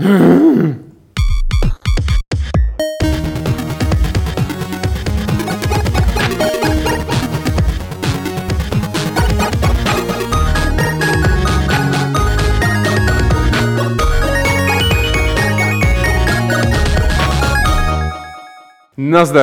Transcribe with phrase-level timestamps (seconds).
[0.00, 0.80] Nazdar,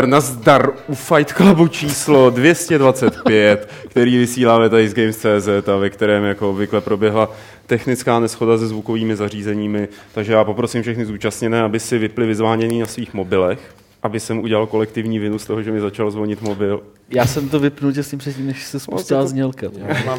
[0.08, 6.50] nazdar u Fight Clubu číslo 225, který vysíláme tady z Games.cz a ve kterém jako
[6.50, 7.30] obvykle proběhla
[7.68, 12.86] technická neschoda se zvukovými zařízeními, takže já poprosím všechny zúčastněné, aby si vypli vyzvánění na
[12.86, 16.84] svých mobilech aby jsem udělal kolektivní vinu z toho, že mi začal zvonit mobil.
[17.10, 19.68] Já jsem to vypnul těsně předtím, než se spustila no, znělka.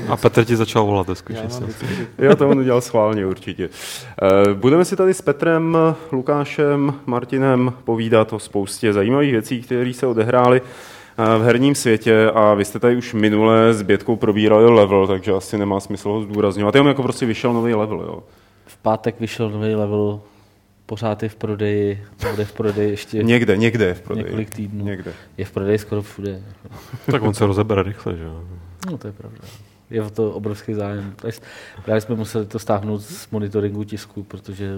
[0.09, 1.43] A Petr ti začal volat, zkušej
[2.19, 3.69] Jo, to on udělal schválně určitě.
[4.23, 5.77] Eh, budeme si tady s Petrem,
[6.13, 12.55] Lukášem, Martinem povídat o spoustě zajímavých věcí, které se odehrály eh, v herním světě a
[12.55, 16.75] vy jste tady už minule s Bětkou probírali level, takže asi nemá smysl ho zdůrazňovat.
[16.75, 18.23] Jenom jako prostě vyšel nový level, jo.
[18.67, 20.21] V pátek vyšel nový level
[20.87, 24.25] pořád je v prodeji, bude v prodeji ještě někde, někde je v prodeji.
[24.25, 24.85] několik týdnů.
[24.85, 25.13] Někde.
[25.37, 26.43] Je v prodeji skoro všude.
[27.11, 28.43] tak on se rozebere rychle, že jo?
[28.91, 29.39] No to je pravda.
[29.91, 31.15] Je o to obrovský zájem.
[31.85, 34.71] Právě jsme museli to stáhnout z monitoringu tisku, protože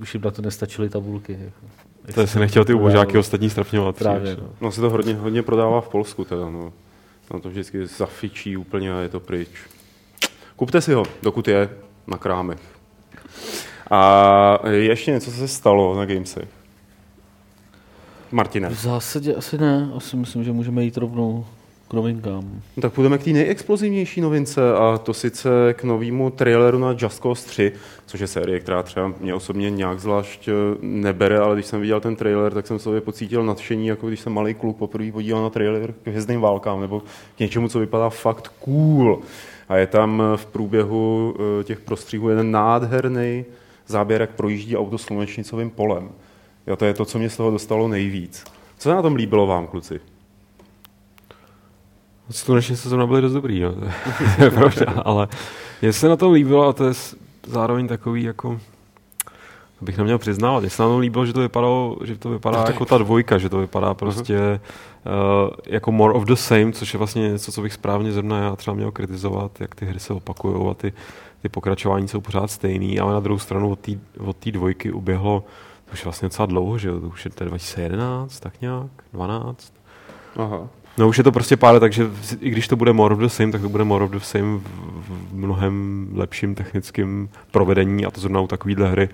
[0.00, 1.32] už jim na to nestačily tabulky.
[1.32, 1.66] Jako.
[2.14, 3.96] To se nechtěl ty ubožáky ostatní strapňovat.
[3.96, 4.36] Právě.
[4.36, 4.48] No.
[4.60, 6.72] no se to hodně, hodně prodává v Polsku teda, no.
[7.28, 9.48] Tam to vždycky zafičí úplně a je to pryč.
[10.56, 11.70] Kupte si ho, dokud je
[12.06, 12.60] na krámech.
[13.90, 16.48] A ještě něco se stalo na Gamesech.
[18.32, 18.68] Martine.
[18.68, 19.90] V zásadě asi ne.
[19.96, 21.46] Asi myslím, že můžeme jít rovnou
[21.94, 22.62] novinkám.
[22.76, 27.22] No tak půjdeme k té nejexplozivnější novince a to sice k novému traileru na Just
[27.22, 27.72] Cause 3,
[28.06, 32.00] což je série, která třeba mě osobně nějak zvlášť eh, nebere, ale když jsem viděl
[32.00, 35.50] ten trailer, tak jsem sobě pocítil nadšení, jako když jsem malý kluk poprvé podíval na
[35.50, 37.02] trailer k hvězdným válkám nebo
[37.36, 39.20] k něčemu, co vypadá fakt cool.
[39.68, 43.44] A je tam v průběhu eh, těch prostříhů jeden nádherný
[43.86, 46.10] záběr, jak projíždí auto slunečnicovým polem.
[46.66, 48.44] Jo, to je to, co mě z toho dostalo nejvíc.
[48.78, 50.00] Co se na tom líbilo vám, kluci?
[52.30, 53.74] Slunečnice zrovna byly dost dobrý, no.
[54.36, 55.28] to je pravda, ale
[55.82, 56.92] mně se na tom líbilo a to je
[57.46, 58.60] zároveň takový jako
[59.78, 60.60] to bych neměl přiznávat.
[60.60, 63.38] Mně se na tom líbilo, že to vypadalo, že to vypadá no, jako ta dvojka,
[63.38, 65.44] že to vypadá prostě uh-huh.
[65.44, 68.56] uh, jako more of the same, což je vlastně něco, co bych správně zrovna já
[68.56, 70.92] třeba měl kritizovat, jak ty hry se opakují a ty
[71.44, 73.76] ty pokračování jsou pořád stejný, ale na druhou stranu
[74.18, 75.44] od té dvojky uběhlo
[75.84, 77.00] to už vlastně docela dlouho, že jo?
[77.00, 79.72] To už je 2011, tak nějak, 12.
[80.36, 80.68] Aha.
[80.98, 82.10] No už je to prostě pár, takže
[82.40, 84.58] i když to bude more of the same, tak to bude more of the same
[84.58, 89.08] v, mnohem lepším technickém provedení a to zrovna u takovýhle hry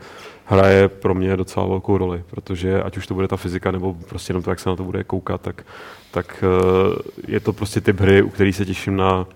[0.44, 4.30] hraje pro mě docela velkou roli, protože ať už to bude ta fyzika nebo prostě
[4.30, 5.66] jenom to, jak se na to bude koukat, tak,
[6.10, 9.26] tak eh, je to prostě typ hry, u který se těším na,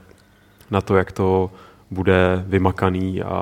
[0.71, 1.51] na to, jak to
[1.91, 3.37] bude vymakaný a,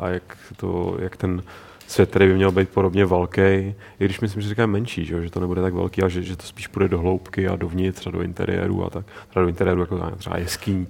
[0.00, 1.42] a jak, to, jak ten
[1.86, 5.30] svět, který by měl být podobně velký, i když myslím, že říká menší, že, že
[5.30, 8.10] to nebude tak velký a že, že to spíš půjde do hloubky a dovnitř a
[8.10, 10.86] do interiéru a tak, třeba do interiéru jako třeba jeskyní.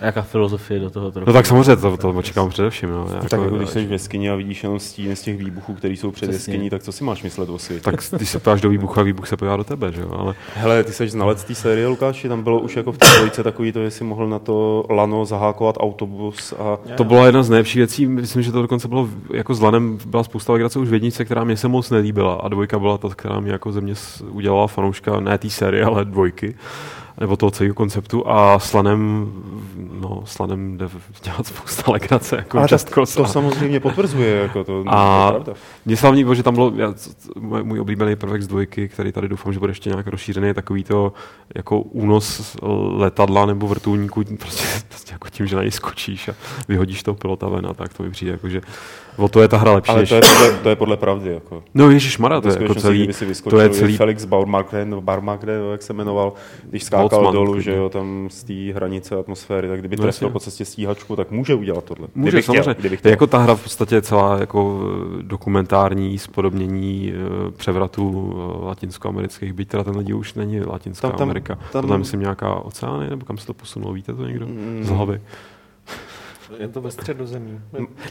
[0.00, 1.26] Jaká filozofie do toho trochu?
[1.26, 2.90] No tak samozřejmě, to, to očekávám především.
[2.90, 5.74] No, jako, tak jako když jsi v jeskyni a vidíš jenom stíny z těch výbuchů,
[5.74, 6.52] které jsou před Přesně.
[6.52, 7.82] jeskyní, tak co si máš myslet o světě?
[7.82, 10.10] Tak když se ptáš do výbuchu a výbuch se pojá do tebe, že jo?
[10.12, 10.34] Ale...
[10.54, 13.72] Hele, ty jsi znalec té série, Lukáši, tam bylo už jako v té dvojice takový
[13.72, 16.52] to, jestli mohl na to lano zahákovat autobus.
[16.52, 16.78] A...
[16.96, 20.23] To byla jedna z nejlepších věcí, myslím, že to dokonce bylo jako s lanem, byla
[20.24, 22.34] spousta legrace už v jednice, která mě se moc nelíbila.
[22.34, 23.94] A dvojka byla ta, která mě jako ze mě
[24.28, 26.54] udělala fanouška, ne té série, ale dvojky
[27.20, 28.30] nebo toho celého konceptu.
[28.30, 29.32] A slanem,
[30.00, 30.88] no, slanem jde
[31.22, 35.32] dělat spousta legrace, jako a to, to samozřejmě potvrzuje, jako to, a
[35.86, 36.94] mně se hlavně, že tam bylo já,
[37.40, 40.84] můj oblíbený prvek z dvojky, který tady doufám, že bude ještě nějak rozšířený, je takový
[40.84, 41.12] to
[41.54, 42.56] jako únos
[42.96, 46.34] letadla nebo vrtulníku, prostě, prostě jako tím, že na něj skočíš a
[46.68, 48.60] vyhodíš toho pilota ven a tak to mi přijde, jako, že
[49.16, 49.90] O to je ta hra lepší.
[49.90, 51.30] Ale to je, podle, to je podle pravdy.
[51.34, 51.62] Jako.
[51.74, 53.08] No Ježíš Mara, to je jako celý,
[53.48, 53.96] to je celý...
[53.96, 56.32] Felix Baumgartner, nebo Baumgartner, jak se jmenoval,
[56.70, 60.30] když skákal Boltzmann, dolů, že jo, tam z té hranice atmosféry, tak kdyby no, trefil
[60.30, 62.08] po cestě stíhačku, tak může udělat tohle.
[62.14, 62.62] Může, kdyby samozřejmě.
[62.62, 63.10] Chtěl, kdyby chtěl.
[63.10, 64.80] Jako ta hra v podstatě celá jako
[65.18, 71.18] eh, dokumentární spodobnění eh, převratu eh, latinskoamerických, byť teda ten lidi už není Latinská tam,
[71.18, 71.54] tam, Amerika.
[71.72, 74.46] Tam, Tohle myslím nějaká oceány, nebo kam se to posunulo, víte to někdo?
[74.46, 74.80] Mm.
[74.82, 75.20] Z hlavy.
[76.58, 77.60] Je to ve středozemí.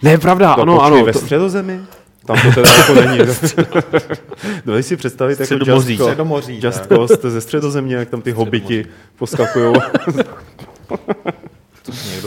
[0.02, 1.06] Ne, pravda, to ano, ano.
[1.06, 1.86] Ve středozemí?
[2.26, 3.20] Tam to teda jako není.
[4.66, 8.86] Dali si představit jako Just, Středomoří, Just Coast ze středozemě, jak tam ty hobiti
[9.18, 9.74] poskakují.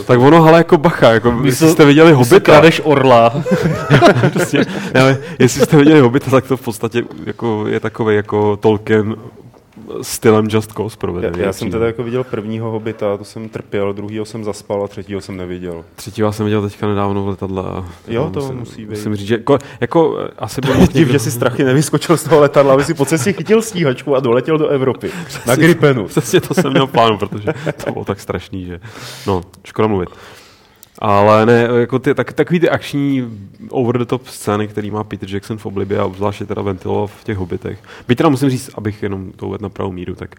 [0.05, 2.39] tak ono, ale jako bacha, jako jestli jste viděli Hobita.
[2.39, 3.43] kradeš orla.
[4.33, 9.15] prostě, ne, jestli jste viděli Hobita, tak to v podstatě jako, je takový jako Tolkien
[10.01, 11.39] stylem Just Cause Já, provedený.
[11.39, 15.21] já jsem teda jako viděl prvního hobita, to jsem trpěl, druhýho jsem zaspal a třetího
[15.21, 15.85] jsem neviděl.
[15.95, 17.63] Třetího jsem viděl teďka nedávno v letadle.
[18.07, 18.89] Jo, to musím, musí být.
[18.89, 22.73] Musím říct, že jako, jako asi byl Div, že si strachy nevyskočil z toho letadla,
[22.73, 25.11] aby si po cestě chytil stíhačku a doletěl do Evropy.
[25.45, 26.07] Na Gripenu.
[26.07, 27.53] Přesně to jsem měl plánu, protože
[27.85, 28.79] to bylo tak strašný, že
[29.27, 30.09] no, škoda mluvit.
[30.99, 33.39] Ale ne, jako ty, tak, takový ty akční
[33.69, 37.23] over the top scény, který má Peter Jackson v Oblibě a obzvláště teda ventiloval v
[37.23, 37.79] těch hobitech.
[38.07, 40.35] Byť teda musím říct, abych jenom to uvedl na pravou míru, tak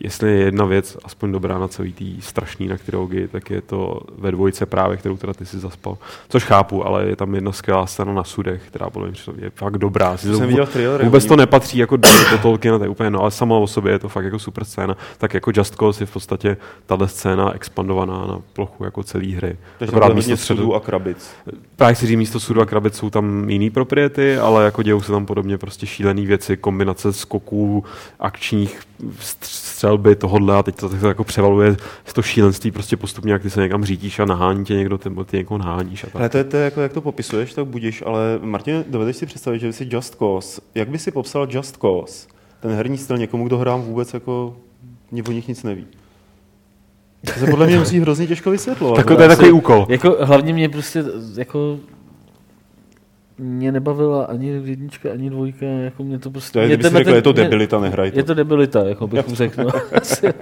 [0.00, 4.00] jestli je jedna věc aspoň dobrá na celý tý strašný na trilogii, tak je to
[4.18, 5.98] ve dvojce právě, kterou teda ty si zaspal.
[6.28, 9.78] Což chápu, ale je tam jedna skvělá scéna na sudech, která podle mě je fakt
[9.78, 10.10] dobrá.
[10.16, 11.04] To jsem viděl v traileru.
[11.04, 13.92] Vůbec to nepatří jako do, do Tolkiena, to je úplně, no, ale sama o sobě
[13.92, 14.96] je to fakt jako super scéna.
[15.18, 16.56] Tak jako Just Cause je v podstatě
[16.86, 19.56] tahle scéna expandovaná na plochu jako celé hry.
[19.78, 21.30] Takže Akorát místo středu- sudů a krabic.
[21.76, 25.12] Právě si říct, místo sudu a krabic jsou tam jiný propriety, ale jako dějou se
[25.12, 27.84] tam podobně prostě šílené věci, kombinace skoků,
[28.20, 28.80] akčních
[29.20, 33.32] stř- střelby, tohodle a teď to, tak to jako převaluje z to šílenství prostě postupně,
[33.32, 36.16] jak ty se někam řídíš a nahání tě někdo, nebo ty někoho naháníš a tak.
[36.16, 39.58] Ale to je, to jako, jak to popisuješ, tak budíš, ale Martin, dovedeš si představit,
[39.58, 42.28] že by si Just Cause, jak by si popsal Just Cause,
[42.60, 44.56] ten herní styl někomu, kdo hrám vůbec jako
[45.10, 45.86] mě o nich nic neví.
[47.26, 48.96] To se podle mě musí hrozně těžko vysvětlovat.
[48.96, 49.86] Tak to je takový úkol.
[49.88, 51.04] Jako hlavně mě prostě
[51.36, 51.78] jako
[53.38, 56.52] mě nebavila ani jednička, ani dvojka, jako mě to prostě...
[56.52, 58.18] To je, mě tenhle řekl, ten- je to debilita, nehraj to.
[58.18, 59.64] Je to debilita, jako bych řekl.
[59.64, 59.70] No.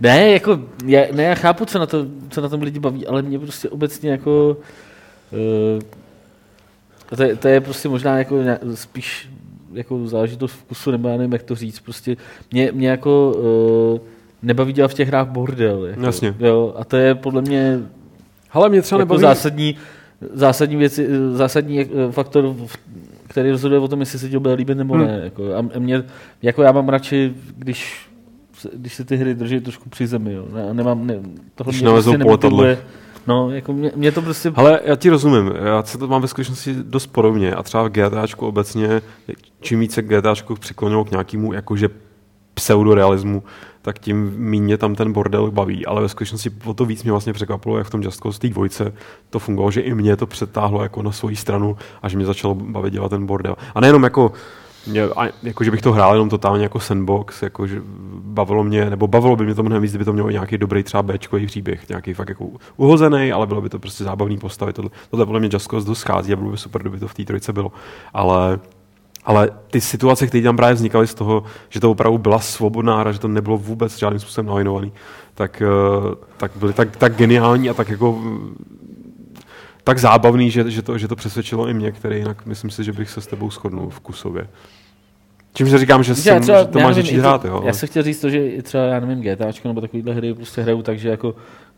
[0.00, 3.22] Ne, jako, já, ne, já chápu, co na, to, co na tom lidi baví, ale
[3.22, 4.56] mě prostě obecně jako...
[5.76, 5.82] Uh,
[7.16, 8.36] to, je, to je prostě možná jako
[8.74, 9.28] spíš
[9.72, 11.80] jako záležitost vkusu, nebo já nevím, jak to říct.
[11.80, 12.16] Prostě
[12.52, 14.00] mě, mě jako uh,
[14.42, 15.86] nebaví dělat v těch hrách bordel.
[15.86, 16.34] Jako, Jasně.
[16.38, 17.80] Jo, a to je podle mě
[18.52, 19.20] Ale mě třeba jako nebaví...
[19.34, 19.76] zásadní,
[20.32, 22.54] zásadní, věci, zásadní eh, faktor,
[23.28, 25.06] který rozhoduje o tom, jestli se ti bude líbit nebo Hmm.
[25.06, 25.20] ne.
[25.24, 26.04] Jako, a mě,
[26.42, 28.06] jako já mám radši, když,
[28.58, 30.32] se- když se ty hry drží trošku při zemi.
[30.32, 30.44] Jo.
[30.54, 31.14] Ne, nemám, ne,
[31.54, 32.50] tohle Když mě nalezou prostě po letadle.
[32.66, 32.78] nemotivuje.
[33.26, 34.52] No, jako mě, mě, to prostě...
[34.54, 37.88] Ale já ti rozumím, já se to mám ve skutečnosti dost podobně a třeba v
[37.90, 39.02] GTAčku obecně,
[39.60, 41.88] čím více GTAčku přiklonilo k nějakému jakože
[42.54, 43.42] pseudorealismu,
[43.82, 47.32] tak tím méně tam ten bordel baví, ale ve skutečnosti o to víc mě vlastně
[47.32, 48.92] překvapilo, jak v tom Just Cause té dvojce
[49.30, 52.54] to fungovalo, že i mě to přetáhlo jako na svoji stranu a že mě začalo
[52.54, 53.56] bavit dělat ten bordel.
[53.74, 54.32] A nejenom jako
[55.16, 57.82] a, jako, že bych to hrál jenom totálně jako sandbox, jako, že
[58.14, 61.02] bavilo mě, nebo bavilo by mě to mnohem víc, kdyby to mělo nějaký dobrý třeba
[61.02, 64.72] Bčkový příběh, nějaký fakt jako uhozený, ale bylo by to prostě zábavný postavy.
[64.72, 67.14] Tohle, tohle podle mě Just Cause dost schází a bylo by super, kdyby to v
[67.14, 67.72] té trojice bylo.
[68.14, 68.58] Ale
[69.24, 73.12] ale ty situace, které tam právě vznikaly z toho, že to opravdu byla svobodná hra,
[73.12, 74.92] že to nebylo vůbec žádným způsobem nalinovaný,
[75.34, 78.22] tak, eh, tak byly tak, tak geniální a tak jako
[79.84, 82.92] tak zábavný, že, že, to, že to přesvědčilo i mě, který jinak myslím si, že
[82.92, 84.48] bych se s tebou shodnul vkusově.
[85.54, 87.62] Čímž neříkám, že, jsem, třeba- že to máš začít hrát, jo.
[87.64, 90.82] Já jsem chtěl říct to, že třeba, já nevím, GTAčko nebo takovýhle hry prostě hraju
[90.82, 91.34] tak, že jako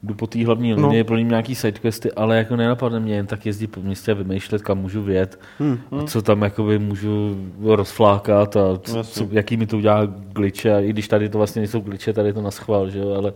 [0.07, 0.77] jdu po té hlavní No.
[0.89, 4.63] linii, plním nějaký sidequesty, ale jako nenapadne mě jen tak jezdit po městě a vymýšlet,
[4.63, 5.79] kam můžu vjet Hmm.
[6.01, 9.27] a co tam jakoby můžu rozflákat a co, Jasně.
[9.27, 12.29] co, jaký mi to udělá glitche, a i když tady to vlastně nejsou glitche, tady
[12.29, 13.33] je to na schvál, že jo, ale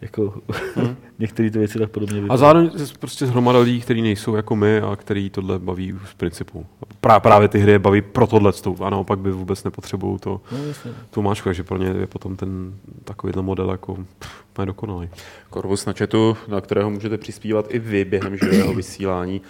[0.00, 0.34] jako
[1.18, 2.40] některé ty věci tak podobně A vypadají.
[2.40, 2.70] zároveň
[3.00, 6.66] prostě zhromada lidí, kteří nejsou jako my a který tohle baví z principu.
[7.00, 8.52] Prá, právě ty hry je baví pro tohle
[8.84, 10.90] a naopak by vůbec nepotřebují to, No, jasně.
[11.10, 15.08] tu máčku, takže pro ně je potom ten takovýhle model jako pff, úplně dokonalý.
[15.50, 19.40] Korvus na chatu, na kterého můžete přispívat i vy během živého vysílání,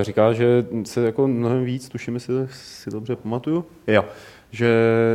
[0.00, 4.04] eh, říká, že se jako mnohem víc, tuším, jestli si dobře pamatuju, jo,
[4.50, 4.68] že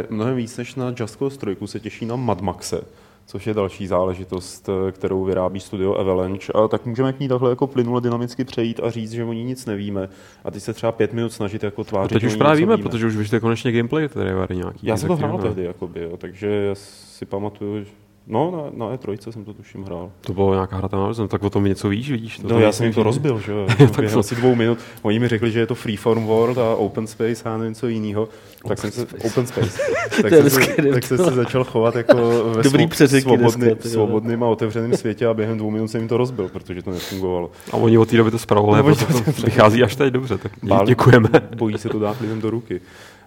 [0.09, 2.81] mnohem víc než na Just Cause 3 se těší na Mad Maxe,
[3.25, 6.53] což je další záležitost, eh, kterou vyrábí studio Avalanche.
[6.53, 9.43] A tak můžeme k ní takhle jako plynule dynamicky přejít a říct, že o ní
[9.43, 10.09] nic nevíme.
[10.43, 12.83] A teď se třeba pět minut snažit jako A tvářit, teď už právě něco víme,
[12.83, 14.87] protože už vyšly konečně gameplay trailery nějaký.
[14.87, 18.08] Já jsem to hrál tehdy, jakoby, jo, takže já si pamatuju, že...
[18.31, 20.11] No, na, na E3 jsem to tuším hrál.
[20.21, 22.39] To bylo nějaká hra tam tak o tom něco víš, vidíš?
[22.39, 24.77] To No, já jsem jim to rozbil, že jo, Tak to- asi dvou minut.
[25.01, 28.29] Oni mi řekli, že je to freeform world a open space a nevím co jiného.
[28.67, 29.79] Tak jsem se, open space.
[30.21, 30.59] tak, jsem se,
[30.93, 32.15] tak jsem se začal chovat jako
[32.55, 32.87] ve Dobrý
[33.21, 33.75] svobodný, jo.
[33.79, 37.51] svobodným a otevřeným světě a během dvou minut jsem jim to rozbil, protože to nefungovalo.
[37.71, 40.51] A oni od té doby to spravovali, No, to- to vychází až teď dobře, tak
[40.85, 41.29] děkujeme.
[41.55, 42.81] Bojí se to dát lidem do ruky.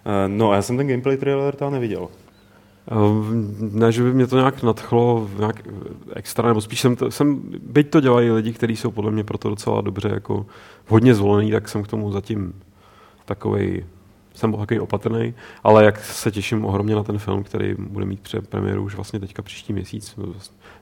[0.05, 2.07] Eh, No a já jsem ten gameplay trailer tam neviděl.
[2.87, 5.67] Ehm, Ne, že by mě to nějak nadchlo nějak
[6.13, 9.49] extra, nebo spíš jsem, to, jsem byť to dělají lidi, kteří jsou podle mě proto
[9.49, 10.45] docela dobře jako
[10.87, 12.53] hodně zvolený, tak jsem k tomu zatím
[13.25, 13.85] takovej,
[14.33, 18.83] jsem takový opatrný, ale jak se těším ohromně na ten film, který bude mít premiéru
[18.83, 20.19] už vlastně teďka příští měsíc,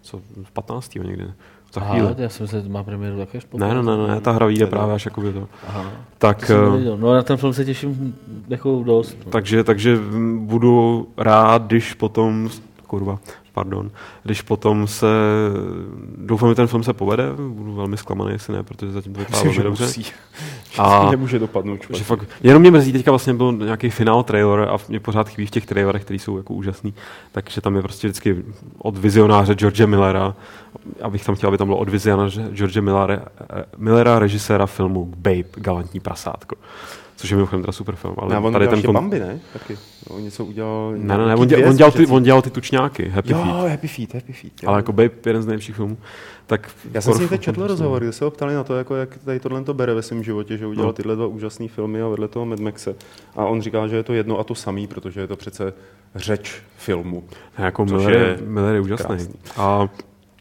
[0.01, 0.21] co
[0.53, 0.95] 15.
[0.95, 1.33] někde,
[1.73, 2.05] za chvíli.
[2.07, 4.67] Aha, já jsem se má premiéru také až Ne, ne, ne, ne, ta hra vyjde
[4.67, 5.47] právě až jakoby to.
[5.67, 6.57] Aha, to Tak, jsem
[6.93, 6.97] eh.
[6.97, 8.15] No na ten film se těším
[8.47, 9.17] jako dost.
[9.25, 9.31] No.
[9.31, 9.97] takže, takže
[10.39, 12.49] budu rád, když potom
[12.91, 13.19] kurva,
[13.53, 13.91] pardon.
[14.23, 15.07] Když potom se,
[16.17, 19.43] doufám, že ten film se povede, budu velmi zklamaný, jestli ne, protože zatím to vypadá
[19.43, 19.83] velmi dobře.
[19.83, 20.05] musí.
[20.77, 21.79] A- nemůže dopadnout.
[21.93, 25.45] Že fakt, jenom mě mrzí, teďka vlastně byl nějaký finál trailer a mě pořád chybí
[25.45, 26.93] v těch trailerech, které jsou jako úžasný,
[27.31, 28.43] takže tam je prostě vždycky
[28.77, 30.35] od vizionáře George Millera,
[31.01, 35.43] abych tam chtěl, aby tam bylo od vizionáře George Millera, eh, Millera režiséra filmu Babe,
[35.55, 36.55] galantní prasátko.
[37.21, 38.15] Což je mimochodem teda super film.
[38.17, 38.93] Ale Ne, on tady ten kon...
[38.93, 39.39] Bambi, ne?
[39.53, 39.77] Taky.
[40.09, 40.91] No, on něco udělal.
[40.97, 43.37] Ne, ne, ne, on, děl, dvě on, dělal ty, on dělal ty tučňáky, Happy Jo,
[43.43, 43.69] Feet.
[43.71, 44.53] Happy Feet, Happy Feet.
[44.63, 44.69] jo.
[44.69, 45.97] Ale jako Babe, jeden z nejlepších filmů.
[46.47, 47.67] Tak Já jsem si teď četl fantastický.
[47.67, 50.23] rozhovor, kde se ho ptali na to, jako jak tady tohle to bere ve svém
[50.23, 50.93] životě, že udělal No.
[50.93, 52.95] tyhle dva úžasné filmy a vedle toho Mad Maxe.
[53.35, 55.73] A on říká, že je to jedno a to samý, protože je to přece
[56.15, 57.23] řeč filmu.
[57.59, 59.05] Ne, Jako Miller, je Miller je úžasný.
[59.07, 59.33] krásný.
[59.57, 59.89] A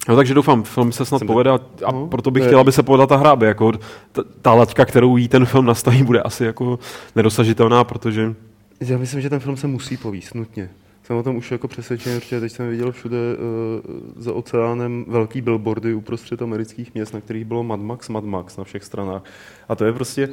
[0.08, 2.48] No, takže doufám, film se snad Jsem povede a, a No, proto bych to je-
[2.48, 3.72] chtěl, aby se povedla ta hra, aby jako
[4.12, 6.78] ta, ta laťka, kterou jí ten film nastaví, bude asi jako
[7.16, 8.34] nedosažitelná, protože
[8.80, 10.70] Já myslím, že ten film se musí povíst, nutně.
[11.04, 15.40] Jsem o tom už jako přesvědčený, protože teď jsem viděl všude uh, za oceánem velký
[15.40, 19.22] billboardy uprostřed amerických měst, na kterých bylo Mad Max, Mad Max na všech stranách.
[19.68, 20.28] A to je prostě,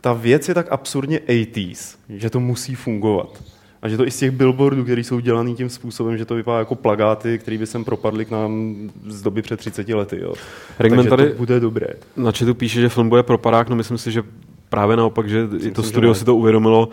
[0.00, 3.42] ta věc je tak absurdně 80s, že to musí fungovat.
[3.86, 6.58] A že to i z těch billboardů, které jsou dělaný tím způsobem, že to vypadá
[6.58, 8.74] jako plagáty, které by sem propadly k nám
[9.06, 10.18] z doby před 30 lety.
[10.20, 10.34] Jo.
[10.78, 11.86] Takže tady- to bude dobré.
[12.16, 14.22] na chatu píše, že film bude pro parák, no myslím si, že
[14.68, 16.14] právě naopak, že i to myslím, že studio ne.
[16.14, 16.88] si to uvědomilo,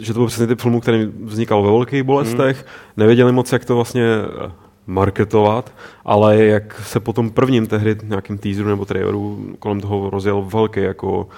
[0.00, 3.74] že to byl přesně typ filmů, který vznikal ve velkých bolestech, nevěděli moc, jak to
[3.74, 4.50] vlastně eh,
[4.86, 5.72] marketovat,
[6.04, 10.80] ale jak se po tom prvním tehdy nějakým teaseru nebo traileru kolem toho rozjel velký
[10.80, 11.28] jako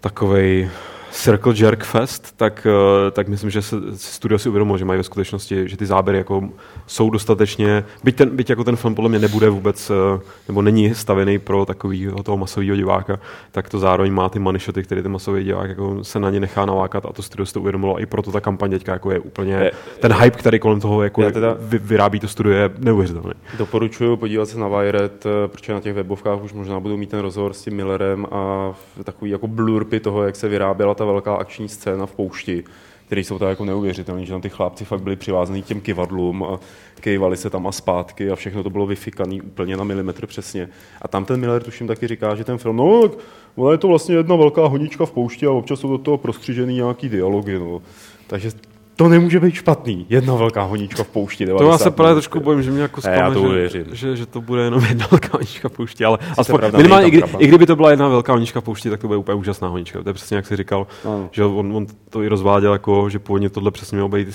[0.00, 0.70] takovej
[1.14, 5.02] Circle Jerk Fest, tak, eh, tak myslím, že se studio si uvědomilo, že mají ve
[5.02, 6.48] skutečnosti, že ty záběry jako
[6.86, 10.94] jsou dostatečně, byť, ten, byť jako ten film podle mě nebude vůbec, eh, nebo není
[10.94, 13.18] stavěný pro takového toho masového diváka,
[13.52, 16.40] tak to zároveň má ty money shoty, které ten masový divák jako se na ně
[16.40, 19.10] nechá nalákat a to studio si to uvědomilo a i proto ta kampaň teďka jako
[19.10, 23.32] je úplně, ten hype, který kolem toho jako teda- vy, vyrábí to studio je neuvěřitelný.
[23.58, 27.20] Doporučuji podívat se na Wired, eh, protože na těch webovkách už možná budou mít ten
[27.20, 28.72] rozhovor s tím Millerem a
[29.04, 32.64] takový jako blurpy toho, jak se vyráběla ta velká akční scéna v poušti,
[33.06, 36.44] které jsou tak jako neuvěřitelné, že tam ty chlápci fakt byli přivázaný k těm kivadlům
[36.44, 36.60] a
[37.00, 40.68] kejvali se tam a zpátky a všechno to bylo vyfikané úplně na milimetr přesně.
[41.02, 43.18] A tam ten Miller tuším taky říká, že ten film, no tak
[43.56, 46.74] ona je to vlastně jedna velká honička v poušti a občas jsou do toho prostřižený
[46.74, 47.58] nějaký dialogy.
[47.58, 47.82] No.
[48.26, 48.50] Takže
[48.96, 50.06] to nemůže být špatný.
[50.08, 51.46] Jedna velká honička v poušti.
[51.46, 53.84] To já 90 se právě trošku bojím, že mě jako to že, uvěřím.
[53.92, 57.10] že, že, to bude jenom jedna velká honička v poušti, ale aspoň, pravda, minimálně, i,
[57.10, 59.68] kdy, i kdyby to byla jedna velká honička v poušti, tak to bude úplně úžasná
[59.68, 60.02] honička.
[60.02, 61.28] To je přesně jak jsi říkal, Ano.
[61.32, 64.28] že on, on, to i rozváděl, jako, že původně tohle přesně mělo být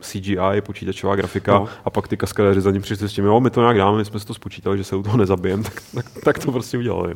[0.00, 1.58] CGI, počítačová grafika, No.
[1.58, 1.68] no.
[1.84, 4.04] a pak ty kaskadéři za ním přišli s tím, jo, my to nějak dáme, my
[4.04, 7.14] jsme si to spočítali, že se u toho nezabijeme, tak, tak, tak, to prostě udělali.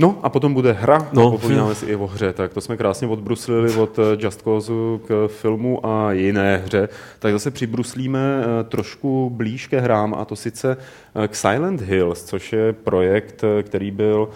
[0.00, 0.18] No.
[0.22, 2.32] A potom bude hra, no, a popovídáme si i o hře.
[2.32, 4.72] Tak to jsme krásně odbruslili od eh, Just Cause
[5.06, 6.88] k filmu a jiné hře.
[7.18, 10.76] Tak zase přibruslíme eh, trošku blíž ke hrám a to sice
[11.14, 14.28] eh, k Silent Hills, což je projekt, který byl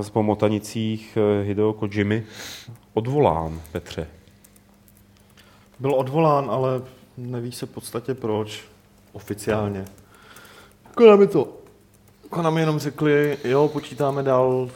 [0.00, 2.24] z pomotanicích Hideo Kojimy
[2.94, 4.06] odvolán, Petře.
[5.78, 6.82] Byl odvolán, ale
[7.16, 8.64] neví se v podstatě proč
[9.12, 9.84] oficiálně.
[10.94, 11.48] Konami to.
[12.30, 14.68] Konami jenom řekli, jo, počítáme dál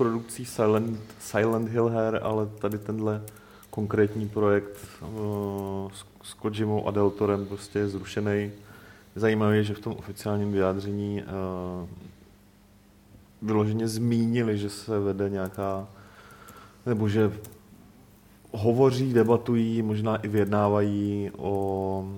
[0.00, 3.22] produkcí Silent, Silent Hill her, ale tady tenhle
[3.70, 8.50] konkrétní projekt uh, s, s Kojimou a Deltorem prostě je zrušený.
[9.16, 11.88] Zajímavé je, že v tom oficiálním vyjádření uh,
[13.42, 15.86] vyloženě zmínili, že se vede nějaká,
[16.86, 17.32] nebo že
[18.52, 22.08] hovoří, debatují, možná i vyjednávají o,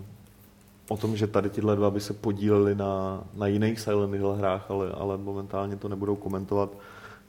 [0.89, 4.71] o tom, že tady tyhle dva by se podíleli na, na jiných Silent Hill hrách,
[4.71, 6.71] ale, ale momentálně to nebudou komentovat,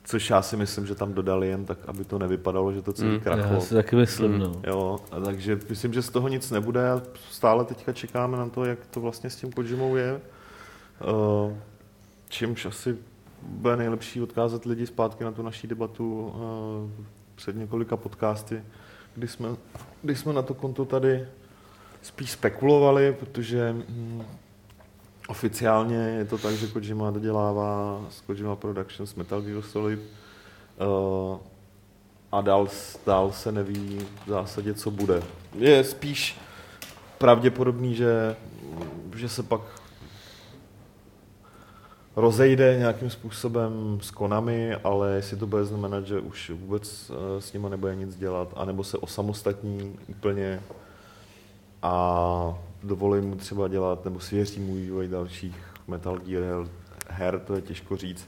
[0.04, 3.10] což já si myslím, že tam dodali jen tak, aby to nevypadalo, že to celý
[3.10, 3.16] Mm.
[3.16, 3.22] mm.
[3.22, 3.54] krachlo.
[3.56, 4.62] Já si taky myslím, no.
[4.68, 8.66] Jo, a takže myslím, že z toho nic nebude a stále teďka čekáme na to,
[8.66, 10.22] jak to vlastně s tím Kojimou je.
[11.46, 11.54] Uh,
[12.30, 12.98] čímž asi
[13.42, 17.06] bude nejlepší odkázat lidi zpátky na tu naší debatu uh,
[17.36, 18.64] před několika podcasty,
[19.16, 19.50] kdy jsme,
[20.02, 21.28] kdy jsme na to konto tady
[22.02, 24.24] spíš spekulovali, protože hm,
[25.28, 31.38] oficiálně je to tak, že Kojima dodělává z Kojima Productions Metal Gear Solid uh,
[32.32, 32.68] a dál,
[33.06, 35.24] dál se neví v zásadě, co bude.
[35.56, 36.38] Je spíš
[37.18, 38.36] pravděpodobný, že,
[39.16, 39.62] že se pak
[42.16, 47.54] rozejde nějakým způsobem s Konami, ale jestli to bude znamenat, že už vůbec eh, s
[47.54, 50.62] nima nebude nic dělat, anebo se osamostatní úplně
[51.82, 55.56] a dovolí mu třeba dělat, nebo svěří mu vývoj dalších
[55.88, 56.68] Metal Gear
[57.10, 58.28] her, to je těžko říct.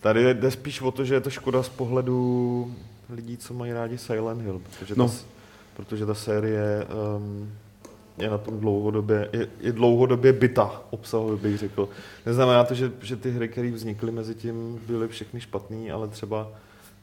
[0.00, 2.74] Tady jde spíš o to, že je to škoda z pohledu
[3.10, 5.08] lidí, co mají rádi Silent Hill, protože, No.
[5.08, 5.14] ta,
[5.76, 6.86] protože ta série
[7.16, 7.52] um,
[8.18, 11.88] je na tom dlouhodobě, je, je dlouhodobě byta obsahově bych řekl.
[12.26, 16.48] Neznamená to, že, že ty hry, které vznikly mezi tím, byly všechny špatný, ale třeba,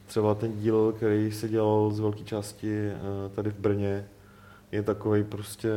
[0.06, 2.94] třeba ten díl, který se dělal z velké části eh,
[3.34, 4.06] tady v Brně,
[4.72, 5.70] je takový prostě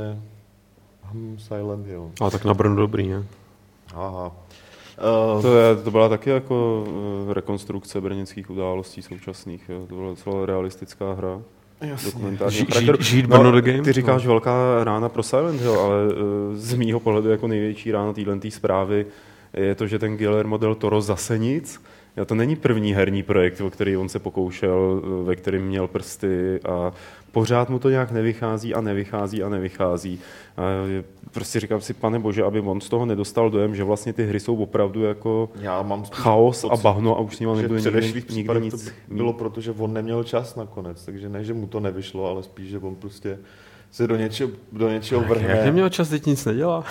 [1.14, 2.12] hm, Silent Hill.
[2.22, 3.24] A tak na Brno dobrý, ne?
[3.96, 4.32] Aha.
[5.36, 6.86] Uh, to, je, to byla taky jako
[7.26, 9.70] uh, rekonstrukce brněnských událostí současných.
[9.70, 9.86] Jo.
[9.90, 11.42] To byla docela realistická hra.
[11.82, 12.38] Jasně.
[13.00, 13.84] žít Brno no, the game?
[13.84, 14.30] Ty říkáš no.
[14.30, 16.14] velká rána pro Silent Hill, ale uh,
[16.54, 19.06] z mýho pohledu jako největší rána téhle zprávy
[19.54, 21.82] je to, že ten Guillermo del Toro zase nic.
[22.18, 26.60] Jo, to není první herní projekt, o který on se pokoušel, ve kterém měl prsty
[26.70, 26.92] a
[27.32, 30.20] pořád mu to nějak nevychází a nevychází a nevychází.
[30.58, 30.62] A
[31.32, 34.40] prostě říkám si, pane bože, aby on z toho nedostal dojem, že vlastně ty hry
[34.40, 38.24] jsou opravdu jako Já mám chaos pocit, a bahno a už s ním nebude nikdy,
[38.30, 38.86] nikdy nic.
[38.86, 42.44] To bylo proto, že on neměl čas nakonec, takže ne, že mu to nevyšlo, ale
[42.44, 43.38] spíš, že on prostě
[43.92, 45.50] se do něčeho, do něčeho vrhne.
[45.50, 46.84] Jak neměl čas, teď nic nedělá?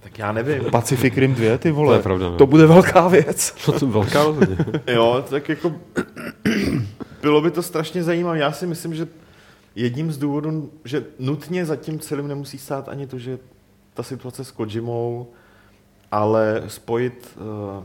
[0.00, 0.64] Tak já nevím.
[0.70, 1.88] Pacific Rim 2, ty vole.
[1.88, 2.36] To je pravda, no.
[2.36, 3.54] To bude velká věc.
[3.64, 4.56] To, to velká rozhodně.
[4.86, 5.72] jo, tak jako
[7.22, 8.38] bylo by to strašně zajímavé.
[8.38, 9.06] Já si myslím, že
[9.76, 13.38] jedním z důvodů, že nutně za tím celým nemusí stát ani to, že
[13.94, 15.26] ta situace s Kojimou,
[16.12, 17.84] ale spojit uh,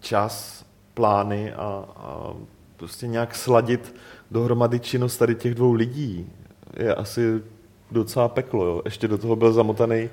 [0.00, 2.34] čas, plány a, a
[2.76, 3.94] prostě nějak sladit
[4.30, 6.30] dohromady činnost tady těch dvou lidí
[6.76, 7.42] je asi
[7.90, 8.64] docela peklo.
[8.64, 8.82] Jo.
[8.84, 10.10] Ještě do toho byl zamotaný,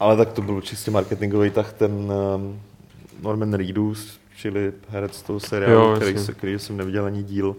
[0.00, 2.60] ale tak to byl čistě marketingový tak ten um,
[3.22, 7.56] Norman Reedus, čili herec toho seriálu, jo, který, se, který jsem neviděl ani díl.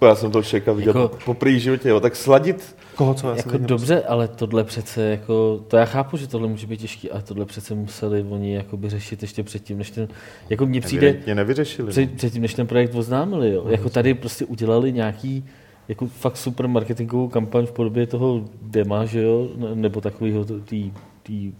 [0.00, 2.00] Já jsem to čekal vidět jako, po první životě, jo.
[2.00, 6.26] tak sladit Koho, co já jako dobře, ale tohle přece, jako, to já chápu, že
[6.26, 10.08] tohle může být těžký, ale tohle přece museli oni jakoby řešit ještě předtím, než ten,
[10.50, 11.90] jako mně přijde, nevyřešili.
[11.90, 12.16] Před, no.
[12.16, 13.64] předtím, než ten projekt oznámili, jo.
[13.68, 15.44] Jako tady prostě udělali nějaký,
[15.88, 21.52] jako fakt super marketingovou kampaň v podobě toho dema, že jo, nebo takového tý, tý,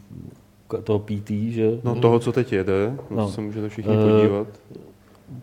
[0.85, 1.73] toho PT, že jo.
[1.85, 3.29] No toho, co teď jede, no.
[3.29, 4.47] se můžete všichni uh, podívat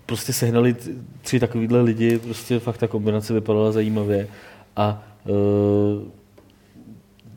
[0.05, 0.75] prostě sehnali
[1.21, 4.27] tři takovýhle lidi, prostě fakt ta kombinace vypadala zajímavě
[4.75, 6.03] a uh,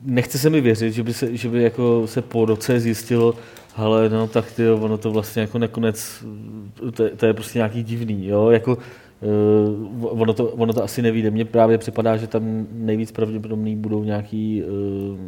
[0.03, 3.35] nechce se mi věřit, že by se, že by jako se po roce zjistilo,
[3.75, 6.25] ale no tak ty, ono to vlastně jako nakonec,
[6.93, 8.77] to, to je prostě nějaký divný, jo, jako
[10.01, 11.31] uh, ono, to, ono to asi nevíde.
[11.31, 15.19] Mně právě připadá, že tam nejvíc pravděpodobný budou nějaký uh,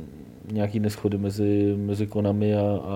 [0.52, 2.88] nějaký neschody mezi, mezi Konami a, a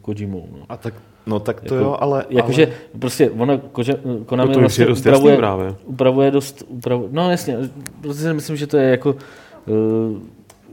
[0.00, 0.48] Kojimou.
[0.52, 0.66] No.
[0.68, 0.94] A tak,
[1.26, 2.24] no tak to jako, jo, ale...
[2.30, 2.74] Jakože ale...
[2.98, 5.74] prostě ono, Koje, Konami no to vlastně dost upravuje, právě.
[5.84, 6.64] upravuje dost...
[6.68, 7.56] Upravuje, no jasně,
[8.00, 9.16] prostě si myslím, že to je jako
[9.66, 10.18] uh,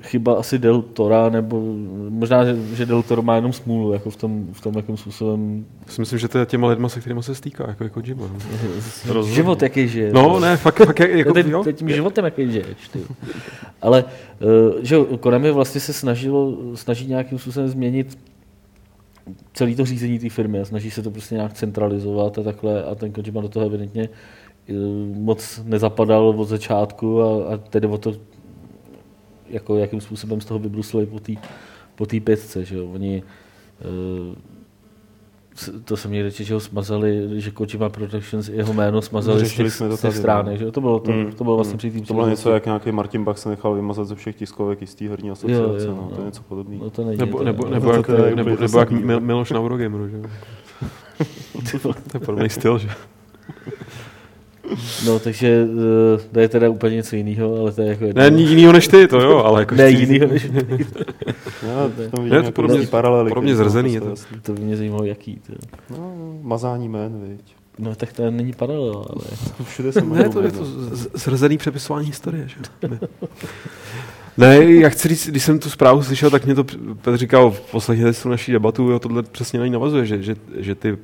[0.02, 1.62] chyba asi Del Tora, nebo
[2.10, 5.66] možná, že, že Del Toro má jenom smůlu, jako v tom, v tom jakým způsobem...
[5.88, 8.30] Si myslím, že to je těma lidma, se kterými se stýká, jako, jako Jima.
[9.14, 9.24] No.
[9.34, 10.14] Život, jaký žije.
[10.14, 13.00] No, ne, fakt, fakt jako, teď, teď tím životem, jaký žiješ, ty.
[13.82, 14.04] Ale,
[14.40, 18.18] uh, že Konami vlastně se snažilo, snaží nějakým způsobem změnit
[19.54, 22.96] celé to řízení té firmy a snaží se to prostě nějak centralizovat a takhle a
[22.96, 24.10] ten Kojima do toho evidentně
[24.70, 28.14] uh, moc nezapadal od začátku a, a tedy o to
[29.50, 31.34] jako jakým způsobem z toho vybruslili po té
[31.96, 32.88] po tý pětce, že jo.
[32.94, 34.36] Oni uh,
[35.86, 40.02] to jsem někde že ho smazali, že Kojima Productions jeho jméno smazali z těch, z
[40.02, 41.78] těch stránek, že to bylo, to, mm, to bylo vlastně mm.
[41.78, 42.06] při tým.
[42.06, 45.32] To bylo něco, jak nějaký Martin Bach se nechal vymazat ze všech tiskovek jistý herní
[45.32, 46.26] asociace, jo, jo, no, to je no.
[46.26, 46.84] něco podobného.
[46.84, 50.08] No, to není, nebo, to, nebo, nebo, jak, nebo, nebo, nebo jak Miloš na Eurogameru,
[50.08, 50.18] že
[51.82, 52.90] to je podobný styl, že
[55.06, 58.30] No, takže uh, to je teda úplně něco jiného, ale to je jako jedno.
[58.30, 59.76] Ne, jinýho než ty, to jo, ale jako...
[59.76, 60.86] ne, jinýho než ty.
[61.68, 63.30] no, to je to podobně, paralely.
[63.30, 64.14] Podobně zrzený je to.
[64.42, 65.36] To by mě zajímalo, jaký.
[65.48, 65.54] To.
[65.98, 67.56] No, mazání jmén, viď.
[67.80, 69.26] No tak to není paralel, ale...
[69.64, 70.66] Všude se Ne, to je to
[71.14, 72.56] zrzený přepisování historie, že?
[72.88, 73.00] Ne.
[74.38, 76.64] Ne, já chci říct, když jsem tu zprávu slyšel, tak mě to
[77.02, 80.36] Petr říkal, poslechněte si tu naší debatu, jo, tohle přesně na ní navazuje, že, že,
[80.58, 80.98] že ty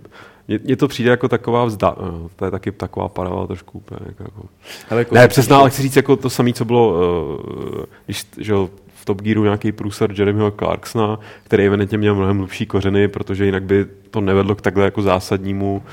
[0.63, 3.99] mně to přijde jako taková vzda, no, to je taky taková paralela trošku úplně.
[4.05, 4.45] Jako, jako.
[4.89, 8.53] Ale jako ne, přesná, ale chci říct jako to samé, co bylo, uh, když, že
[8.95, 13.63] v Top Gearu nějaký průser Jeremyho Clarksona, který evidentně měl mnohem hlubší kořeny, protože jinak
[13.63, 15.83] by to nevedlo k takhle jako zásadnímu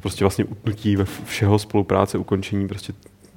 [0.00, 2.92] prostě vlastně utnutí ve všeho spolupráce, ukončení prostě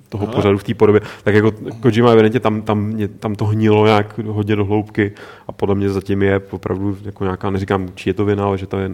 [0.09, 0.33] toho Aha.
[0.33, 4.55] pořadu v té podobě, tak jako Kojima evidentně tam, tam, tam to hnilo nějak hodně
[4.55, 5.11] do hloubky
[5.47, 8.67] a podle mě zatím je opravdu jako nějaká, neříkám, či je to vina, ale že
[8.67, 8.91] to je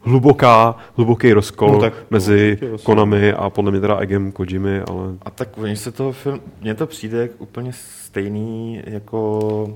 [0.00, 5.14] hluboká, hluboký rozkol no, tak, mezi no, Konami a podle mě teda Egem Kojimy, ale...
[5.22, 9.68] A tak oni se toho film, mně to přijde úplně stejný jako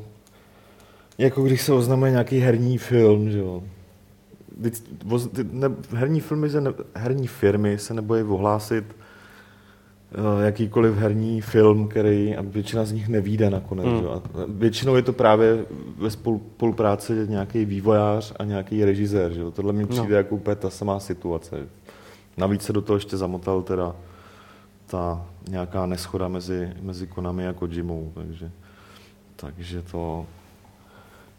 [1.18, 3.62] jako když se oznamuje nějaký herní film, že jo.
[5.92, 8.84] Herní, filmy se ne, herní firmy se nebojí ohlásit
[10.44, 13.86] jakýkoliv herní film, který a většina z nich nevíde nakonec.
[13.86, 14.08] Mm.
[14.08, 15.64] A většinou je to právě
[15.98, 19.32] ve spolupráci nějaký vývojář a nějaký režisér.
[19.32, 19.40] Že?
[19.40, 19.50] jo.
[19.50, 20.16] Tohle mi přijde no.
[20.16, 21.66] jako úplně ta samá situace.
[22.36, 23.96] Navíc se do toho ještě zamotal teda
[24.86, 28.50] ta nějaká neschoda mezi, mezi Konami a Kojimou, takže,
[29.36, 30.26] takže to...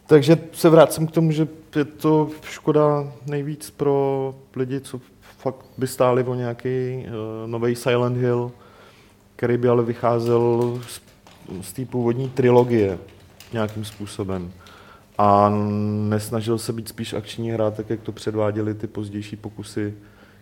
[0.07, 4.99] Takže se vrátím k tomu, že je to škoda nejvíc pro lidi, co
[5.37, 8.51] fakt by stáli o nějaký uh, nový Silent Hill,
[9.35, 11.01] který by ale vycházel z,
[11.61, 12.97] z té původní trilogie
[13.53, 14.51] nějakým způsobem.
[15.17, 15.49] A
[16.09, 19.93] nesnažil se být spíš akční hra, tak jak to předváděli ty pozdější pokusy,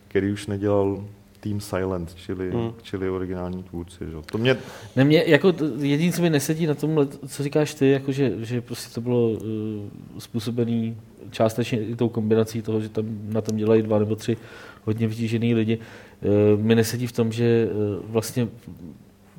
[0.07, 1.03] který už nedělal
[1.39, 2.73] Team Silent, čili, hmm.
[2.81, 4.05] čili originální tvůrci.
[4.05, 4.15] Že?
[4.31, 4.57] To mě...
[4.95, 8.61] Ne, mě, jako jediné, co mi nesedí na tom, co říkáš ty, jako že, že
[8.61, 9.39] prostě to bylo uh,
[10.19, 10.95] způsobené
[11.31, 14.37] částečně i tou kombinací toho, že tam na tom dělají dva nebo tři
[14.85, 15.77] hodně vytížený lidi.
[16.55, 18.47] Uh, mi nesedí v tom, že uh, vlastně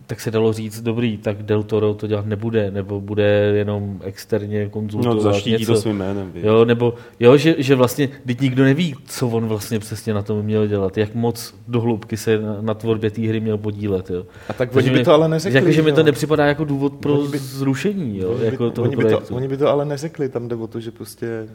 [0.09, 3.25] tak se dalo říct, dobrý, tak Del Toro to dělat nebude, nebo bude
[3.57, 5.73] jenom externě konzultovat No, zaštítí něco.
[5.73, 6.31] to svým jménem.
[6.35, 6.45] víš.
[6.45, 10.43] Jo, nebo jo, že, že vlastně, teď nikdo neví, co on vlastně přesně na tom
[10.43, 14.11] měl dělat, jak moc do hloubky se na, na tvorbě té hry měl podílet.
[14.11, 14.27] Jo.
[14.49, 15.59] A tak oni by to ale neřekli.
[15.59, 18.87] Jako, že mi to nepřipadá jako důvod pro by- zrušení jo, Oni by, jako toho
[18.89, 19.35] oni, by to, projektu.
[19.35, 21.49] oni by to ale neřekli, tam jde o to, že prostě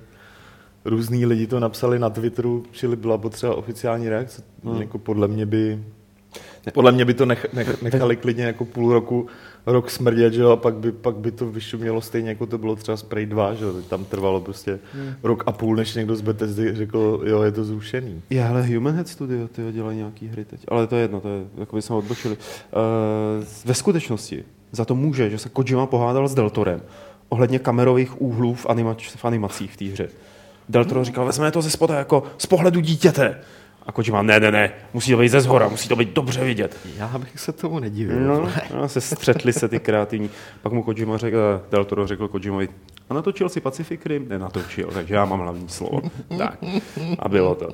[0.86, 4.44] různý lidi to napsali na Twitteru, čili byla potřeba oficiální reakce.
[4.63, 4.82] Hmm.
[4.82, 5.80] Jako podle mě by
[6.74, 9.28] podle mě by to nech, nech, nechali klidně jako půl roku,
[9.65, 12.76] rok smrdět, že jo, a pak by, pak by to vyšumělo stejně, jako to bylo
[12.76, 15.13] třeba Spray 2, že jo, tam trvalo prostě hmm.
[15.24, 18.22] rok a půl, než někdo z Bethesdy řekl, jo, je to zrušený.
[18.30, 20.65] Je, ale Human Head Studio, ty dělají nějaký hry teď.
[20.67, 22.38] Ale to je jedno, to je, jako by jsme odbočili.
[22.38, 26.82] Uh, ve skutečnosti za to může, že se Kojima pohádal s Deltorem
[27.30, 30.10] ohledně kamerových úhlů v, animač, v animacích v té hře.
[30.72, 33.40] Del Toro říkal, vezmeme to ze spoda jako z pohledu dítěte.
[33.86, 36.78] A Kojima, ne, ne, ne, musí to být ze zhora, musí to být dobře vidět.
[36.98, 38.20] Já bych se tomu nedivil.
[38.20, 40.30] No, no se střetli se ty kreativní.
[40.62, 42.70] Pak mu Kojima řekl, eh, Del Toro řekl Kojimovi,
[43.10, 44.30] a natočil si Pacific Rim?
[44.30, 46.02] Nenatočil, takže já mám hlavní slovo.
[46.38, 46.58] tak.
[47.20, 47.70] A bylo to.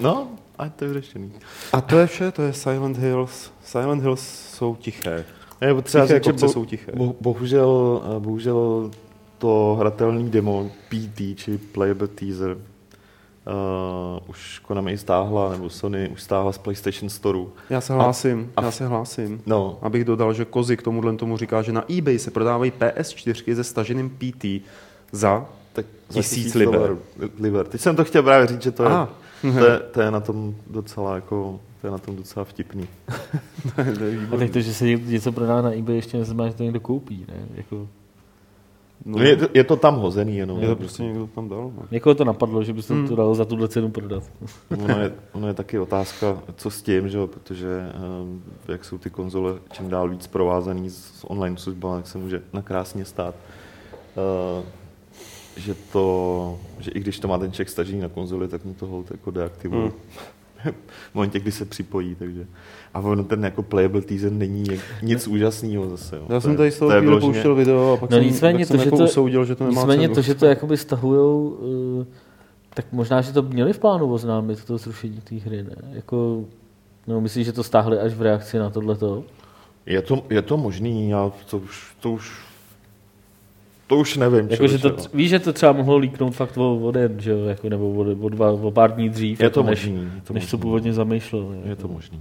[0.00, 1.32] no, a to je vyřešený.
[1.72, 3.52] A to je vše, to je Silent Hills.
[3.64, 4.20] Silent Hills
[4.54, 5.24] jsou tiché.
[5.60, 6.92] Je potřeba Tiché říct, že bo, jsou tiché.
[6.96, 8.90] bo, bohužel, eh, bohužel
[9.40, 16.52] to hratelný demo PT, či Playable Teaser, uh, už Konami stáhla, nebo Sony už stáhla
[16.52, 17.38] z PlayStation Store.
[17.70, 19.42] Já se hlásím, já se hlásím.
[19.46, 23.54] No, Abych dodal, že Kozy k tomuhle tomu říká, že na eBay se prodávají PS4
[23.54, 24.44] se staženým PT
[25.12, 26.74] za tak za Tisíc tisíc liber.
[26.74, 26.98] dolarů-
[27.40, 27.66] liber.
[27.66, 28.90] Teď jsem to chtěl právě říct, že to je,
[29.52, 32.88] to je, to je na tom docela jako, to je na tom docela vtipný.
[34.32, 37.24] A teď to, že se něco prodá na eBay, ještě neznamená, že to někdo koupí,
[37.28, 37.46] ne?
[37.54, 37.88] Jako,
[39.04, 40.60] No, No, je, to, je to tam hozený jenom.
[40.60, 41.58] je to prostě někdo tam dal.
[41.76, 41.82] No.
[41.90, 43.08] někoho to napadlo, že by se Hmm.
[43.08, 44.22] to dalo za tuhle cenu prodat.
[44.84, 47.18] Ono je, ono je taky otázka, co s tím, že?
[47.18, 51.96] jo, protože um, jak jsou ty konzole čím dál víc provázaný s, s online službami,
[52.02, 53.34] tak se může nakrásně stát,
[54.58, 54.64] uh,
[55.56, 58.86] že, to, že i když to má ten ček stažený na konzoli, tak mu to
[58.86, 59.82] hold jako deaktivuje.
[59.82, 59.92] Hmm.
[61.10, 62.46] V momentě, kdy se připojí, takže.
[62.94, 64.64] A ono ten jako playable teaser není
[65.02, 66.16] nic úžasného zase.
[66.16, 66.22] Jo.
[66.28, 68.68] Já To jsem tady z toho to pouštěl video a pak No jsem, nicméně tak
[68.68, 70.14] to, jsem že jako to- usoudil, že to nemá Nicméně cenu.
[70.14, 71.58] to, že to jakoby stahujou,
[72.02, 72.06] eh,
[72.74, 75.76] tak možná, že to měli v plánu oznámit, to zrušení té hry, ne?
[75.92, 76.44] Jako,
[77.06, 79.24] no, myslím, že to stáhli až v reakci na tohleto.
[79.86, 82.32] Je to, je to možný, já to už, to už,
[83.90, 84.46] to už nevím.
[84.50, 87.38] Jako, že to, víš, že to třeba mohlo líknout fakt o, o den, že jo,
[87.44, 90.02] jako, nebo o, o, dva, o pár dní dřív, Je jako to než, možný.
[90.14, 90.50] Je to než možný.
[90.50, 91.52] to původně zamýšlel.
[91.56, 91.68] jako.
[91.68, 92.20] Je to možný.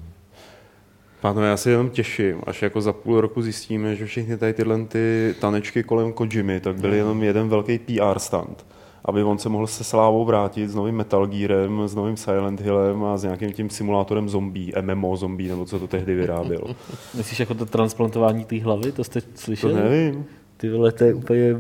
[1.22, 4.86] Pánové, já se jenom těším, až jako za půl roku zjistíme, že všechny tady tyhle
[4.86, 8.66] ty tanečky kolem Kojimy, tak byly jenom jeden velký PR stand.
[9.06, 13.04] Aby on se mohl se slávou vrátit s novým Metal Gearem, s novým Silent Hillem
[13.04, 16.62] a s nějakým tím simulátorem zombie, MMO zombie, nebo co to tehdy vyráběl.
[17.18, 19.74] Myslíš jako to transplantování té hlavy, to jste To slyšeli?
[19.74, 20.26] nevím.
[20.60, 21.56] Ty vole, to je úplně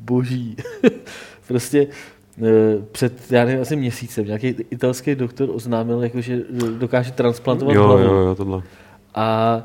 [0.00, 0.56] boží.
[1.48, 1.86] prostě
[2.42, 6.40] eh, před, já nevím, asi měsícem nějaký italský doktor oznámil, jako, že
[6.78, 8.02] dokáže transplantovat Jo, hlavu.
[8.02, 8.62] jo, jo, tohle.
[9.14, 9.58] A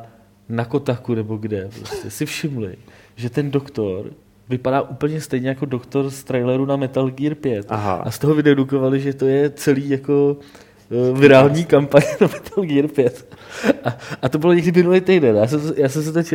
[0.49, 2.75] na Kotaku nebo kde prostě si všimli,
[3.15, 4.11] že ten doktor
[4.49, 7.65] vypadá úplně stejně jako doktor z traileru na Metal Gear 5.
[7.69, 7.93] Aha.
[7.95, 10.43] A z toho vydedukovali, že to je celý jako eh,
[11.13, 13.35] virální kampaň na Metal Gear 5.
[13.83, 15.35] A, a to bylo někdy minulý týden.
[15.35, 16.33] Já jsem, já jsem se teď,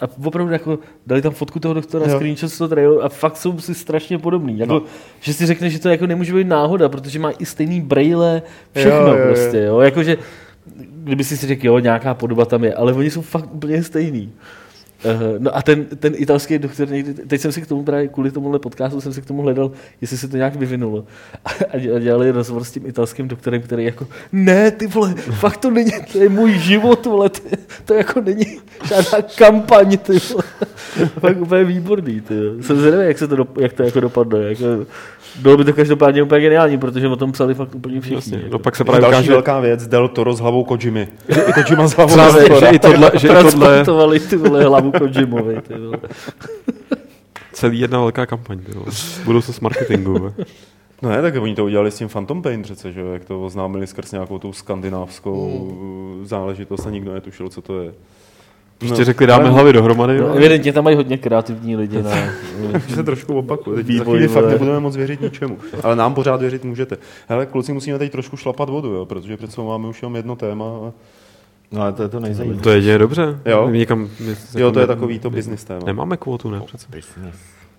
[0.00, 2.16] a opravdu jako dali tam fotku toho doktora, Jo.
[2.16, 4.58] screenshot z toho traileru a fakt jsou si strašně podobný.
[4.58, 4.82] Jako, No.
[5.20, 8.42] Že si řekne, že to jako nemůže být náhoda, protože má i stejný braille,
[8.74, 9.24] všechno Jo, jo, jo.
[9.26, 9.58] prostě.
[9.58, 9.80] Jo?
[9.80, 10.16] Jakože,
[11.04, 14.32] kdyby si si řekl, jo, nějaká podoba tam je, ale oni jsou fakt úplně stejný.
[15.38, 18.58] No a ten, ten italský doktor, někdy, teď jsem si k tomu právě kvůli tomuhle
[18.58, 21.04] podcastu jsem si k tomu hledal, jestli se to nějak vyvinulo.
[21.44, 21.50] A,
[21.94, 25.90] a dělali rozhovor s tím italským doktorem, který jako, ne, ty vole, fakt to není,
[26.12, 27.40] to je můj život, vole, to,
[27.84, 30.42] to jako není žádná kampaň, ty vole.
[31.20, 32.34] fakt úplně výborný, ty.
[32.60, 34.38] Jsem zvědavý, jak, se to, jak to jako dopadne.
[34.38, 34.86] Jako,
[35.42, 38.16] bylo by to každopádně úplně geniální, protože o tom psali fakt úplně všichni.
[38.16, 38.48] Jasně, jako.
[38.50, 41.08] no pak se Právě další ukáže, velká věc, Del Toro s hlavou Kojimy.
[41.28, 44.64] Že i Kojima s hlavou Právě, že i tohle, že i tohle Transportovali ty vole
[44.64, 45.98] hlavu Kojimovi, ty vole.
[47.52, 48.58] celý jedna velká kampaň.
[48.58, 48.86] ty vole.
[49.24, 50.18] Budoucnost marketingu.
[50.18, 50.44] ve.
[51.02, 53.44] No ne, tak oni to udělali s tím Phantom Pain přece, že jo, jak to
[53.44, 55.70] oznámili skrz nějakou tou skandinávskou
[56.20, 56.26] mm.
[56.26, 57.92] záležitost a nikdo netušil, co to je.
[58.78, 60.20] Prostě řekli, dáme ale- hlavy dohromady.
[60.20, 60.34] No, no.
[60.34, 62.10] evidentně tam mají hodně kreativní lidi na...
[62.94, 63.76] Se trošku opakuje.
[63.76, 65.58] Teď za Vývoj, chvíli fakt nebudeme moc věřit ničemu.
[65.82, 66.96] Ale nám pořád věřit můžete.
[67.28, 70.36] Hele, kluci, musíme teď trošku šlapat vodu, jo, protože před sebou máme už jenom jedno
[70.36, 70.64] téma.
[70.64, 70.92] a-
[71.72, 72.62] No ale to je to nejzajímavější.
[72.62, 73.38] To je jedině dobře.
[73.46, 73.68] Jo.
[73.70, 74.08] Někam,
[74.56, 75.86] Jo, to je takový to business téma.
[75.86, 76.60] Nemáme kvotu, ne?
[76.66, 76.86] Přece.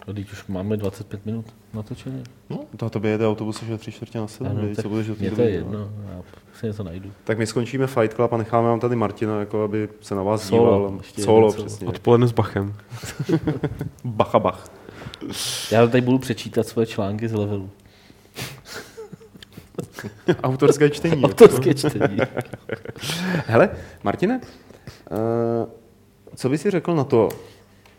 [0.08, 2.24] No, teď už máme 25 minut natočené.
[2.78, 5.32] To a tobě jede autobus že tři čtvrtě na sedm, tak co budeš do Mně
[5.32, 6.22] to je jedno, já
[6.60, 7.12] si něco najdu.
[7.24, 10.48] Tak my skončíme Fight Club a necháme vám tady Martina, jako aby se na vás
[10.48, 10.98] Solo, díval.
[10.98, 11.66] ještě Solo, solo.
[11.66, 11.88] přesně.
[11.88, 12.76] Odpoledne s Bachem.
[14.04, 14.68] Bacha bach.
[15.72, 17.70] Já tady budu přečítat svoje články z levelu.
[20.44, 21.24] Autorské čtení.
[21.24, 22.18] Autorské čtení.
[23.48, 23.70] Hele,
[24.04, 24.42] Martine,
[25.12, 25.18] uh,
[26.36, 27.30] co bys si řekl na to,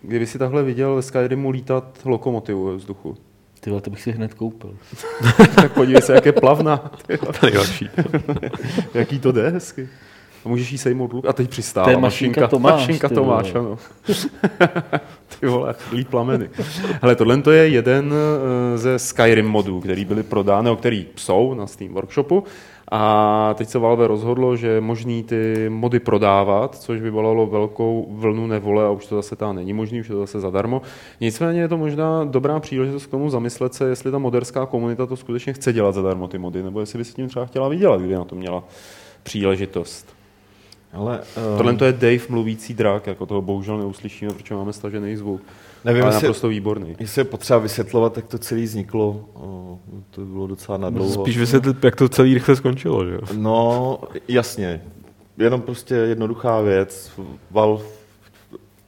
[0.03, 3.17] kdyby si takhle viděl ve Skyrimu lítat lokomotivu ve vzduchu?
[3.61, 4.77] Ty to bych si hned koupil.
[5.55, 6.77] tak podívej se, jak je plavná.
[7.07, 7.91] To nejlepší.
[8.95, 9.89] Jaký to jde hezky.
[10.45, 11.85] A můžeš jí sejmout luk a teď přistává.
[11.85, 13.67] To je mašinka Tomáš, Mašinka ty Tomáš, vole.
[13.67, 13.79] ano.
[15.41, 16.51] ty vole, lí plameny.
[17.03, 18.13] Hele, tohle to je jeden
[18.75, 22.45] eh, ze Skyrim modů, který byly prodány, o který jsou na Steam Workshopu.
[22.91, 28.47] A teď se Valve rozhodlo, že je možný ty mody prodávat, což vyvolalo velkou vlnu
[28.47, 30.83] nevole a už to zase ta není možný, už je to zase zadarmo.
[31.21, 35.17] Nicméně je to možná dobrá příležitost k tomu zamyslet se, jestli ta moderská komunita to
[35.17, 38.15] skutečně chce dělat zadarmo ty mody, nebo jestli by se tím třeba chtěla vydělat, kdyby
[38.15, 38.65] na to měla
[39.23, 40.19] příležitost.
[40.93, 45.17] Ale, uh, Tohle to je Dave mluvící drak, jako toho bohužel neuslyšíme, protože máme stažený
[45.17, 45.43] zvuk.
[45.85, 46.97] Nevím, ale jestli, naprosto výborný.
[47.01, 49.25] jestli je potřeba vysvětlovat, jak to celé vzniklo.
[49.35, 49.79] O,
[50.11, 51.23] to bylo docela nadlouho.
[51.23, 53.19] Spíš vysvětlit, jak to celý rychle skončilo, že?
[53.37, 54.83] No, jasně.
[55.39, 57.13] Jenom prostě jednoduchá věc.
[57.51, 57.85] Valve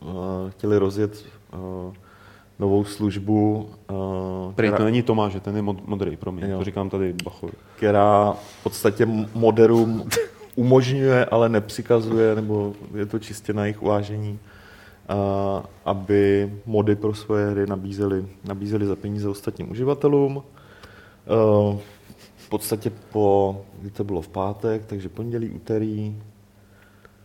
[0.00, 0.10] uh,
[0.50, 1.94] chtěli rozjet uh,
[2.58, 6.58] novou službu, uh, Prej to která, není Tomáš, že ten je mod- modrý, promiň, Jo.
[6.58, 7.52] to říkám tady Bachovi.
[7.76, 10.08] která v podstatě moderům
[10.54, 14.38] umožňuje, ale nepřikazuje, nebo je to čistě na jejich uvážení,
[15.84, 20.36] aby mody pro svoje hry nabízely, nabízely za peníze ostatním uživatelům.
[20.36, 21.78] Uh,
[22.36, 26.22] v podstatě po, kdy to bylo v pátek, takže pondělí, úterý,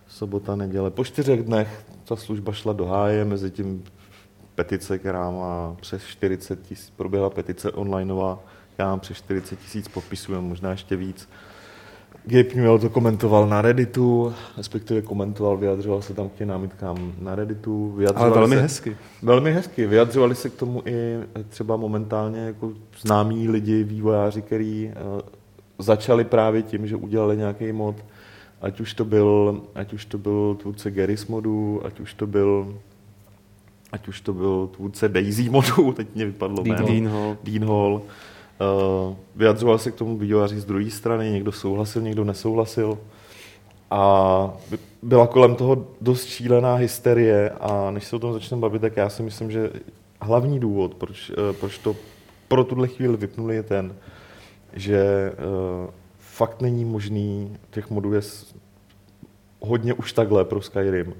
[0.07, 0.91] sobota, neděle.
[0.91, 3.83] Po čtyřech dnech ta služba šla do háje, mezi tím
[4.55, 8.39] petice, která má přes 40 tisíc, proběhla petice onlineová,
[8.77, 11.29] já mám přes 40 tisíc podpisů, možná ještě víc.
[12.27, 17.35] Gabe Newell to komentoval na Redditu, respektive komentoval, vyjadřoval se tam k těm námitkám na
[17.35, 17.97] Redditu.
[18.15, 18.97] Ale velmi se, hezky.
[19.21, 19.88] Velmi hezky.
[19.88, 25.21] Vyjadřovali se k tomu i třeba momentálně jako známí lidi, vývojáři, kteří uh,
[25.79, 27.95] začali právě tím, že udělali nějaký mod,
[28.61, 32.77] ať už to byl, ať už to byl tvůrce Garry's modu, ať už to byl
[33.91, 36.88] ať už to byl tvůrce Daisy modu, teď mě vypadlo Dean jméno.
[36.88, 37.38] Dean Hall.
[37.43, 38.01] Dean Hall.
[38.59, 42.97] Uh, vyjadřoval se k tomu vývojáři z druhé strany, někdo souhlasil, někdo nesouhlasil.
[43.91, 48.81] A by- byla kolem toho dost šílená hysterie a než se o tom začneme bavit,
[48.81, 49.69] tak já si myslím, že
[50.21, 51.95] hlavní důvod, proč, eh, proč to
[52.47, 53.95] pro tuhle chvíli vypnuli, je ten,
[54.73, 54.97] že
[55.31, 58.21] eh, fakt není možný, těch modů je
[59.59, 61.13] hodně už takhle pro Skyrim.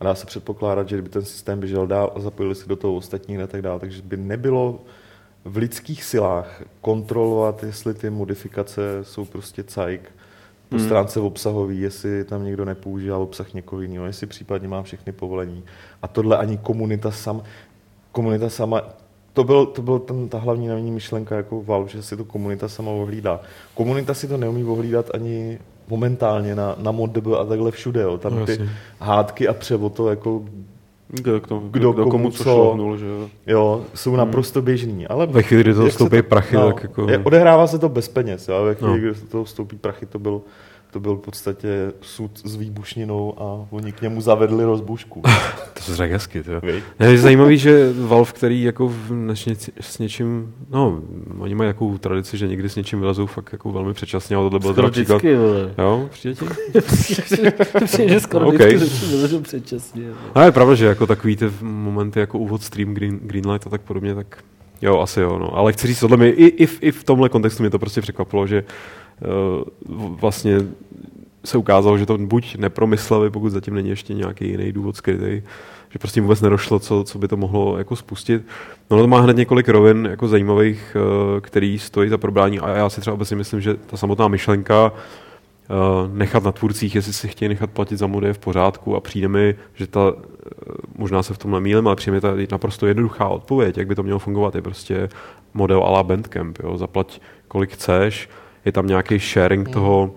[0.00, 2.94] A dá se předpokládat, že kdyby ten systém běžel dál a zapojili se do toho
[2.94, 4.80] ostatní a tak dále, takže by nebylo
[5.48, 10.10] v lidských silách kontrolovat, jestli ty modifikace jsou prostě cajk
[10.68, 10.84] po Hmm.
[10.84, 15.64] stránce obsahový, jestli tam někdo nepoužívá obsah někoho jiného, jestli případně má všechny povolení.
[16.02, 17.42] A tohle ani komunita sam,
[18.12, 18.82] komunita sama,
[19.32, 22.68] to byl, to byl ten, ta hlavní naivní myšlenka jako Valve, že si to komunita
[22.68, 23.40] sama ohlídá.
[23.74, 25.58] Komunita si to neumí ohlídat ani
[25.88, 28.00] momentálně na, na ModDB a takhle všude.
[28.02, 28.18] Jo.
[28.18, 28.70] Tam No, ty jasně.
[29.00, 30.42] hádky a převoto jako
[31.10, 32.42] Kdo, kdo, kdo, Kdo komu komu co co.
[32.44, 33.28] šlohnul, že jo.
[33.46, 36.82] Jo, jsou naprosto běžný, ale Ve chvíli, kdy to jak se stoupí prachy, no, tak
[36.82, 37.10] jako...
[37.10, 38.64] je, odehrává se to bez peněz, jo?
[38.64, 38.98] ve chvíli, No.
[38.98, 40.40] kdy do toho vstoupí prachy, to byl,
[40.90, 45.22] to byl v podstatě sud s výbušninou a oni k němu zavedli rozbušku.
[45.78, 46.52] To se řekl hezky, to.
[47.04, 49.34] Je zajímavý, že Valve, který jako v,
[49.80, 51.02] s něčím, no,
[51.38, 54.60] oni mají takovou tradici, že někdy s něčím vylezou fakt jako velmi předčasně, ale tohle
[54.60, 55.16] byl teda příklad.
[55.16, 55.74] vždycky, vole.
[55.78, 56.46] Jo, přijde ti?
[57.84, 58.54] Přijde, že skoro OK.
[58.54, 60.02] vždycky vylezou předčasně.
[60.02, 60.16] vole.
[60.36, 63.80] No je pravda, že jako takový ty momenty jako úvod stream Green, Greenlight a tak
[63.80, 64.44] podobně, tak
[64.82, 65.56] jo, asi jo, no.
[65.56, 68.00] Ale chci říct, tohle mi, i, i, v, i v tomhle kontextu mě to prostě
[68.00, 68.64] překvapilo, že
[70.20, 70.60] vlastně
[71.44, 75.42] se ukázalo, že to buď nepromysleli, pokud zatím není ještě nějaký jiný důvod skrytý,
[75.90, 78.42] že prostě vůbec nedošlo, co, co by to mohlo jako spustit.
[78.90, 82.88] No to má hned několik rovin jako zajímavých, eh, který stojí za probrání a já
[82.88, 84.92] si třeba obecně myslím, že ta samotná myšlenka
[85.70, 85.74] eh,
[86.12, 89.28] nechat na tvůrcích, jestli si chtějí nechat platit za mody je v pořádku a přijde
[89.28, 93.28] mi, že ta, eh, možná se v tom nemýlím, ale přijde mi ta naprosto jednoduchá
[93.28, 95.08] odpověď, jak by to mělo fungovat, je prostě
[95.54, 96.76] model a la Bandcamp, jo?
[96.76, 98.28] zaplať kolik chceš,
[98.64, 100.14] je tam nějaký sharing toho,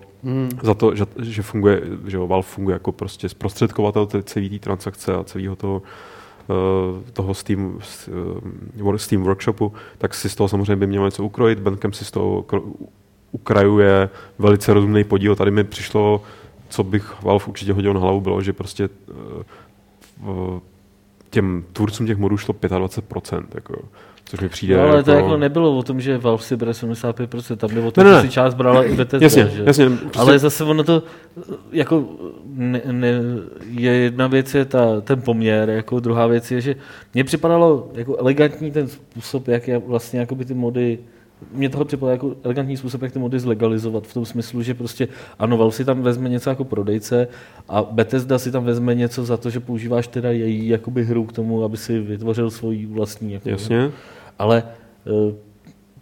[0.62, 5.24] za to, že, že funguje, že Valve funguje jako prostě zprostředkovatel celé té transakce a
[5.24, 5.82] celého toho,
[6.50, 7.78] eh, toho Steam,
[8.94, 11.60] eh, Steam workshopu, tak si z toho samozřejmě by měl něco ukrojit.
[11.60, 12.44] Bandcamp si z toho
[13.32, 15.36] ukrajuje velice rozumný podíl.
[15.36, 16.22] Tady mi přišlo,
[16.68, 20.60] co bych Valve určitě hodil na hlavu, bylo, že prostě eh,
[21.30, 23.74] těm tvůrcům těch modů šlo 25%, jako,
[24.24, 25.02] což mi přijde No, ale jako...
[25.02, 28.10] to jako nebylo o tom, že Valve si bere 75%, tam bylo o tom, Ne,
[28.10, 29.24] ne, že si část brala i Bethesda.
[29.26, 29.62] Jasně, že?
[29.66, 29.90] jasně.
[29.90, 31.02] Prostě, Ale zase ono to,
[31.72, 32.04] jako,
[32.46, 33.08] ne, ne,
[33.70, 36.76] je jedna věc je ta, ten poměr, jako druhá věc je, že
[37.14, 40.98] mně připadalo jako elegantní ten způsob, jak je vlastně jakoby ty mody
[41.52, 45.08] mě tohle připadalo jako elegantní způsob, jak ty mody zlegalizovat v tom smyslu, že prostě
[45.38, 47.28] ano, Valve si tam vezme něco jako prodejce
[47.68, 51.32] a Bethesda si tam vezme něco za to, že používáš teda její jakoby hru k
[51.32, 53.32] tomu, aby si vytvořil svoji vlastní.
[53.32, 53.90] Jako, Jasně.
[54.38, 54.62] ale
[55.06, 55.34] eh,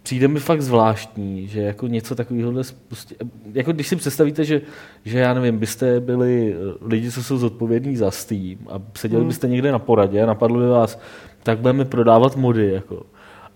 [0.03, 3.15] přijde mi fakt zvláštní, že jako něco takového spustí,
[3.53, 4.61] jako když si představíte, že,
[5.05, 9.47] že já nevím, byste byli eh, lidi, co jsou zodpovědní za Steam a seděli byste
[9.47, 10.99] někde na poradě a napadlo by vás,
[11.43, 13.03] tak budeme prodávat mody, jako.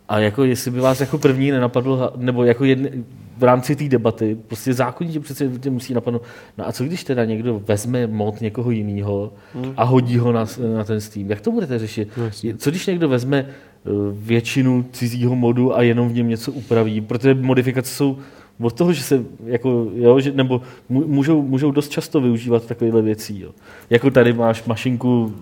[0.10, 2.90] A jako jestli by vás jako první nenapadlo, nebo jako jedne,
[3.38, 6.24] v rámci té debaty, prostě zákonitě přece tě musí napadnout,
[6.58, 9.34] no a co když teda někdo vezme mod někoho jiného
[9.78, 12.10] a hodí ho na, na ten Steam, jak to budete řešit?
[12.58, 17.34] Co když někdo vezme eh, většinu cizího modu a jenom v něm něco upraví, protože
[17.34, 18.18] modifikace jsou
[18.62, 23.40] od toho, že se, jako, jo, že, nebo můžou, můžou dost často využívat takovéhle věcí.
[23.40, 23.52] Jo.
[23.90, 25.34] Jako tady máš mašinku,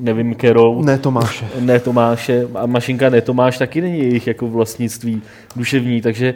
[0.00, 1.46] nevím, kterou, Ne, Tomáše.
[1.60, 5.22] ne Tomáše a mašinka ne Tomáš taky není jejich jako vlastnictví
[5.56, 6.34] duševní, takže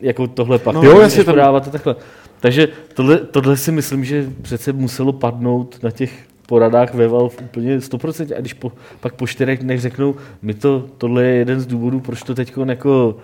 [0.00, 1.96] jako tohle pak No, jo, jo, jasně, tam- takhle.
[2.40, 6.12] Takže tohle, tohle si myslím, že přece muselo padnout na těch
[6.46, 8.34] poradách ve Valve úplně 100%.
[8.36, 12.00] A když po, pak po čtyřech dnech řeknou, my to, tohle je jeden z důvodů,
[12.00, 13.16] proč to teď jako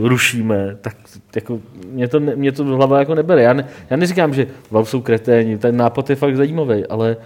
[0.00, 0.96] uh, rušíme, tak
[1.34, 1.58] jako
[1.90, 3.42] mě to, ne, mě to hlava jako nebere.
[3.42, 7.16] Já, ne, já neříkám, že Valve jsou kreténi, ten nápad je fakt zajímavý, ale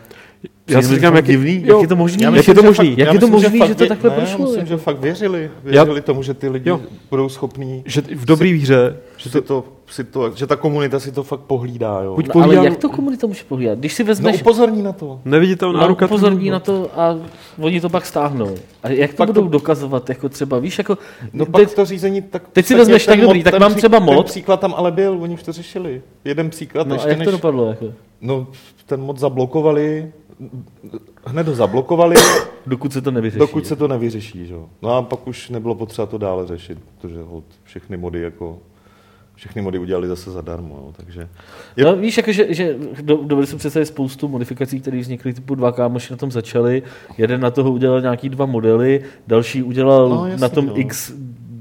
[0.69, 2.23] Já si říkám, jak, divný, jo, jak je to možný?
[2.23, 2.89] Jak Jak je to že možný?
[2.91, 4.77] fakt- Jak já je to myslím, možný, fakt že to takhle ne, prošlo, Myslím, že
[4.77, 5.51] fakt věřili.
[5.65, 6.81] Věřili tomu, že ty lidi Jo.
[7.11, 11.13] budou schopní že v dobrý víře, že, si to, si to, že ta komunita si
[11.13, 12.01] to fakt pohlídá.
[12.03, 12.15] Jo.
[12.15, 13.79] Buď No, ale pohlídám- jak to komunita může pohlídat?
[13.79, 15.21] Když si No vezmeš, upozorní na to.
[15.25, 16.07] neviditelná no, ruka.
[16.07, 17.19] upozorní na to a
[17.59, 18.55] oni to pak stáhnou.
[18.83, 20.09] A jak to Pak budou to- dokazovat?
[20.09, 20.99] Jako třeba, víš, jako...
[21.33, 22.43] No teď, pak to řízení, tak...
[22.53, 24.27] teď si vezmeš, tak dobrý, tak mám třeba Ten mod.
[24.27, 26.03] příklad tam ale byl, oni už to řešili.
[26.25, 27.69] Jeden příklad, no, a ještě jak to dopadlo?
[27.69, 27.87] Jako?
[28.21, 28.47] No,
[28.87, 30.13] ten mod zablokovali,
[31.27, 32.15] hned ho zablokovali,
[32.67, 33.39] Dokud se to nevyřeší.
[33.39, 34.47] dokud se to nevyřeší.
[34.47, 34.55] Že?
[34.55, 34.69] jo.
[34.83, 38.59] No a pak už nebylo potřeba to dále řešit, protože hod, všechny mody jako
[39.37, 41.29] všechny mody udělali zase zadarmo, jo, takže...
[41.85, 45.73] No, víš, jako, že, že do, dovedli si představit spoustu modifikací, které vznikly, typu dva
[45.73, 46.83] kámoši na tom začali.
[47.19, 50.79] Jeden na toho udělal nějaký dva modely, další udělal No, jasně, na tom no.
[50.81, 51.13] x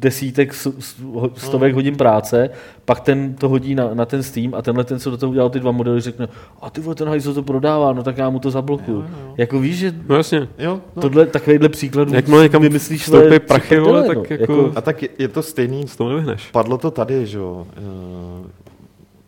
[0.03, 0.95] desítek, s- s-
[1.35, 2.49] stovek hodin práce,
[2.85, 5.49] pak ten to hodí na, na ten Steam a tenhle ten, co do toho udělal
[5.49, 6.27] ty dva modely, řekne,
[6.61, 9.05] a ty vole, ten hajzl to prodává, no tak já mu to zablokuju.
[9.37, 10.47] Jako víš, že No jasně.
[10.57, 11.01] Jo, no.
[11.01, 15.09] tohle, takovýhle příkladů Jakmile někam vymyslíš vstoupí prachy, vole, prdele, tak jako- A tak je,
[15.19, 16.49] je to stejný, Z toho nevyhneš.
[16.51, 17.67] Padlo to tady, že jo.
[17.77, 18.63] Eh,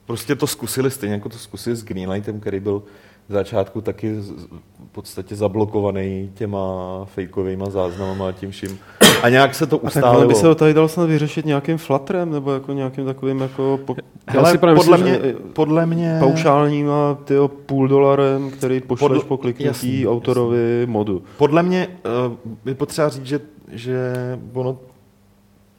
[0.08, 2.84] Prostě to zkusili stejně, jako to zkusili s Greenlightem, který byl
[3.30, 6.60] v začátku taky v podstatě zablokovaný těma
[7.06, 8.80] fejkovými záznamama a tím vším.
[9.24, 10.28] A nějak se to A tak ale ustálilo.
[10.28, 13.96] by se to tady dalo snad vyřešit nějakým flatrem, nebo jako nějakým takovým jako po,
[14.28, 16.18] Hele, si právě podle, myslím, mě, podle mě...
[16.20, 21.24] paušálním a tyjo, půl dolarem, který pošleš Podle- po kliknutí jasný, autorovi modu.
[21.38, 21.88] Podle mě
[22.28, 22.34] uh,
[22.66, 23.40] je potřeba říct, že,
[23.72, 24.14] že
[24.54, 24.78] ono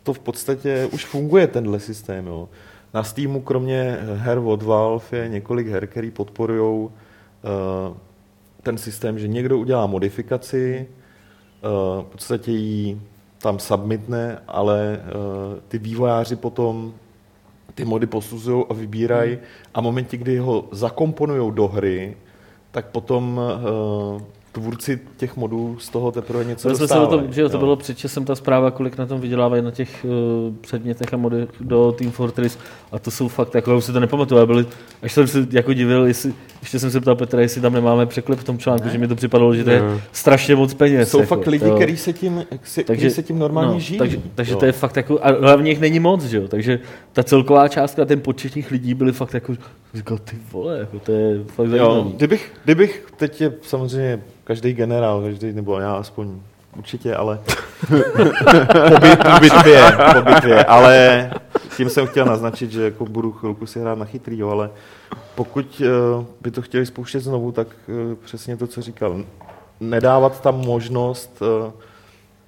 [0.03, 2.27] to v podstatě už funguje, tenhle systém.
[2.27, 2.49] Jo.
[2.95, 6.89] Na Steamu kromě her od Valve je několik her, které podporují
[8.63, 13.01] ten systém, že někdo udělá modifikaci, uh, v podstatě ji
[13.39, 16.95] tam submitne, ale uh, ty vývojáři potom
[17.75, 19.45] ty mody posuzují a vybírají Hmm.
[19.75, 22.17] a v momentě, kdy ho zakomponují do hry,
[22.71, 24.23] tak potom uh,
[24.61, 27.23] tvůrci těch modů z toho teprve něco Co jsme se o dostávají.
[27.23, 27.59] tom, že jo, to jo.
[27.59, 30.05] bylo před časem ta zpráva, kolik na tom vydělávají na těch
[30.49, 32.59] uh, předmětech a modech do Team Fortress
[32.93, 34.67] a to jsou fakt, jako já už si to nepamatuju, byly,
[35.03, 38.39] až jsem se jako divil, jestli, ještě jsem se ptal Petra, jestli tam nemáme překlep
[38.39, 38.93] v tom článku, ne?
[38.93, 40.01] že mi to připadalo, že to je Ne.
[40.13, 41.11] strašně moc peněz.
[41.11, 41.77] Jsou jako, fakt lidi, jo.
[41.77, 43.99] kteří se tím, se, takže, se tím normálně no, žijí.
[43.99, 44.59] Takže, takže jo.
[44.59, 46.79] to je fakt jako, a hlavně jich není moc, že jo, takže
[47.13, 49.55] ta celková částka, ten počet těch lidí byly fakt jako,
[49.95, 52.13] říkal, ty vole, jako to je fakt Jo, zajímavý.
[52.17, 56.41] kdybych, kdybych, teď je samozřejmě každý generál, každý, nebo já aspoň
[56.77, 57.39] určitě, ale
[58.89, 61.31] po, bit, po, bitvě, po bitvě, ale
[61.77, 64.71] tím jsem chtěl naznačit, že jako budu chvilku si hrát na chytrý, jo, ale
[65.35, 65.83] pokud
[66.17, 69.25] uh, by to chtěli spouštět znovu, tak uh, přesně to, co říkal,
[69.81, 71.73] nedávat tam možnost, uh,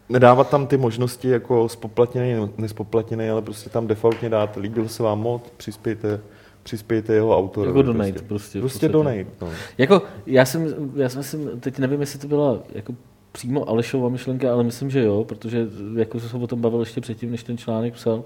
[0.08, 5.20] nedávat tam ty možnosti jako spoplatněný, nespoplatněný, ale prostě tam defaultně dát, líbil se vám
[5.20, 6.20] mod, přispějte,
[6.68, 7.78] přispějte jeho autorovi.
[7.78, 8.28] Jako donate prostě.
[8.28, 8.60] prostě.
[8.60, 9.26] Prostě donate.
[9.40, 9.48] No.
[9.78, 12.94] Jako, já jsem, já jsem, myslím, teď nevím, jestli to byla jako
[13.32, 15.66] přímo Alešova myšlenka, ale myslím, že jo, protože
[15.96, 18.24] jako se o tom bavil ještě předtím, než ten článek psal,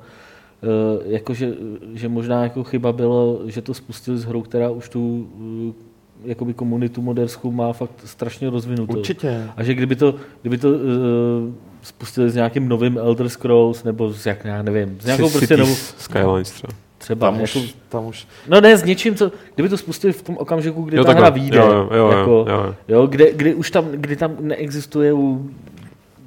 [0.62, 1.52] Uh, jako, že,
[1.94, 5.74] že, možná jako chyba bylo, že to spustili s hrou, která už tu uh,
[6.24, 8.98] jakoby komunitu moderskou má fakt strašně rozvinutou.
[8.98, 9.44] Určitě.
[9.56, 10.76] A že kdyby to, kdyby to uh,
[11.82, 15.74] spustili s nějakým novým Elder Scrolls, nebo s jak, já nevím, s nějakou prostě novou,
[15.74, 16.72] Skylines třeba.
[17.02, 18.26] Třeba, Tam jako, už, tam už.
[18.48, 21.26] no ne, s něčím, co, kdyby to spustili v tom okamžiku, kdy Jo, ta takhle.
[21.26, 22.74] hra vyjde, Jo, jo, jo, jako, jo, jo.
[22.88, 25.50] Jo, kde, kdy už tam, kdy tam neexistuje u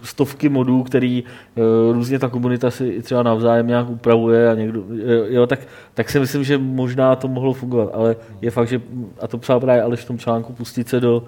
[0.04, 1.24] stovky modů, který
[1.56, 1.64] uh,
[1.96, 5.60] různě ta komunita si třeba navzájem nějak upravuje a někdo, jo, jo, tak,
[5.94, 8.82] tak si myslím, že možná to mohlo fungovat, ale je fakt, že,
[9.22, 11.24] a to psal právě Aleš v tom článku, pustit se do,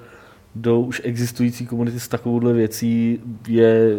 [0.55, 3.91] do už existující komunity s takovouhle věcí je,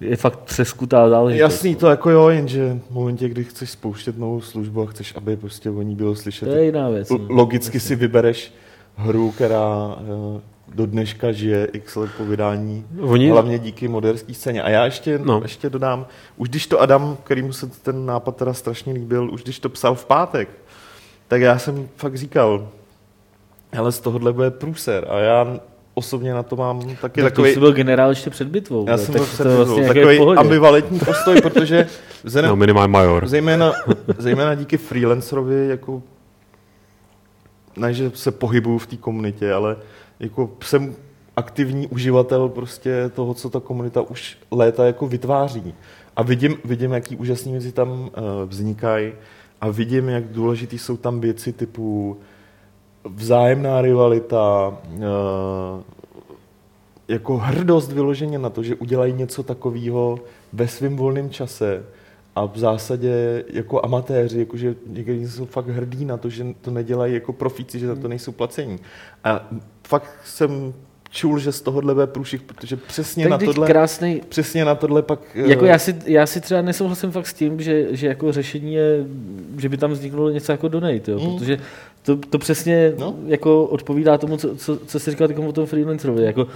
[0.00, 1.40] je fakt přeskutá záležitost.
[1.40, 5.36] Jasný to jako jo, jenže v momentě, kdy chceš spouštět novou službu a chceš, aby
[5.36, 7.10] prostě o ní bylo slyšet, To je jiná věc.
[7.10, 7.18] no.
[7.28, 8.52] logicky si vybereš
[8.96, 9.96] hru, která
[10.36, 10.40] eh,
[10.74, 14.62] do dneška žije x let po vydání, Oni, hlavně díky moderské scéně.
[14.62, 15.24] A já ještě, no.
[15.24, 15.40] No.
[15.42, 19.58] ještě dodám, už když to Adam, kterýmu se ten nápad teda strašně líbil, už když
[19.58, 20.48] to psal v pátek,
[21.28, 22.68] tak já jsem fakt říkal,
[23.78, 25.06] ale z tohohle bude průser.
[25.10, 25.60] A já
[25.98, 27.52] osobně na to mám taky Tak to takový...
[27.52, 28.86] jsi byl generál ještě před bitvou.
[28.88, 31.86] Já jsem tak byl to před je vlastně jako je v takový ambivalentní postoj, protože
[32.24, 33.28] vzhledem, no, minimálně major.
[33.28, 33.72] zejména,
[34.18, 36.02] zejména díky freelancerovi, jako
[37.76, 39.76] ne, že se pohybuju v té komunitě, ale
[40.20, 40.94] jako jsem
[41.36, 45.74] aktivní uživatel prostě toho, co ta komunita už léta jako vytváří.
[46.16, 48.08] A vidím, vidím jaký úžasné věci tam uh,
[48.46, 49.12] vznikají
[49.60, 52.16] a vidím, jak důležitý jsou tam věci typu
[53.14, 55.02] vzájemná rivalita, uh,
[57.08, 60.18] jako hrdost vyloženě na to, že udělají něco takového
[60.52, 61.84] ve svém volném čase
[62.36, 67.14] a v zásadě jako amatéři, jakože někteří jsou fakt hrdí na to, že to nedělají
[67.14, 68.78] jako profíci, že za to nejsou placení.
[69.24, 69.48] A
[69.88, 70.74] fakt jsem
[71.16, 75.02] čul, že z tohohle bude průšvih, protože přesně Tak na tohle, krásný, přesně na tohle
[75.02, 75.18] pak...
[75.34, 78.74] eh, Jako já si, já si třeba nesouhlasím fakt s tím, že, že jako řešení
[78.74, 79.04] je,
[79.58, 81.18] že by tam vzniklo něco jako donate, jo?
[81.20, 81.38] Mm.
[81.38, 81.58] protože
[82.02, 83.14] to, to přesně No.
[83.26, 86.24] jako odpovídá tomu, co, co, co jsi říkal o tom freelancerovi.
[86.24, 86.46] Jako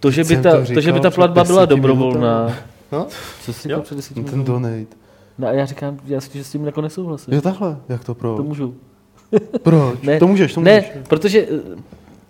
[0.00, 2.54] to, že by ta, to to, že říkal by ta platba byla dobrovolná.
[2.92, 3.06] No?
[3.42, 4.96] Co jsi říkal před deseti No, ten donate.
[5.38, 7.34] No a já říkám, já si, že s tím jako nesouhlasím.
[7.34, 8.36] Jo takhle, jak to pro?
[8.36, 8.74] To můžu.
[9.62, 9.98] Proč?
[10.02, 10.92] Ne, to můžeš, to Ne, můžeš.
[11.08, 11.76] protože eh,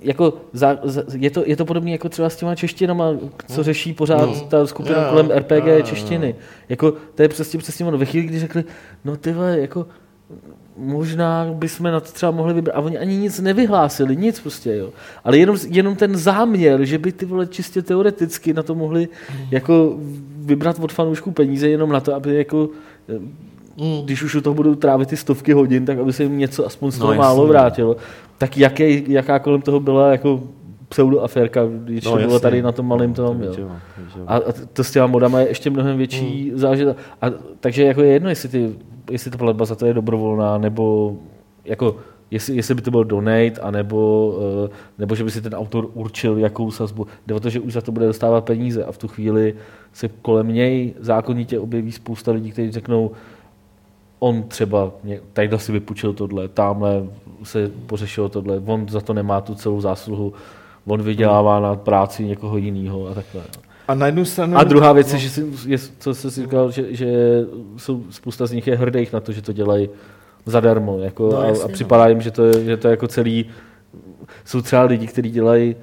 [0.06, 3.12] jako za, za, je, to, je to podobné jako třeba s těma češtinama,
[3.48, 4.40] co řeší pořád No.
[4.40, 5.82] ta skupina Jo, kolem RPG jo.
[5.82, 6.34] češtiny.
[6.68, 7.98] Jako, to je přesně přesně ono.
[7.98, 8.64] Ve chvíli, kdy řekli,
[9.04, 9.86] no ty vole, jako
[10.76, 12.74] možná bychom na to třeba mohli vybrat.
[12.76, 14.90] A oni ani nic nevyhlásili, nic prostě, jo.
[15.24, 19.08] Ale jenom, jenom ten záměr, že by ty vole čistě teoreticky na to mohli
[19.50, 19.96] jako
[20.38, 22.68] vybrat od fanoušků peníze jenom na to, aby jako
[23.76, 24.02] Mm.
[24.04, 26.90] když už u toho budou trávit ty stovky hodin, tak aby se jim něco aspoň
[26.90, 27.22] z No, toho jasně.
[27.22, 27.96] málo vrátilo.
[28.38, 30.40] Tak jaké, jaká kolem toho byla jako
[30.88, 33.38] pseudoaférka, když No, to bylo tady na tom malém tom.
[33.38, 33.54] To Jo.
[33.58, 33.70] jo.
[34.26, 34.40] A, a
[34.72, 36.58] to s těma modama je ještě mnohem větší hmm.
[36.58, 36.96] záležitost.
[37.22, 37.26] A,
[37.60, 38.74] takže jako je jedno, jestli, ty,
[39.10, 41.16] jestli ta platba za to je dobrovolná, nebo
[41.64, 41.96] jako
[42.30, 44.28] jestli, jestli by to byl donate, anebo,
[44.64, 47.06] uh, nebo že by si ten autor určil, jakou sazbu.
[47.26, 49.54] Jde o to, že už za to bude dostávat peníze a v tu chvíli
[49.92, 53.10] se kolem něj zákonitě objeví spousta lidí, kteří řeknou,
[54.18, 54.90] on třeba
[55.32, 57.06] tadyhle si vypučil tohle, tamhle
[57.42, 60.32] se pořešilo tohle, on za to nemá tu celou zásluhu,
[60.86, 63.42] on vydělává na práci někoho jiného a takhle.
[63.88, 64.56] A na jednu stranu...
[64.56, 65.20] A druhá věc je, no.
[65.20, 67.06] že si, je, co jsi si říkal, že, že
[67.76, 69.88] jsou, spousta z nich je hrdých na to, že to dělají
[70.46, 70.98] zadarmo.
[70.98, 71.72] Jako, No, a, jasně, a no.
[71.72, 73.46] připadá jim, že to, je, že to je jako celý...
[74.44, 75.76] Jsou třeba lidi, kteří dělají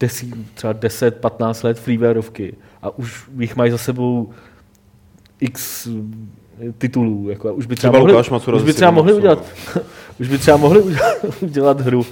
[0.00, 4.30] desí, třeba 10-15 let freewareovky a už jich mají za sebou
[5.40, 5.88] x
[6.78, 7.26] titulů.
[7.30, 9.44] Jako, a už by třeba Třeba mohli, Lukáš Macura už by třeba mohli udělat,
[10.20, 10.82] už by třeba mohli
[11.40, 12.04] udělat, hru uh,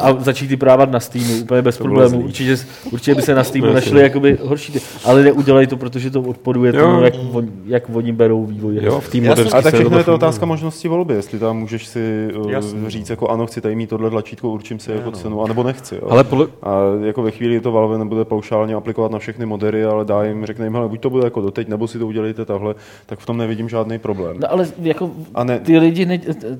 [0.00, 2.20] a začít ji prodávat na Steamu úplně bez problémů.
[2.20, 2.56] Určitě,
[2.90, 6.72] určitě by se na Steamu našli jakoby horší, ty- ale neudělají to, protože to odporuje
[6.76, 6.80] Jo.
[6.82, 8.78] tomu, jak, on, jak oni berou vývoj.
[8.82, 11.86] Jo, v moderské Ale tak všechno to je to otázka možnosti volby, jestli tam můžeš
[11.86, 15.16] si uh, říct jako ano, chci tady mít tohle tlačítko, určím si jako no.
[15.16, 15.94] cenu, anebo nechci.
[15.94, 16.08] Jo.
[16.10, 20.04] Ale podle, A jako ve chvíli to Valve nebude paušálně aplikovat na všechny modery, ale
[20.04, 22.74] dá jim, řekne jim, hele, buď to bude jako doteď, nebo si to udělejte tahle,
[23.06, 24.36] tak v tom nevidím žádný problém.
[24.40, 26.18] No ale jako A ne, ty lidi, ne,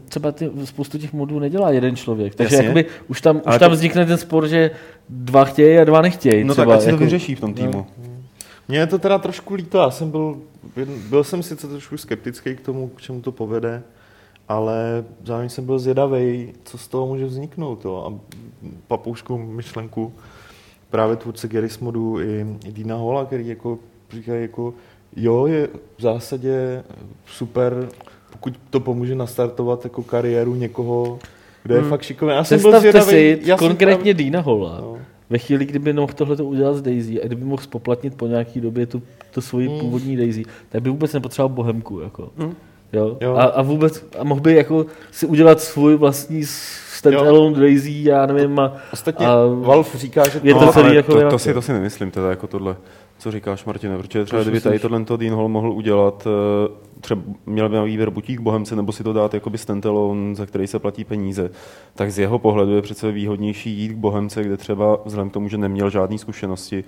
[0.08, 2.66] třeba ty, spoustu těch modů nedělá jeden člověk, takže Jasně.
[2.68, 4.70] jakoby už tam, už tam to- vznikne ten spor, že
[5.08, 6.44] dva chtějí a dva nechtějí.
[6.44, 7.86] no třeba, tak ať si to jako- vyřeší v tom týmu.
[8.68, 10.36] Mně je to teda trošku líto, já jsem byl,
[11.10, 13.82] byl jsem sice trošku skeptický k tomu, k čemu to povede,
[14.48, 17.84] ale zároveň jsem byl zvědavý, co z toho může vzniknout.
[17.84, 18.04] Jo.
[18.06, 18.18] A
[18.88, 20.12] papouškou myšlenku
[20.90, 23.78] právě tvůrce Garry's modu i, i Dina Hola, který jako
[24.12, 24.74] říkají jako,
[25.16, 26.82] jo, je v zásadě
[27.26, 27.88] super,
[28.30, 31.18] pokud to pomůže nastartovat jako kariéru někoho,
[31.62, 31.90] kdo je Hmm.
[31.90, 32.34] fakt šikovný.
[32.34, 34.78] Já jsem byl Představte zvědavý, si já jsem konkrétně právě- Dina Hola.
[34.80, 34.96] No.
[35.30, 38.86] Ve chvíli, kdyby mohl tohle udělat s Daisy a kdyby mohl spoplatnit po nějaký době
[38.86, 39.78] tu, tu svoji Hmm.
[39.80, 42.00] původní Daisy, tak by vůbec nepotřeboval Bohemku.
[42.00, 42.30] Jako.
[42.38, 42.54] Hmm.
[42.92, 43.16] Jo?
[43.20, 43.34] Jo.
[43.34, 48.58] A, a, vůbec a mohl by jako si udělat svůj vlastní standalone Daisy, já nevím,
[48.58, 51.62] a, Ostatně A- Valve říká, že Je to no, celý jako to, to, si, to
[51.62, 52.76] si nemyslím teda jako tohle,
[53.18, 56.68] co říkáš Martine, protože třeba kdyby tady tohle Dean Hall mohl udělat, eh,
[57.00, 60.66] třeba měl by na výběr butík Bohemce, nebo si to dát jakoby standalone, za který
[60.66, 61.50] se platí peníze,
[61.94, 65.48] tak z jeho pohledu je přece výhodnější jít k Bohemce, kde třeba vzhledem k tomu,
[65.48, 66.84] že neměl žádné zkušenosti,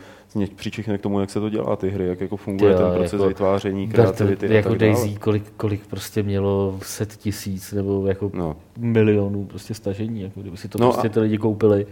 [0.56, 3.12] přičichne k tomu, jak se to dělá ty hry, jak jako funguje Jo, ten proces
[3.12, 4.74] jako- vytváření, kreativity jako.
[4.74, 8.56] Daisy, kolik, kolik prostě mělo set tisíc nebo jako No.
[8.78, 11.86] milionů prostě stažení, jako kdyby si to no prostě a- ty lidi koupili,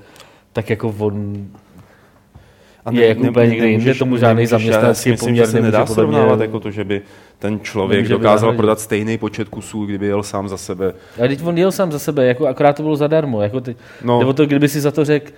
[0.52, 1.46] tak jako on
[2.84, 5.46] A je jako úplně někde jinde, tomu žádný nemůžeš- zaměstnanec já si je myslím, poměrně
[5.46, 7.02] že se nedá srovnávat jako to, že by
[7.38, 8.56] ten člověk Nemůže dokázal vynahradit.
[8.56, 10.92] prodat stejný počet kusů, kdyby jel sám za sebe.
[11.24, 13.42] A teď on jel sám za sebe, jako akorát to bylo zadarmo.
[13.42, 14.18] Jako teď, No.
[14.18, 15.32] Nebo to, kdyby si za to řekl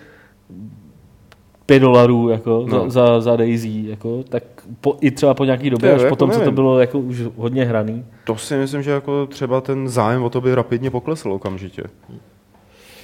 [1.66, 2.90] 5 dolarů jako, No.
[2.90, 4.42] za, za, za Daisy, jako, tak
[4.80, 6.54] po, i třeba po nějaký době, až jako potom, co to nevím.
[6.54, 8.04] bylo jako už hodně hraný.
[8.24, 11.82] To si myslím, že jako třeba ten zájem o to by rapidně poklesl okamžitě.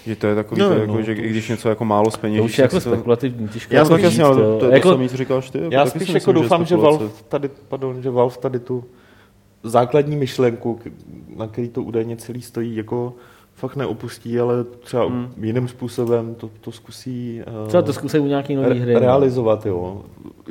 [0.07, 2.11] Že to je takový, No, to, no, jako, že to i když něco jako málo
[2.11, 2.39] z peněz.
[2.39, 4.89] To už je jako spekulativní, těžko Já jako tak říct, jasně, ale to je jako,
[4.89, 5.59] to samý, co říkáš ty.
[5.71, 6.77] Já taky spíš si jako myslím, doufám, že.
[6.77, 8.85] Valve tady, pardon, že Valve tady tu
[9.63, 10.81] základní myšlenku,
[11.37, 13.15] na který to údajně celý stojí, jako
[13.63, 15.33] fakt neopustí, ale třeba Hmm.
[15.41, 18.95] jiným způsobem to, to zkusí uh, třeba to zkusí u nějaký nový hry.
[18.95, 19.01] no.
[19.01, 20.03] realizovat, jo.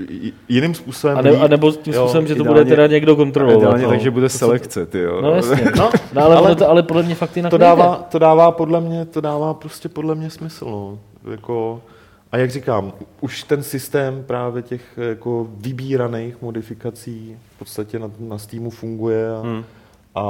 [0.09, 1.17] J- Jiným způsobem.
[1.17, 3.59] A, ne, a nebo tím Jo, způsobem, že to ideálně- bude teda někdo kontrolovat.
[3.61, 3.89] Ideálně, no.
[3.89, 5.21] takže bude selekce, ty jo.
[5.21, 5.71] No jasně.
[5.77, 7.69] No, No, ale, ale- to, ale podle mě fakt jinak to nejde.
[7.69, 10.97] dává, to dává podle mě, to dává prostě podle mě smysl, no.
[11.31, 11.81] Jako,
[12.31, 18.37] a jak říkám, už ten systém právě těch jako vybíraných modifikací v podstatě na, na
[18.37, 19.63] Steamu funguje a, Hmm.
[20.15, 20.23] a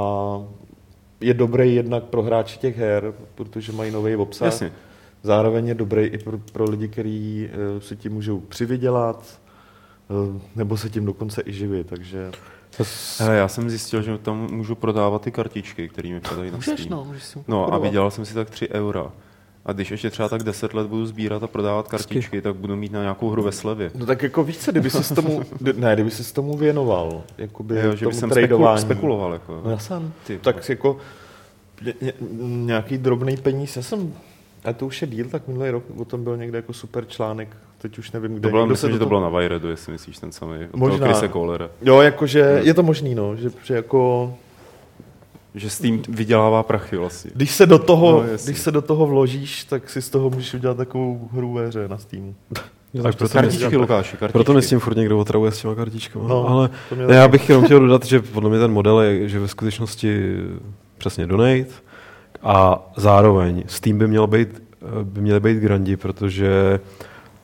[1.22, 4.46] je dobrý jednak pro hráče těch her, protože mají nový obsah.
[4.46, 4.72] Jasně.
[5.24, 9.40] Zároveň je dobrý i pro, pro lidi, kteří uh, si tím můžou přivydělat,
[10.08, 12.32] uh, nebo se tím dokonce i živit, takže...
[13.20, 17.08] Hele, já jsem zjistil, že tam můžu prodávat ty kartičky, které mi padají na Steam.
[17.08, 19.12] můžeš si No a vydělal jsem si tak 3 eura.
[19.66, 22.92] A když ještě třeba tak 10 let budu sbírat a prodávat kartičky, tak budu mít
[22.92, 23.92] na nějakou hru ve slevě.
[23.96, 25.42] No tak jako víš co, kdyby se tomu,
[25.76, 29.34] ne, kdyby se tomu věnoval, jakoby Jo, že by tomu jsem spekul, spekuloval.
[29.34, 29.62] Jako.
[29.66, 30.98] No já jsem, Ty tak jako
[31.86, 34.14] ně, ně, nějaký drobný peníz, já jsem,
[34.64, 37.58] a to už je díl, tak minulý rok o tom byl někde jako super článek,
[37.78, 38.42] teď už nevím, kde.
[38.42, 40.56] to bylo, myslím, se že to bylo na Vajredu, jestli myslíš ten samý.
[40.74, 41.14] Možná.
[41.14, 41.58] Toho.
[41.82, 44.34] Jo, jakože je to možný, no, že, že jako,
[45.56, 47.32] Že s tím vydělává prachy vlastně.
[47.36, 50.54] když se do toho, No, když se do toho vložíš, tak si z toho můžeš
[50.54, 52.36] udělat takovou hru ve hře na Steamu.
[53.04, 54.34] tak proto, Kartičky, myslím, Lukáši, kartičky.
[54.34, 56.28] proto mě s tím furt někdo otravuje s těma kartičkama.
[56.28, 59.30] No, ale mě ne, já bych jenom chtěl dodat, že podle mě ten model je,
[59.30, 60.38] že ve skutečnosti
[60.98, 61.66] přesně donate
[62.44, 64.64] a zároveň Steam by měl být,
[65.04, 66.80] by měly být grandi, protože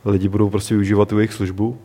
[0.06, 1.78] lidi budou prostě využívat tu jejich službu,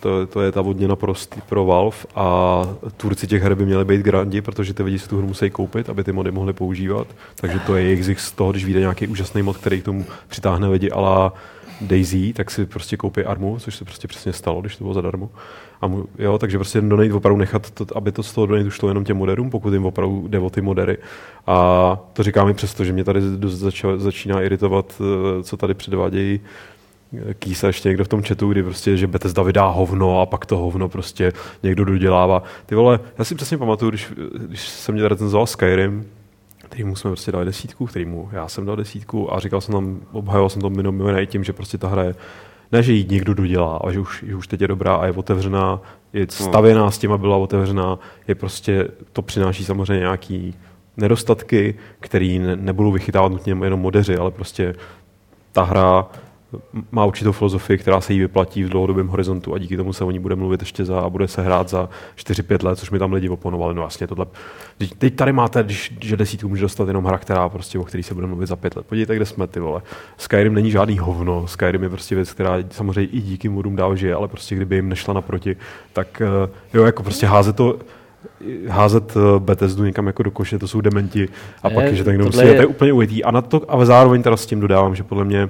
[0.00, 1.14] to, to je ta odměna pro,
[1.48, 2.62] pro Valve a
[2.96, 5.88] tvůrci těch her by měli být grandi, protože ty lidi si tu hru musí koupit,
[5.88, 7.06] aby ty mody mohli používat.
[7.40, 10.68] Takže to je jejich z toho, když vyjde nějaký úžasný mod, který k tomu přitáhne
[10.68, 11.32] lidi ala
[11.80, 15.30] Daisy, tak si prostě koupí armu, což se prostě přesně stalo, když to bylo zadarmo.
[15.80, 18.88] A mu, jo, takže prostě donate opravdu nechat, to, aby to z toho donate šlo
[18.88, 20.96] jenom těm moderům, pokud jim opravdu jde o ty modery.
[21.46, 26.40] A to říkám i přesto, že mě tady začal, začíná iritovat, eh, co tady předvádějí
[27.38, 30.56] Kýsa ještě někdo v tom chatu, kdy prostě, že Bethesda vydá hovno a pak to
[30.56, 31.32] hovno prostě
[31.62, 32.42] někdo dodělává.
[32.66, 34.12] Ty vole, já si přesně pamatuju, když,
[34.46, 36.06] když jsem mě recenzoval Skyrim,
[36.68, 40.48] kterýmu jsme prostě dali desítku, kterýmu já jsem dal desítku a říkal jsem tam, obhajoval
[40.50, 42.14] jsem to mimo jiné i tím, že prostě ta hra je
[42.72, 45.12] ne, že ji někdo dodělá, ale že už, že už teď je dobrá a je
[45.12, 45.80] otevřená,
[46.12, 47.98] je stavěná s těma byla otevřená,
[48.28, 50.54] je prostě, to přináší samozřejmě nějaký
[50.96, 54.74] nedostatky, které ne, nebudou vychytávat nutně jenom modeři, ale prostě
[55.52, 56.06] ta hra
[56.92, 60.10] má určitou filozofii, která se jí vyplatí v dlouhodobém horizontu a díky tomu se o
[60.10, 63.12] ní bude mluvit ještě za a bude se hrát za 4-5 let, což mi tam
[63.12, 63.74] lidi oponovali.
[63.74, 64.26] No vlastně tohle.
[64.98, 68.14] Teď tady máte, když, že desítku může dostat jenom hra, která prostě, o který se
[68.14, 68.86] bude mluvit za 5 let.
[68.86, 69.82] Podívejte, kde jsme ty vole.
[70.16, 71.46] Skyrim není žádný hovno.
[71.46, 74.88] Skyrim je prostě věc, která samozřejmě i díky modům dál žije, ale prostě kdyby jim
[74.88, 75.56] nešla naproti,
[75.92, 77.78] tak eh, jo, jako prostě házet to
[78.68, 81.28] házet eh, Bethesdu někam jako do koše, to jsou dementi
[81.62, 82.54] a je, pak, že tak někdo musí, je...
[82.54, 83.24] to je úplně ujetý.
[83.24, 85.48] A, na to, a zároveň teda s tím dodávám, že podle mě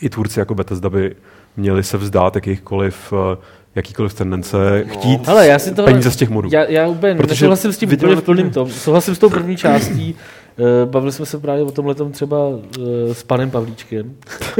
[0.00, 1.16] i tvůrci jako Bethesda by
[1.56, 3.36] měli se vzdát jakýchkoliv eh,
[3.74, 4.94] jakýkoliv tendence no.
[4.94, 6.48] chtít Hele, já si toho, peníze z těch modů.
[6.52, 8.70] Já, já úplně nesouhlasím s tím úplně v plným tom.
[8.70, 10.16] Souhlasím s tou první částí.
[10.56, 12.62] Uh, bavili jsme se právě o tomhle třeba uh,
[13.12, 14.14] s panem Pavlíčkem.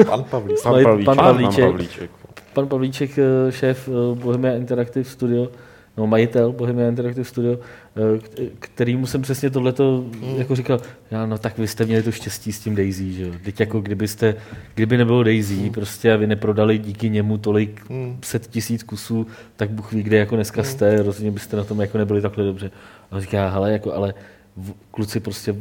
[0.07, 0.63] Pan Pavlíček.
[0.63, 1.05] Pan, Pavlíček.
[1.05, 1.65] pan Pavlíček.
[1.65, 2.11] Pan Pavlíček,
[2.53, 3.11] pan Pavlíček
[3.51, 5.49] šéf Bohemia Interactive Studio
[5.97, 7.59] no, majitel Bohemia Interactive Studio, eh,
[8.59, 10.37] kterýmu jsem přesně tohleto mm.
[10.39, 10.81] jako říkal,
[11.11, 13.33] já, no tak vy jste měli to štěstí s tím Daisy, že jo.
[13.45, 14.35] Teď jako kdybyste,
[14.75, 15.71] kdyby nebylo Daisy, mm.
[15.71, 18.19] prostě a vy neprodali díky němu tolik mm.
[18.23, 19.27] set tisíc kusů,
[19.57, 20.65] tak Bůh ví, kde jako dneska mm.
[20.65, 22.71] jste, rozhodně byste na tom jako nebyli takhle dobře.
[23.11, 24.15] A říká, hele, jako, ale
[24.57, 25.57] v, kluci prostě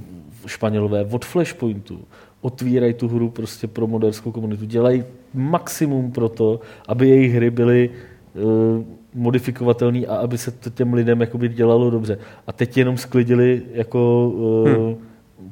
[0.46, 2.06] Španělové od Flashpointu
[2.42, 7.90] otvírají tu hru prostě pro moderskou komunitu, dělají maximum pro to, aby jejich hry byly
[8.34, 8.84] uh,
[9.16, 12.18] modifikovatelný a aby se to těm lidem jakoby dělalo dobře.
[12.48, 14.32] A teď jenom sklidili jako
[14.68, 14.96] hmm.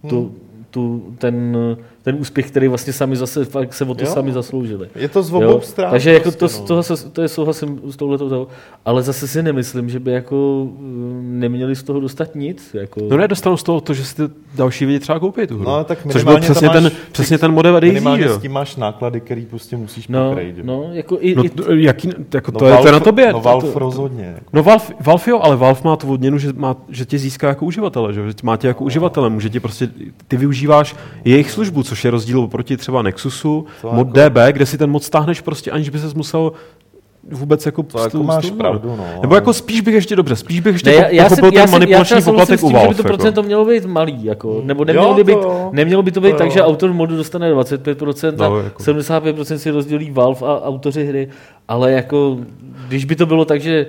[0.09, 0.35] tu,
[0.69, 1.57] tu, ten,
[2.03, 4.11] ten úspěch, který vlastně sami zase fakt se o to jo.
[4.11, 4.89] sami zasloužili.
[4.95, 5.91] Je to z obou stran.
[5.91, 6.83] Takže jako prostě, to, no.
[6.83, 8.47] to, to je souhlasím s touhletou
[8.85, 12.73] ale zase si nemyslím, že by jako mm, neměli z toho dostat nic.
[12.73, 13.01] Jako...
[13.09, 15.65] No ne, dostanou z toho to, že si ty další lidi třeba koupí tu hru.
[15.65, 19.21] No, tak Což byl přesně, ten, přesně ten model Daisy, Minimálně s tím máš náklady,
[19.21, 20.55] který prostě musíš no, pokrejt.
[20.63, 23.33] No, jako i, no, i jaký, jako no, to, Valve, je, to je na tobě.
[23.33, 24.35] No Valve to, rozhodně.
[24.53, 27.65] No Valve, Valve jo, ale Valve má tu odměnu, že, má, že tě získá jako
[27.65, 29.89] uživatele, že má tě jako uživatele, může tě prostě,
[30.27, 30.95] ty využíváš
[31.25, 34.29] jejich službu, což je rozdíl oproti třeba Nexusu, to mod jako...
[34.29, 36.51] DB, kde si ten mod stáhneš prostě, aniž by ses musel
[37.31, 37.83] vůbec jako...
[37.83, 39.05] To jako máš stůl, pravdu, no.
[39.21, 42.15] Nebo jako spíš bych ještě dobře, spíš bych ještě ne, já, já jsem, ten manipulační
[42.15, 42.87] já poplatek u Valve.
[42.87, 43.47] že by to procento jako.
[43.47, 45.37] mělo být malý, jako, nebo nemělo, jo, by, být,
[45.71, 48.83] nemělo by to být to tak, že autor modu dostane 25% no, a jako.
[48.83, 51.29] 75% si rozdělí Valve a autoři hry,
[51.67, 52.37] ale jako,
[52.87, 53.85] když by to bylo tak, že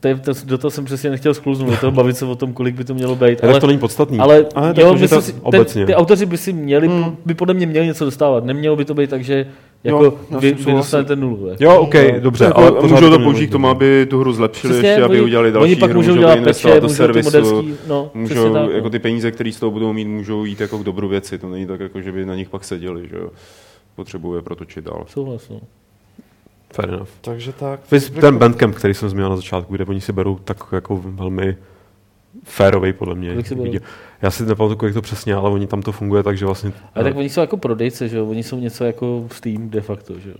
[0.00, 2.52] to je, to, do toho jsem přesně nechtěl sklouznout, do toho bavit se o tom,
[2.52, 3.44] kolik by to mělo být.
[3.44, 4.18] Ale, ale to není podstatný.
[4.18, 7.16] Ale Aha, jo, myslím, si, ten, ty autoři by si měli, hmm.
[7.26, 8.44] by podle mě měli něco dostávat.
[8.44, 9.46] Nemělo by to být tak, že
[9.84, 11.46] jako jo, vy, vy dostanete nulu.
[11.46, 11.64] Jako.
[11.64, 12.44] Jo, OK, no, dobře.
[12.44, 15.52] Jako, ale můžou to použít k tomu, aby tu hru zlepšili, Přesně, ještě, aby udělali
[15.52, 18.90] další oni pak hru, můžou, můžou dělat peče, do servisu, moderský, no, můžou, tak, jako
[18.90, 21.38] ty peníze, které z toho budou mít, můžou jít jako k dobru věci.
[21.38, 23.30] To není tak, jako, že by na nich pak seděli, že jo.
[23.94, 25.04] Potřebuje protočit dál.
[25.08, 25.60] Souhlas, no.
[26.72, 27.08] Fair enough.
[27.20, 27.80] Takže tak.
[28.20, 31.56] Ten Bandcamp, který jsem zmínil na začátku, kde oni si berou tak jako velmi
[32.44, 33.36] férový podle mě.
[34.22, 36.72] Já si nepamatuju, kolik to přesně, ale oni tam to funguje tak, že vlastně...
[36.94, 38.26] Ale tak oni jsou jako prodejce, že jo?
[38.26, 40.36] Oni jsou něco jako Steam de facto, že jo?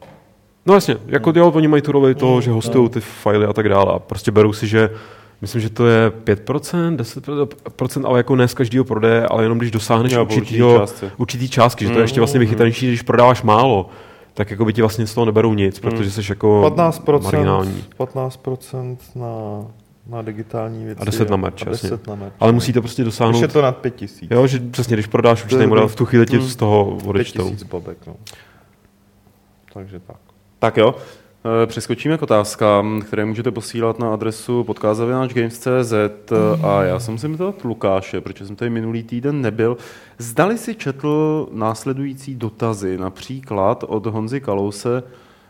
[0.66, 1.41] No jasně, jako no.
[1.41, 2.89] jo, oni mají tu roli toho, mm, že hostují no.
[2.89, 4.91] ty fily a tak dále a prostě berou si, že
[5.41, 9.70] myslím, že to je 5%, 10%, ale jako ne z každého prodeje, ale jenom když
[9.70, 13.91] dosáhneš jo, určitýho, určitý částky, že to je ještě vlastně mm, vychytanější, když prodáváš málo,
[14.41, 15.91] tak jako by ti vlastně z toho neberou nic, mm.
[15.91, 17.84] protože jsi jako 15%, marginální.
[17.99, 19.66] 15% na
[20.07, 21.01] na digitální věci.
[21.01, 22.34] A 10 na merch, a 10 na merch.
[22.41, 23.32] Ale musí to prostě dosáhnout.
[23.32, 24.28] Když je to nad 5000.
[24.30, 26.49] Jo, že přesně, když prodáš určitý model, v tu chvíli ti hmm.
[26.49, 27.43] z toho odečtou.
[27.43, 28.16] 5000 bobek, no.
[29.72, 30.16] Takže tak.
[30.59, 30.95] Tak jo.
[31.45, 36.32] Eh, přeskočíme k otázkám, které můžete posílat na adresu podcazavináčgames.cz
[36.62, 39.76] a já jsem si ptat Lukáše, protože jsem tady minulý týden nebyl.
[40.18, 45.03] Zdali si četl následující dotazy, například od Honzy Kalouse,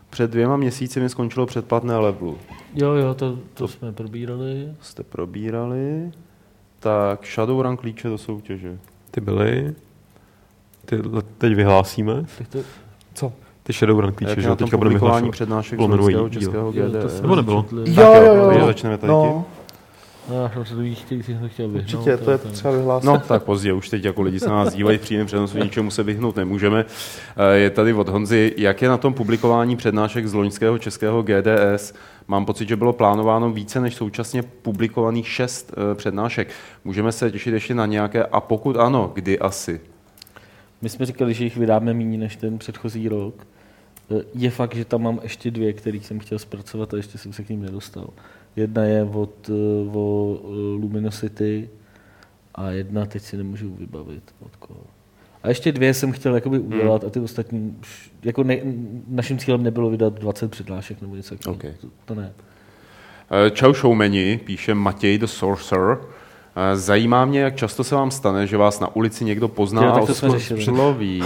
[0.09, 2.37] před dvěma měsíci mi skončilo předplatné levelu.
[2.73, 4.73] Jo, jo, to, to jsme probírali.
[4.81, 6.11] Jste probírali.
[6.79, 8.77] Tak Shadowrun klíče do soutěže.
[9.11, 9.75] Ty byly.
[10.85, 10.97] Ty
[11.37, 12.25] teď vyhlásíme.
[12.49, 12.59] to...
[13.13, 13.33] Co?
[13.71, 15.31] Ty Shadowrun klíče, že teďka budeme vyhlašovat.
[15.31, 17.21] přednášek z českého, českého GDS.
[17.21, 17.65] Nebo nebylo?
[17.85, 18.65] Jo, jo, jo.
[18.65, 19.11] Začneme tady.
[19.11, 19.45] No.
[20.29, 21.75] Já jsem se chtěl, vyhnout.
[21.75, 23.07] Určitě, to je třeba vyhlásit.
[23.07, 25.91] No, tak později, už teď jako lidi se na nás dívají v přímém přenosu, ničemu
[25.91, 26.85] se vyhnout nemůžeme.
[27.37, 31.93] Eh, je tady od Honzy, jak je na tom publikování přednášek z loňského českého GDS?
[32.27, 36.49] Mám pocit, že bylo plánováno více než současně publikovaných šest eh, přednášek.
[36.85, 39.81] Můžeme se těšit ještě na nějaké a pokud ano, kdy asi?
[40.81, 43.47] My jsme říkali, že jich vydáme méně než ten předchozí rok.
[44.33, 47.43] Je fakt, že tam mám ještě dvě, které jsem chtěl zpracovat a ještě jsem se
[47.43, 48.09] k ním nedostal.
[48.55, 50.47] Jedna je od, eh, o eh,
[50.81, 51.69] Luminosity
[52.55, 54.83] a jedna teď si nemůžu vybavit od koho.
[55.43, 58.57] A ještě dvě jsem chtěl jakoby udělat a ty ostatní, už, jako ne,
[59.07, 61.55] naším cílem nebylo vydat 20 přihlášek nebo něco takového.
[61.55, 61.73] Okay.
[61.81, 62.33] To, to ne.
[63.31, 65.97] Eh, Čau showmeni, píše Matěj the Sorcerer.
[66.73, 69.93] Zajímá mě, jak často se vám stane, že vás na ulici někdo pozná Jo, a
[69.93, 70.63] tak to jsme oslo- řešili.
[70.63, 71.23] sloví.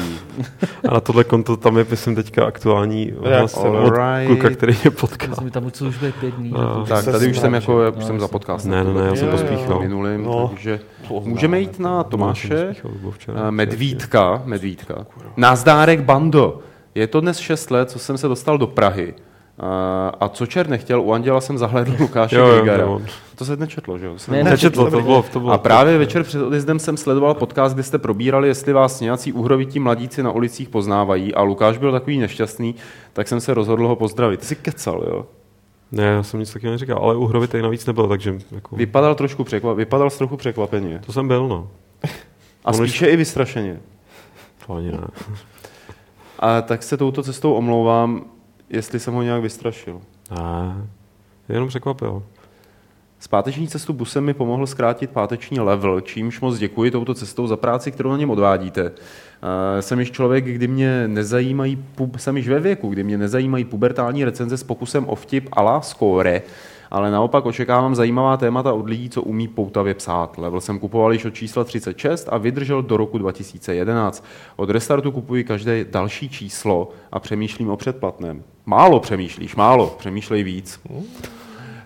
[0.90, 4.28] A na tohle konto tam je, myslím, teďka aktuální hlas od Alright.
[4.42, 5.30] kluka, který je potkal.
[5.30, 6.54] Myslím, tam už už bude pět dní.
[6.54, 8.66] A- nebo- Tak, tady už jsem jako, už No, jsem za podcast.
[8.66, 9.80] Ne, ne, ne, já jsem pospíchal.
[9.80, 10.48] minulým, No.
[10.48, 10.80] takže
[11.24, 12.76] můžeme jít na Tomáše.
[13.48, 15.06] Eh, Medvídka, Medvídka.
[15.38, 16.60] Nazdárek bando.
[16.96, 19.14] Je to dnes 6 let, co jsem se dostal do Prahy.
[20.20, 22.84] A co čer nechtěl, u Anděla jsem zahlédl Lukáše Jo, Grigara.
[22.84, 23.02] jo.
[23.36, 24.14] To se nečetlo, že jo?
[24.20, 25.52] Jsem- Ne, Nečetl, to bylo, to bylo.
[25.54, 29.80] A právě večer před odjezdem jsem sledoval podcast, kde jste probírali, jestli vás nějací uhrovití
[29.80, 32.76] mladíci na ulicích poznávají a Lukáš byl takový nešťastný,
[33.14, 34.40] tak jsem se rozhodl ho pozdravit.
[34.40, 35.26] Ty jsi kecal, jo?
[35.92, 39.16] Ne, já jsem nic takového neříkal, ale u Hrovy tady navíc nebyl, takže jako, Vypadal
[39.16, 41.02] trošku překvap, vypadal trochu překvapeně.
[41.06, 41.68] to jsem byl, no.
[42.66, 43.80] A On spíše i vystrašeně.
[44.68, 45.00] To ani ne.
[46.40, 48.26] A tak se touto cestou omlouvám,
[48.70, 50.02] jestli jsem ho nějak vystrašil.
[50.32, 50.88] Ne,
[51.50, 52.24] jenom překvapil.
[53.20, 57.92] Zpáteční cestu busem mi pomohl zkrátit páteční level, čímž moc děkuji touto cestou za práci,
[57.92, 58.92] kterou na něm odvádíte.
[59.80, 61.86] Jsem již člověk, kdy mě nezajímají,
[62.18, 65.82] jsem již ve věku, kdy mě nezajímají pubertální recenze s pokusem o vtip a la
[65.82, 66.42] score,
[66.92, 70.38] ale naopak očekávám zajímavá témata od lidí, co umí poutavě psát.
[70.38, 74.26] Level jsem kupoval již od čísla 36 a vydržel do roku 2011.
[74.56, 78.44] Od restartu kupuji každé další číslo a přemýšlím o předplatném.
[78.66, 80.80] Málo přemýšlíš, málo, přemýšlej víc.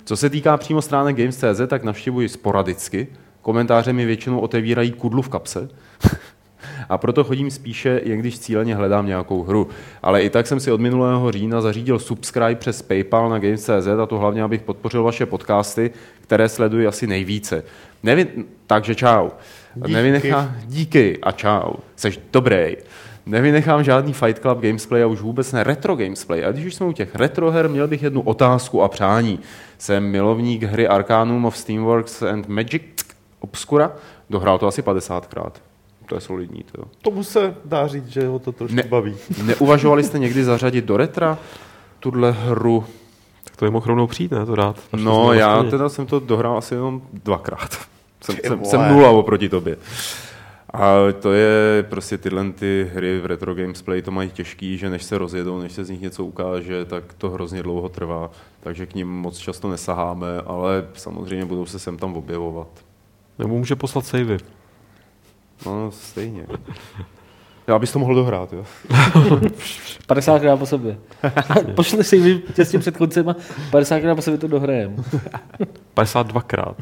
[0.05, 3.07] Co se týká přímo stránek Games.cz, tak navštěvuji sporadicky.
[3.41, 5.69] Komentáře mi většinou otevírají kudlu v kapse.
[6.89, 9.67] A proto chodím spíše, jen když cíleně hledám nějakou hru.
[10.03, 14.05] Ale i tak jsem si od minulého října zařídil subscribe přes PayPal na Games.cz a
[14.05, 17.63] to hlavně, abych podpořil vaše podcasty, které sleduji asi nejvíce.
[18.03, 18.27] Nevy...
[18.67, 19.29] Takže čau.
[19.75, 19.93] Díky.
[19.93, 20.55] Nevynechá...
[20.65, 21.73] Díky a čau.
[21.95, 22.75] Seš dobrý.
[23.29, 26.45] Nevynechám žádný Fight Club Gamesplay a už vůbec ne retro Gamesplay.
[26.45, 29.39] A když už jsme u těch retro her, měl bych jednu otázku a přání.
[29.77, 32.81] Jsem milovník hry Arcanum of Steamworks and Magic
[33.39, 33.91] Obscura.
[34.29, 35.51] Dohrál to asi 50krát.
[36.05, 36.63] To je solidní.
[36.71, 36.83] To.
[37.01, 38.83] Tomu se dá říct, že ho to trošku Ne.
[38.83, 39.15] baví.
[39.43, 41.37] Neuvažovali jste někdy zařadit do retra
[41.99, 42.85] tuhle hru?
[43.43, 46.57] Tak to je mohl rovnou přijít, ne, to to No, já teda jsem to dohrál
[46.57, 47.77] asi jenom dvakrát.
[48.21, 49.77] Jsem, jsem, jsem nula oproti tobě.
[50.73, 55.03] A to je prostě tyhle ty hry v retro gamesplay to mají těžký, že než
[55.03, 58.31] se rozjedou, než se z nich něco ukáže, tak to hrozně dlouho trvá.
[58.59, 62.67] Takže k ním moc často nesaháme, ale samozřejmě budou se sem tam objevovat.
[63.39, 64.37] Nebo může poslat savey.
[65.65, 66.47] No, stejně.
[67.67, 68.65] Já bys to mohl dohrát, jo?
[70.07, 70.97] 50 krát po sobě.
[71.75, 73.35] Pošli si vy těsně před koncem a
[73.71, 75.03] 50 krát po sobě to dohrajem.
[75.95, 76.75] 52krát.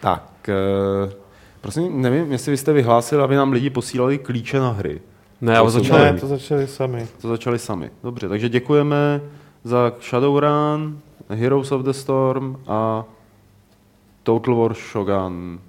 [0.00, 1.23] Tak, eh,
[1.64, 5.00] prosím, nevím, jestli vy jste vyhlásili, aby nám lidi posílali klíče na hry.
[5.40, 6.02] Ne, ale začali.
[6.02, 7.08] Ne, to začali sami.
[7.20, 7.90] To začali sami.
[8.02, 9.20] Dobře, takže děkujeme
[9.64, 13.04] za Shadowrun, Heroes of the Storm a
[14.22, 15.60] Total War Shogun.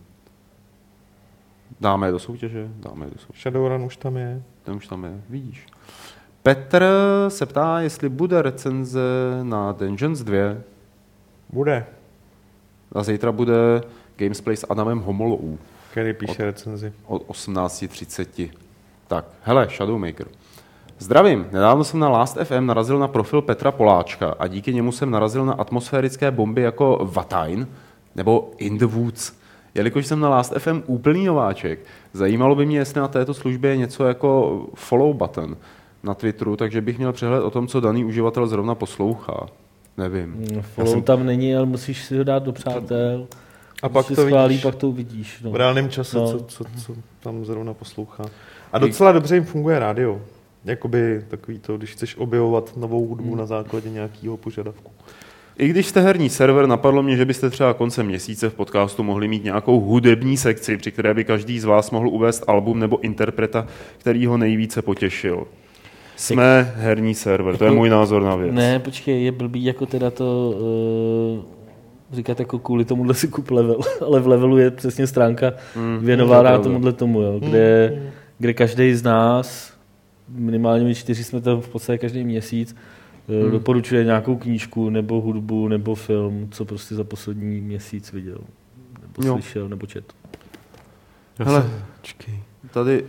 [1.82, 2.70] Dáme je do soutěže?
[2.80, 3.42] Dáme je do soutěže.
[3.42, 4.44] Shadowrun už tam je.
[4.64, 5.68] Ten už tam je, vidíš.
[6.44, 6.86] Petr
[7.28, 10.38] se ptá, jestli bude recenze na Dungeons 2
[11.50, 11.86] Bude.
[12.92, 13.82] a zítra bude
[14.16, 15.58] Gamesplay s Adamem Homolou
[15.96, 16.94] Který píše recenzi.
[17.08, 18.50] od 18.30.
[19.08, 20.28] Tak, hele, Shadowmaker.
[21.00, 25.12] Zdravím, nedávno jsem na Last FM narazil na profil Petra Poláčka a díky němu jsem
[25.12, 27.68] narazil na atmosférické bomby jako Vatain
[28.16, 29.34] nebo In the Woods.
[29.76, 31.80] Jelikož jsem na Last FM úplný nováček,
[32.14, 35.58] zajímalo by mě, jestli na této službě je něco jako follow button
[36.04, 39.46] na Twitteru, takže bych měl přehled o tom, co daný uživatel zrovna poslouchá.
[39.98, 40.30] Nevím.
[40.32, 43.28] Mm, Já Follow jsem- tam není, ale musíš si ho dát do přátel.
[43.84, 45.42] A pak si to schválí, vidíš pak to uvidíš.
[45.44, 45.52] No.
[45.52, 46.28] v reálném čase, No.
[46.32, 48.24] co, co, co tam zrovna poslouchá.
[48.74, 50.22] A docela dobře jim funguje rádio.
[50.66, 53.38] Jakoby takový to, když chceš objevovat novou hudbu Hmm.
[53.38, 54.92] na základě nějakého požadavku.
[55.58, 59.28] I když jste herní server, napadlo mě, že byste třeba koncem měsíce v podcastu mohli
[59.28, 63.68] mít nějakou hudební sekci, při které by každý z vás mohl uvést album nebo interpreta,
[63.98, 65.48] který ho nejvíce potěšil.
[66.16, 68.54] Jsme herní server, to je můj názor na věc.
[68.54, 70.54] Ne, počkej, je blbý jako teda to
[71.40, 71.55] uh,
[72.16, 76.58] říkat jako kvůli tomuhle si kup level, ale v levelu je přesně stránka Mm, věnovaná
[76.58, 78.02] to tomuhle tomu, jo, kde,
[78.40, 79.74] kde každý z nás,
[80.30, 82.76] minimálně my čtyři jsme tam v podstatě každý měsíc,
[83.42, 83.52] hmm.
[83.52, 88.38] doporučuje nějakou knížku nebo hudbu nebo film, co prostě za poslední měsíc viděl,
[89.02, 89.34] nebo Jo.
[89.34, 90.14] slyšel, nebo čet.
[91.40, 91.62] Já Hele.
[91.62, 91.70] se-
[92.02, 92.40] Počkej.
[92.74, 93.08] Tady uh,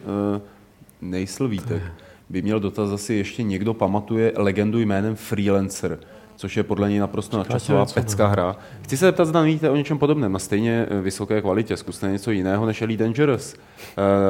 [1.00, 1.82] nejsl Vítek
[2.30, 5.98] by měl dotaz, asi ještě někdo pamatuje legendu jménem Freelancer.
[6.36, 8.56] Což je podle něj naprosto nadčasová pecka hra.
[8.82, 11.76] Chci se zeptat, zda víte o něčem podobném, na stejně vysoké kvalitě.
[11.76, 13.60] Zkuste něco jiného než Elite Dangerous, uh,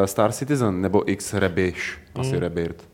[0.05, 2.39] Star Citizen nebo X Rebish, asi Mm.
[2.41, 2.85] Rebirth.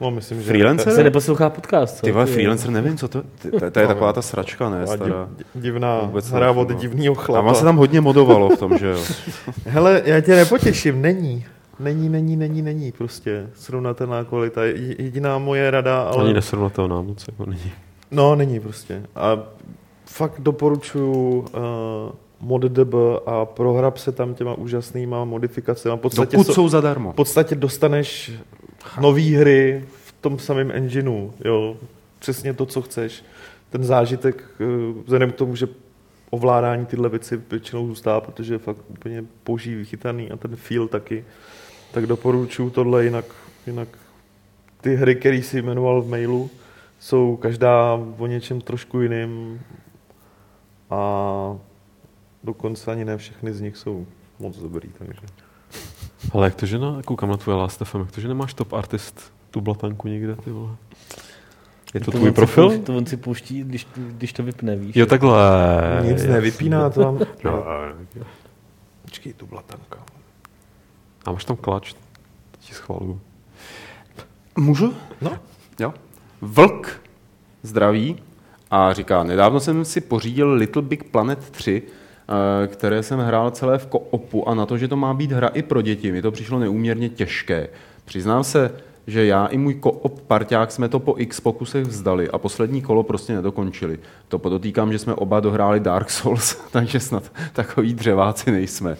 [0.00, 0.48] No, myslím, že...
[0.48, 0.92] Freelancer?
[0.94, 1.96] Se neposlouchá podcast.
[1.96, 2.06] co?
[2.06, 5.28] Ty vole, freelancer, nevím, co to, ty, to, to je taková ta sračka, ne, stará.
[5.36, 6.74] div, divná Vůbec hra od no.
[6.76, 7.46] divného A chlapa.
[7.46, 8.98] vám se tam hodně modovalo v tom, že jo?
[9.66, 11.44] Hele, já tě nepotěším, není.
[11.80, 14.64] Není, není, není, není prostě srovnatelná kvalita.
[14.64, 16.24] Je- Jediná moje rada, ale...
[16.24, 17.72] Ani nesrovnatelná moc, jako není.
[18.10, 19.02] No, není prostě.
[19.14, 19.38] A
[20.06, 21.46] fakt doporučuju uh,
[22.40, 22.94] ModDB
[23.26, 25.96] a prohrab se tam těma úžasnýma modifikacemi.
[25.96, 27.12] V podstatě, Dokud so, jsou zadarmo.
[27.12, 28.32] v podstatě dostaneš
[29.00, 31.32] nové hry v tom samém engineu.
[31.44, 31.76] Jo?
[32.18, 33.24] Přesně to, co chceš.
[33.70, 34.64] Ten zážitek, eh,
[35.04, 35.68] vzhledem k tomu, že
[36.30, 41.24] ovládání tyhle věci většinou zůstává, protože je fakt úplně boží vychytaný a ten feel taky.
[41.92, 43.24] Tak doporučuju tohle, jinak,
[43.66, 43.88] jinak
[44.80, 46.50] ty hry, které jsi jmenoval v mailu,
[46.98, 49.60] jsou každá o něčem trošku jiným
[50.90, 51.00] a
[52.44, 54.06] dokonce ani ne všechny z nich jsou
[54.38, 55.20] moc dobrý, takže.
[56.32, 58.72] Ale jak to, že na, koukám na tvoje Last FM, jak to, že nemáš top
[58.72, 60.76] artist tu blatanku někde, ty vole?
[61.94, 62.64] Je to, To tvůj profil?
[62.68, 64.96] pouští- To on si pouští, když, když to vypne, víš.
[64.96, 65.38] Jo, takhle.
[66.02, 66.28] Nic jasně.
[66.28, 67.18] nevypíná to tam.
[67.44, 67.64] No,
[69.02, 69.98] Počkej, tu blatanka.
[71.24, 71.94] a máš tam klač,
[72.58, 73.20] ti schvaluju.
[74.58, 74.94] Můžu?
[75.20, 75.38] No.
[75.80, 75.94] Jo.
[76.40, 77.00] Vlk
[77.62, 78.16] zdraví
[78.70, 83.78] a říká, nedávno jsem si pořídil Little Big Planet 3, eh, které jsem hrál celé
[83.78, 86.30] v koopu a na to, že to má být hra i pro děti, mi to
[86.30, 87.68] přišlo neúměrně těžké.
[88.04, 88.70] Přiznám se,
[89.06, 93.02] že já i můj koop parťák jsme to po x pokusech vzdali a poslední kolo
[93.02, 93.98] prostě nedokončili.
[94.28, 98.96] To podotýkám, že jsme oba dohráli Dark Souls, takže snad takový dřeváci nejsme.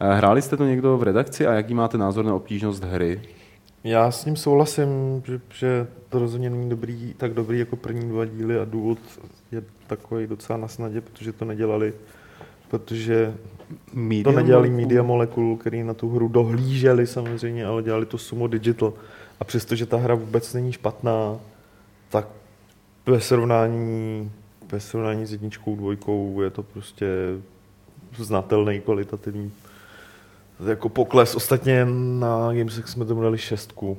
[0.00, 3.20] Eh, Hráli jste to někdo v redakci a jaký máte názor na obtížnost hry?
[3.86, 8.24] Já s ním souhlasím, že, že to rozhodně není dobrý, tak dobrý jako první dva
[8.24, 8.98] díly a důvod
[9.52, 11.94] je takový docela na snadě, protože to nedělali,
[12.68, 13.34] protože
[14.24, 18.92] to nedělali Media Molecule, který na tu hru dohlíželi samozřejmě, ale dělali to Sumo Digital.
[19.40, 21.38] A přestože ta hra vůbec není špatná,
[22.08, 22.28] tak
[23.06, 24.30] ve srovnání,
[24.72, 27.06] ve srovnání s jedničkou, dvojkou je to prostě
[28.18, 29.52] znatelný kvalitativní
[30.64, 31.34] jako pokles.
[31.34, 31.86] Ostatně
[32.18, 33.98] na Gamesech jsme tomu dali šestku.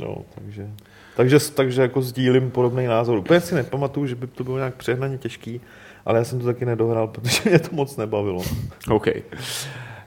[0.00, 0.70] Jo, takže,
[1.16, 3.18] takže, takže jako sdílím podobný názor.
[3.18, 5.60] Úplně si nepamatuju, že by to bylo nějak přehnaně těžký,
[6.06, 8.42] ale já jsem to taky nedohrál, protože mě to moc nebavilo.
[8.88, 9.06] OK.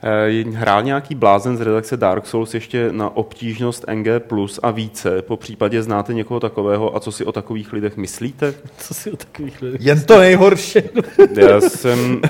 [0.04, 5.22] Eh, Hrál nějaký blázen z redakce Dark Souls ještě na obtížnost NG plus a více?
[5.22, 8.54] Po případě znáte někoho takového a co si o takových lidech myslíte?
[8.78, 9.82] Co si o takových lidech?
[9.82, 10.80] Jen to nejhorší.
[11.36, 12.22] Já jsem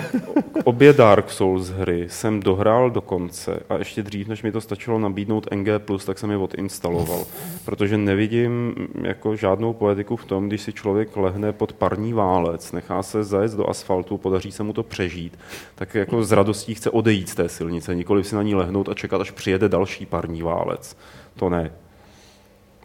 [0.63, 4.99] obě Dark Souls hry jsem dohrál do konce a ještě dřív, než mi to stačilo
[4.99, 5.67] nabídnout NG+,
[6.05, 7.26] tak jsem je odinstaloval,
[7.65, 12.71] protože nevidím mm, jako žádnou poetiku v tom, když si člověk lehne pod parní válec,
[12.71, 15.39] nechá se zajet do asfaltu, podaří se mu to přežít,
[15.76, 17.62] tak jako s radostí chce odejít z té silnice,
[17.93, 20.97] nikoli si na ní lehnout a čekat, až přijede další parní válec.
[21.36, 21.72] To ne.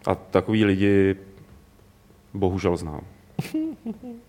[0.07, 1.15] A takový lidi
[2.33, 3.01] bohužel znám.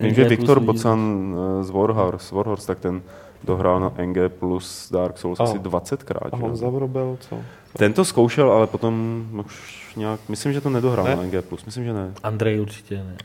[0.00, 3.02] Vím, že Viktor Bocan eh, z Warhorse, Warhorse, tak ten
[3.44, 6.28] dohrál na NG plus Dark Souls A- asi 20krát.
[6.32, 6.36] A?
[6.36, 7.38] Honza Vrobel, co?
[7.76, 11.16] Ten to zkoušel, ale potom už nějak, myslím, že to nedohrál Ne?
[11.16, 12.12] na NG plus, myslím, že ne.
[12.22, 13.16] Andrej určitě ne.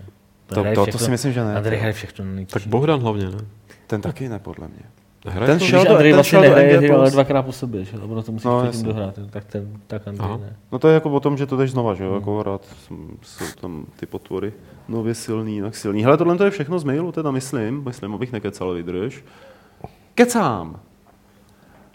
[0.47, 1.55] To, to, to všechno- si myslím, že ne.
[1.55, 2.25] Andrej hraje všechno.
[2.49, 3.37] Tak Bohdan hlavně, ne?
[3.87, 4.83] Ten taky ne, podle mě.
[5.25, 7.97] Hraje Ten šel Andrej ten vlastně nehraje ale dvakrát po sobě, že?
[7.97, 10.37] ono to musíš No, předtím dohrát, tak, ten, tak Andrej Aha.
[10.37, 10.55] ne.
[10.71, 12.61] No to je jako o tom, že to jdeš znova, že jo, jako hrát,
[13.21, 14.53] jsou tam ty potvory
[14.87, 16.03] nově silný, jinak silný.
[16.03, 19.23] Hele, tohle to je všechno z mailu, teda myslím, myslím, abych nekecal, vydrž.
[20.15, 20.79] Kecám!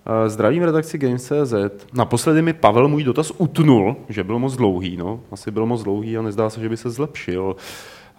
[0.07, 1.55] Eh, Zdravím redakci Games.cz.
[1.93, 5.21] Naposledy mi Pavel můj dotaz utnul, že byl moc dlouhý, no.
[5.33, 7.57] Asi byl moc dlouhý a nezdá se, že by se zlepšil.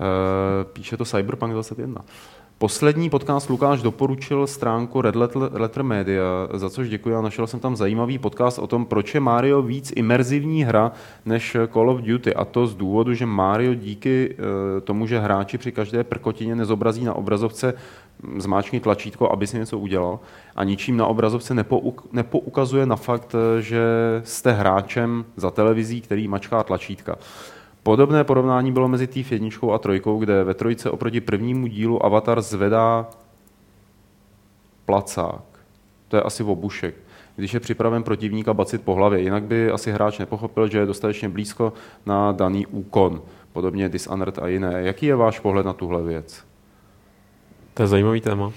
[0.01, 2.01] Eh, Píše to Cyberpunk 21.
[2.61, 5.15] Poslední podcast Lukáš doporučil stránku Red
[5.51, 9.19] Letter, Media, za což děkuji a našel jsem tam zajímavý podcast o tom, proč je
[9.19, 10.91] Mario víc imerzivní hra
[11.25, 12.33] než Call of Duty.
[12.33, 17.03] A to z důvodu, že Mario díky eh, tomu, že hráči při každé prkotině nezobrazí
[17.03, 17.73] na obrazovce
[18.23, 20.19] hm, zmáčkni tlačítko, aby si něco udělal
[20.55, 23.81] a ničím na obrazovce nepouk- nepoukazuje na fakt, eh, že
[24.23, 27.15] jste hráčem za televizí, který mačká tlačítka.
[27.83, 32.41] Podobné porovnání bylo mezi Thief 1 a 3, kde ve trojce oproti prvnímu dílu Avatar
[32.41, 33.07] zvedá
[34.85, 35.43] placák.
[36.07, 36.95] To je asi obušek.
[37.35, 41.29] Když je připraven protivníka bacit po hlavě, jinak by asi hráč nepochopil, že je dostatečně
[41.29, 41.73] blízko
[42.05, 43.21] na daný úkon.
[43.53, 44.81] Podobně Dishonored a jiné.
[44.81, 46.43] Jaký je váš pohled na tuhle věc?
[47.73, 48.51] To je zajímavý téma.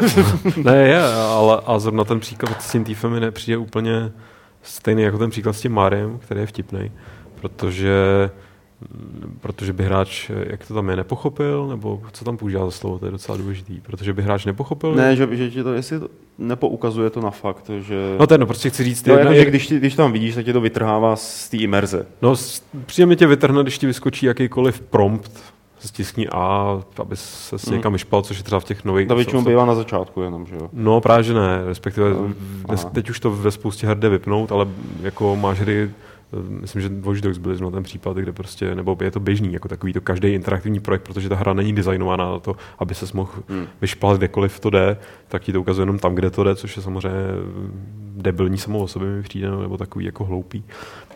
[0.64, 4.12] ne, je, ale a zrovna ten příklad s tím týfem mi nepřijde úplně
[4.62, 6.92] stejný jako ten příklad s tím Mariem, který je vtipný,
[7.40, 8.30] protože
[9.40, 13.06] protože by hráč, jak to tam je, nepochopil, nebo co tam používá za slovo, to
[13.06, 14.94] je docela důležitý, protože by hráč nepochopil?
[14.94, 16.08] Ne, že, že ti to, jestli to
[16.38, 18.16] nepoukazuje to na fakt, že...
[18.18, 19.06] No to je, no, prostě chci říct...
[19.06, 22.06] No, jako, že když, ti, když tam vidíš, tak tě to vytrhává z té imerze.
[22.22, 22.34] No,
[22.86, 27.94] příjemně tě vytrhne, když ti vyskočí jakýkoliv prompt, stiskni A, aby se s někam mm.
[27.94, 29.08] vyšpal, což je třeba v těch nových...
[29.08, 30.68] To většinou bývá na začátku jenom, že jo?
[30.72, 32.34] No právě, že ne, respektive no.
[32.68, 34.66] dnes, teď už to ve spoustě her jde vypnout, ale
[35.02, 35.90] jako máš hry,
[36.48, 39.68] myslím, že Watch Dogs byly zrovna ten případ, kde prostě, nebo je to běžný, jako
[39.68, 43.32] takový to každý interaktivní projekt, protože ta hra není designovaná na to, aby se mohl
[43.48, 43.66] hmm.
[43.80, 44.96] vyšplat kdekoliv to jde,
[45.28, 47.20] tak ti to ukazuje jenom tam, kde to jde, což je samozřejmě
[48.16, 50.64] debilní samo o sobě mi přijde, nebo takový jako hloupý.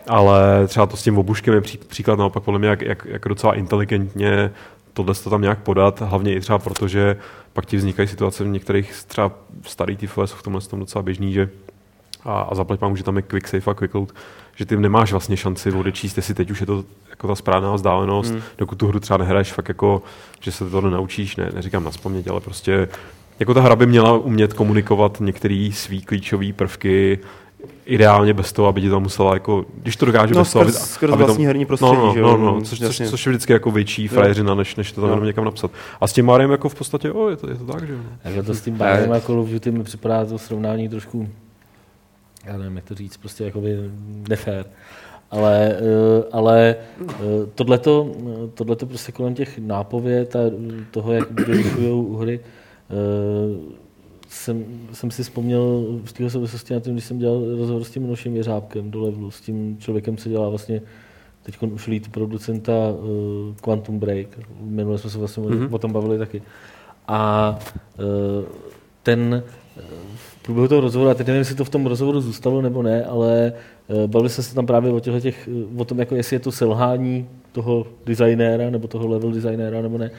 [0.06, 3.54] Ale třeba to s tím obuškem je příklad naopak podle mě, jak, jak, jak docela
[3.54, 4.50] inteligentně
[4.92, 7.16] tohle to tam nějak podat, hlavně i třeba proto, že
[7.52, 11.32] pak ti vznikají situace v některých třeba starý TFL jsou v tomhle tom docela běžný,
[11.32, 11.50] že
[12.24, 14.12] a, a zaplať mám, že tam je quick save a quick load,
[14.56, 18.34] že ty nemáš vlastně šanci odečíst, jestli teď už je to jako ta správná vzdálenost,
[18.34, 18.42] mm.
[18.58, 20.02] dokud tu hru třeba nehraješ fakt jako,
[20.40, 21.90] že se to nenaučíš, ne, neříkám na
[22.30, 22.88] ale prostě
[23.38, 27.18] jako ta hra by měla umět komunikovat některé svý klíčové prvky
[27.86, 30.72] ideálně bez toho, aby ti to musela jako, když to dokáže no, bez toho, aby,
[30.72, 32.36] skrz aby vlastní herní prostředí, no, no, že jo?
[32.36, 35.24] No, no, což, což, což, je vždycky jako větší frajeřina, než, než to tam jenom
[35.24, 35.70] někam napsat.
[36.00, 37.98] A s tím Mariem jako v podstatě, o, je to, je to tak, že jo.
[38.22, 41.28] Takže to s tím Mariem jako Call of Duty mi připadá to srovnání trošku,
[42.44, 43.90] já nevím, jak to říct, prostě jakoby
[44.28, 44.66] nefér.
[45.30, 47.14] Ale, eh, ale eh,
[47.54, 48.12] tohleto,
[48.54, 50.40] tohleto prostě kolem těch nápověd a
[50.90, 53.78] toho, jak vyrušují hry, eh,
[54.28, 58.06] jsem, jsem si vzpomněl v téhle souvislosti na tím, když jsem dělal rozhovor s tím
[58.06, 60.82] Nošem Jeřábkem do levelu, s tím člověkem, co dělá vlastně
[61.42, 64.26] teď už lead producenta uh, Quantum Break.
[64.60, 65.74] Minule jsme se vlastně mm-hmm.
[65.74, 66.42] o tom bavili taky.
[67.08, 67.58] A
[67.98, 68.44] uh,
[69.02, 69.42] ten
[70.48, 73.52] průběhu toho rozhovoru, a teď nevím, jestli to v tom rozhovoru zůstalo nebo ne, ale
[73.88, 77.28] uh, bavili jsme se tam právě o, těch, o tom, jako jestli je to selhání
[77.52, 80.10] toho designéra, nebo toho level designéra, nebo ne.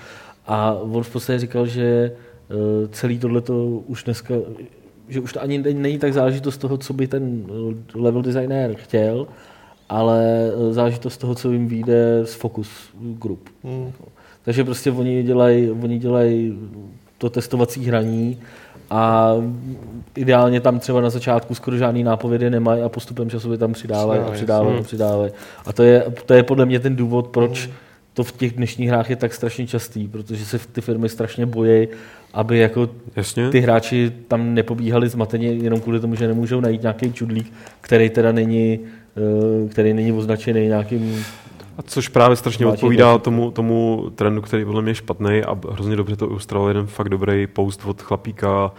[0.47, 2.11] A on v podstatě říkal, že
[2.49, 4.35] Eh, celý tohleto už dneska,
[5.07, 7.45] že už to ani není tak záležitost toho, co by ten
[7.95, 9.27] level designer chtěl,
[9.89, 12.69] ale eh, záležitost toho, co jim vyjde z focus
[13.01, 13.49] group.
[13.63, 13.91] Hmm.
[14.43, 16.53] Takže prostě oni dělají oni dělaj
[17.17, 18.39] to testovací hraní
[18.89, 19.33] a
[20.15, 24.21] ideálně tam třeba na začátku skoro žádný nápovědy nemají a postupem času by tam přidávají
[24.21, 25.31] a přidávají a přidávají.
[25.65, 27.75] A to je, to je podle mě ten důvod, proč hmm.
[28.13, 31.87] to v těch dnešních hrách je tak strašně častý, protože se ty firmy strašně bojí
[32.33, 33.49] aby jako Jasně.
[33.49, 38.31] ty hráči tam nepobíhali zmateně jenom kvůli tomu, že nemůžou najít nějaký čudlík, který teda
[38.31, 38.79] není,
[39.17, 41.25] eh, který není označený nějakým
[41.79, 46.15] a což právě strašně odpovídá tomu, tomu trendu, který podle mě špatný a hrozně dobře
[46.15, 48.71] to ilustroval jeden fakt dobrý post od chlapíka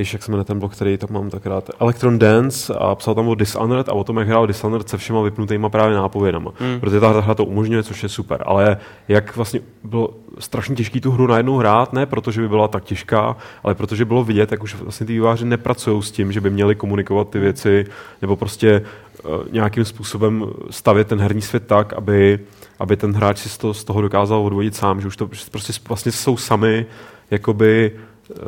[0.00, 1.70] Víš, jak se jmenuje ten blok, který tam mám tak rád.
[1.80, 5.22] Electron Dance a psal tam o Dishonored a o tom, jak hrál Dishonored se všema
[5.22, 6.52] vypnutýma právě nápovědama.
[6.60, 6.80] Mm.
[6.80, 8.42] Protože ta hra to umožňuje, což je super.
[8.46, 8.76] Ale
[9.08, 13.36] jak vlastně bylo strašně těžké tu hru najednou hrát, ne protože by byla tak těžká,
[13.62, 16.74] ale protože bylo vidět, jak už vlastně ty výváři nepracují s tím, že by měli
[16.74, 17.86] komunikovat ty věci,
[18.22, 18.82] nebo prostě
[19.24, 22.38] uh, nějakým způsobem stavět ten herní svět tak, aby,
[22.78, 25.72] aby ten hráč si z toho, z toho dokázal odvodit sám, že už to prostě
[25.88, 26.86] vlastně jsou sami
[27.30, 27.92] jakoby
[28.30, 28.42] Eh,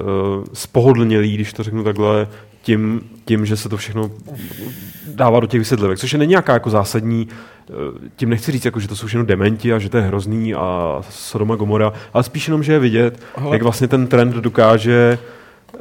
[0.53, 2.29] spohodlnělí, když to řeknu takhle,
[2.63, 4.11] tím, tím, že se to všechno
[5.15, 7.73] dává do těch vysvětlivek, což je není nějaká jako zásadní, eh,
[8.17, 10.99] tím nechci říct, jako, že to jsou všechno dementi a že to je hrozný a
[11.11, 13.55] Sodoma Gomora, ale spíš jenom, že je vidět, Hele.
[13.55, 15.19] jak vlastně ten trend dokáže
[15.75, 15.79] uh,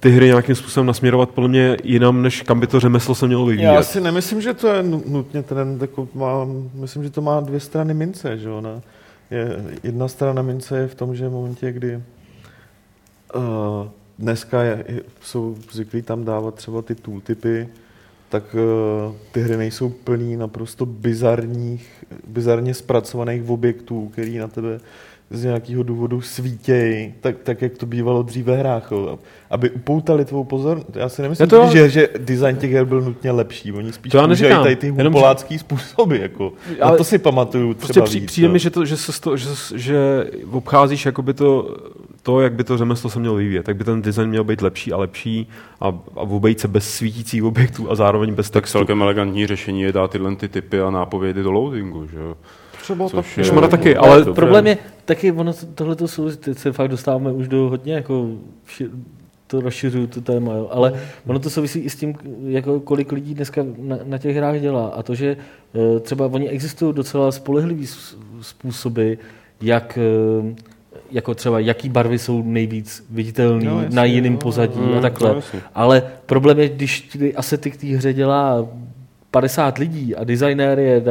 [0.00, 3.46] ty hry nějakým způsobem nasměrovat podle mě jinam, než kam by to řemeslo se mělo
[3.46, 3.72] vyvíjet.
[3.72, 7.60] Já si nemyslím, že to je nutně trend, jako má, myslím, že to má dvě
[7.60, 8.80] strany mince, že ona
[9.30, 12.00] je, jedna strana mince je v tom, že v momentě, kdy
[13.34, 14.84] Uh, dneska je,
[15.20, 17.62] jsou zvyklí tam dávat třeba ty tooltipy,
[18.28, 24.80] tak uh, ty hry nejsou plný naprosto bizarních, bizarně zpracovaných objektů, který na tebe
[25.36, 28.92] z nějakého důvodu svítějí, tak, tak jak to bývalo dříve ve hrách,
[29.50, 30.96] aby upoutali tvou pozornost.
[30.96, 31.70] Já si nemyslím, to...
[31.72, 33.72] že, že design těch her byl nutně lepší.
[33.72, 36.18] Oni spíš to používají tady ty hupolácký způsoby.
[36.18, 36.52] Jako.
[36.80, 39.20] Ale na to si pamatuju prostě třeba prostě víc, přijde mi, že, to, že, se
[39.20, 41.76] to, že, že obcházíš jakoby to
[42.22, 44.92] to, jak by to řemeslo se mělo vyvíjet, tak by ten design měl být lepší
[44.92, 45.48] a lepší
[45.80, 48.78] a, a obejít se bez svítících objektů a zároveň bez textu.
[48.78, 52.18] Tak celkem elegantní řešení je dát tyhle ty typy a nápovědy do loadingu, že
[52.84, 54.16] Třeba Což je, je, taky, ale...
[54.16, 54.32] Dobře.
[54.32, 58.28] Problém je, taky ono, tohle to jsou, teď se fakt dostáváme už do hodně jako
[59.46, 60.68] to rozšiřuju to téma, jo.
[60.72, 60.92] ale
[61.26, 62.14] ono to souvisí i s tím,
[62.46, 65.36] jako kolik lidí dneska na, na těch hrách dělá a to, že
[65.96, 67.86] e, třeba oni existují docela spolehlivý
[68.40, 69.12] způsoby,
[69.60, 70.54] jak e,
[71.10, 75.34] jako třeba jaký barvy jsou nejvíc viditelné no, na jiném pozadí no, a takhle.
[75.34, 75.40] No,
[75.74, 78.66] Ale problém je, když ty asety k té hře dělá
[79.34, 81.02] 50 lidí a designér je,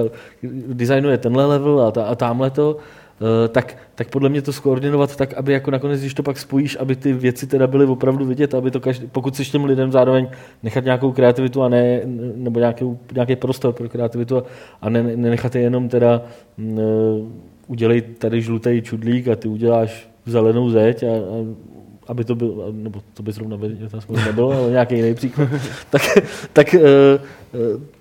[0.68, 5.16] designuje tenhle level a, ta, a tamhle to, eh, tak, tak podle mě to skoordinovat
[5.16, 8.54] tak, aby jako nakonec, když to pak spojíš, aby ty věci teda byly opravdu vidět,
[8.54, 10.28] aby to každý, pokud chceš těm lidem zároveň
[10.64, 12.02] nechat nějakou kreativitu a ne,
[12.36, 14.44] nebo nějaký, nějaký prostor pro kreativitu a,
[14.82, 16.22] a ne, nenechat je jenom teda
[16.58, 16.80] m,
[17.68, 21.36] udělej tady žlutý čudlík a ty uděláš zelenou zeď a, a
[22.08, 23.58] aby to bylo, nebo to by zrovna
[24.08, 25.50] to nebylo, ale nějaký jiný příklad,
[25.90, 26.02] tak,
[26.54, 26.82] tak uh,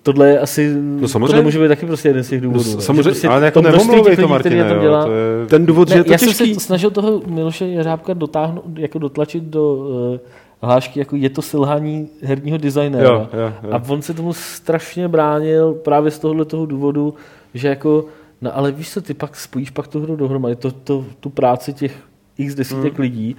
[0.03, 1.27] tohle je asi, no samozřejmě.
[1.27, 2.75] tohle může být taky prostě jeden z těch důvodů.
[2.75, 5.47] No, samozřejmě, prostě ale jako nemluvej to, Martine, to dělá, to je...
[5.47, 6.35] ten důvod, ne, že je to Já těžký.
[6.35, 10.19] jsem se snažil toho Miloše Jeřábka dotáhnout, jako dotlačit do uh,
[10.63, 13.05] hlášky, jako je to selhání herního designéra.
[13.05, 13.71] Jo, jo, jo.
[13.73, 17.15] A on se tomu strašně bránil právě z tohohle toho důvodu,
[17.55, 18.05] že jako,
[18.41, 21.73] no ale víš co, ty pak spojíš pak tu hru dohromady, to, to, tu práci
[21.73, 21.97] těch
[22.39, 23.03] x desítek hmm.
[23.03, 23.37] lidí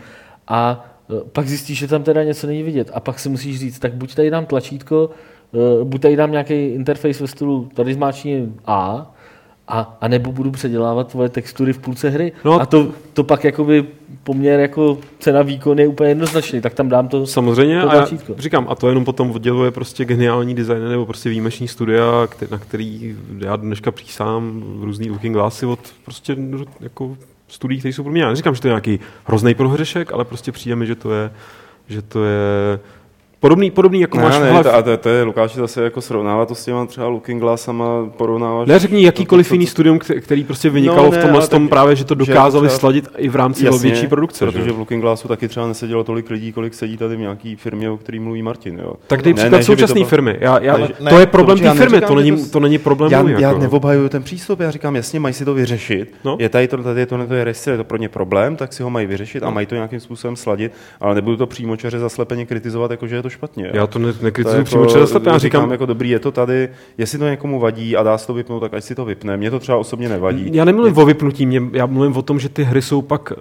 [0.48, 2.92] a e, pak zjistíš, že tam teda něco není vidět.
[2.94, 5.10] A pak si musíš říct, tak buď tady dám tlačítko,
[5.54, 9.12] e, buď tady dám nějaký interface ve stylu, tady zmáčkni A,
[9.68, 12.32] a, a nebo budu předělávat tvoje textury v půlce hry.
[12.46, 13.86] No, a to, to pak jakoby
[14.24, 18.08] poměr jako cena výkon je úplně jednoznačný, tak tam dám to Samozřejmě, to a já
[18.38, 22.58] říkám, a to jenom potom odděluje prostě geniální design nebo prostě výjimeční studia, který, na
[22.58, 26.38] který já dneška přísám různý looking glassy od prostě
[26.80, 27.18] jako
[27.54, 28.22] studií, které jsou pro mě.
[28.22, 31.32] Já neříkám, že to je nějaký hrozný prohřešek, ale prostě přijde mi, že to je,
[31.88, 32.80] že to je
[33.44, 34.66] Podobný, podobný jako ne, máš ne, hlav...
[34.66, 37.86] a to, to, je, Lukáš, zase jako srovnávat to s těma třeba Looking Glassama,
[38.18, 38.68] porovnáváš...
[38.68, 42.06] Ne, řekni jakýkoliv jiný studium, který prostě vynikalo no, ne, v tomhle tom právě, že
[42.06, 44.46] to dokázali že sladit i v rámci jasně, větší produkce.
[44.46, 44.72] Protože že?
[44.72, 47.98] v Looking Glassu taky třeba nesedělo tolik lidí, kolik sedí tady v nějaký firmě, o
[47.98, 48.80] který mluví Martin.
[48.80, 48.94] Jo.
[49.08, 50.38] Tak dej příklad současné firmy.
[50.40, 53.30] Já, já, ne, to je problém té firmy, to není, to není problém já.
[53.30, 53.60] Já jako.
[53.60, 56.16] neobhajuju ten přístup, já říkám, jasně, mají si to vyřešit.
[56.24, 56.38] No?
[56.40, 58.90] Je tady to, tady to, to je je to pro ně problém, tak si ho
[58.90, 63.08] mají vyřešit a mají to nějakým způsobem sladit, ale nebudu to přímočaře zaslepeně kritizovat, jako
[63.08, 63.72] že je to špatně.
[63.74, 67.26] Já to nekritizuji jako, přímo často, já říkám, jako dobrý, je to tady, jestli to
[67.26, 69.38] někomu vadí a dá se to vypnout, tak ať si to vypne.
[69.38, 70.50] Mně to třeba osobně nevadí.
[70.54, 73.38] Já nemluvím o vypnutí, mě, já mluvím o tom, že ty hry jsou pak uh,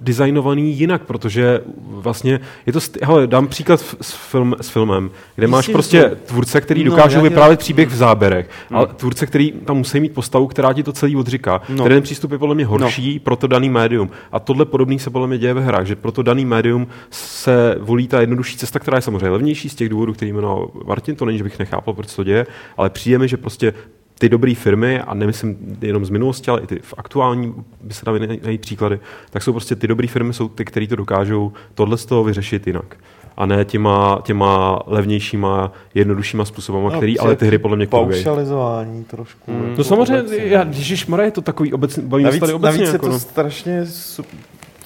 [0.00, 5.52] designovaný jinak, protože vlastně je to, hele, dám příklad s, film, s filmem, kde Jistě,
[5.52, 6.16] máš prostě to...
[6.16, 8.78] tvůrce, který no, dokážou vyprávět příběh v záběrech, no.
[8.78, 11.60] ale tvůrce, který tam musí mít postavu, která ti to celý odříká.
[11.68, 11.84] No.
[11.84, 13.20] Ten přístup je podle mě horší no.
[13.20, 14.10] pro to daný médium.
[14.32, 17.76] A tohle podobný se podle mě děje ve hrách, že pro to daný médium se
[17.80, 21.24] volí ta jednodušší cesta, která je samozřejmě levnější z těch důvodů, který jmenoval Martin, to
[21.24, 23.72] není, že bych nechápal, proč to děje, ale přijde mi, že prostě
[24.18, 28.04] ty dobré firmy, a nemyslím jenom z minulosti, ale i ty v aktuální, by se
[28.04, 29.00] dali najít příklady,
[29.30, 32.66] tak jsou prostě ty dobré firmy, jsou ty, které to dokážou tohle z toho vyřešit
[32.66, 32.96] jinak.
[33.36, 39.04] A ne těma, těma levnějšíma, jednoduššíma způsobama, no, který ale ty hry podle mě Paušalizování
[39.04, 39.52] trošku.
[39.52, 39.74] Hmm.
[39.78, 42.78] No samozřejmě, já, Ježišmarja, je to takový obecný, bavím navíc, tady obecně.
[42.78, 43.18] Navíc jako, je to no.
[43.18, 43.86] strašně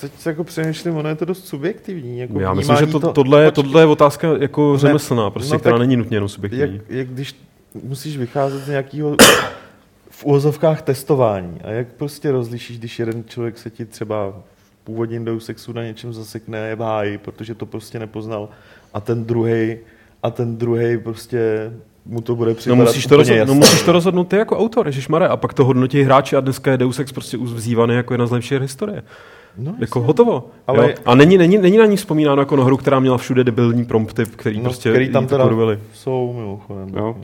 [0.03, 2.19] teď se jako přemýšlím, ono je to dost subjektivní.
[2.19, 5.59] Jako Já myslím, že to, to, tohle, je, tohle je otázka jako řemeslná, prostě, no,
[5.59, 6.77] která není nutně jenom subjektivní.
[6.77, 7.37] Jak, jak když
[7.83, 9.17] musíš vycházet z nějakého
[10.11, 15.41] v úvozovkách testování a jak prostě rozlišíš, když jeden člověk se ti třeba v původním
[15.41, 18.49] sexu na něčem zasekne je v háji, protože to prostě nepoznal
[18.95, 19.77] a ten druhý
[20.23, 21.73] a ten druhý prostě
[22.07, 24.91] mu to bude připadat no musíš to, rozhod- no musíš to rozhodnout ty jako autor,
[25.09, 28.27] Mare, a pak to hodnotí hráči a dneska je Deus Ex prostě vzývaný jako jedna
[28.27, 29.03] z lepších historie.
[29.59, 30.07] No, jako jasně.
[30.07, 30.51] hotovo.
[30.67, 30.91] Ale...
[30.91, 30.97] Jo.
[31.05, 34.25] A není, není, není na ní vzpomínáno jako na hru, která měla všude debilní prompty,
[34.37, 35.79] který no, prostě který tam teda kurvili.
[35.95, 36.89] jsou mimochodem.
[36.97, 37.17] Jo.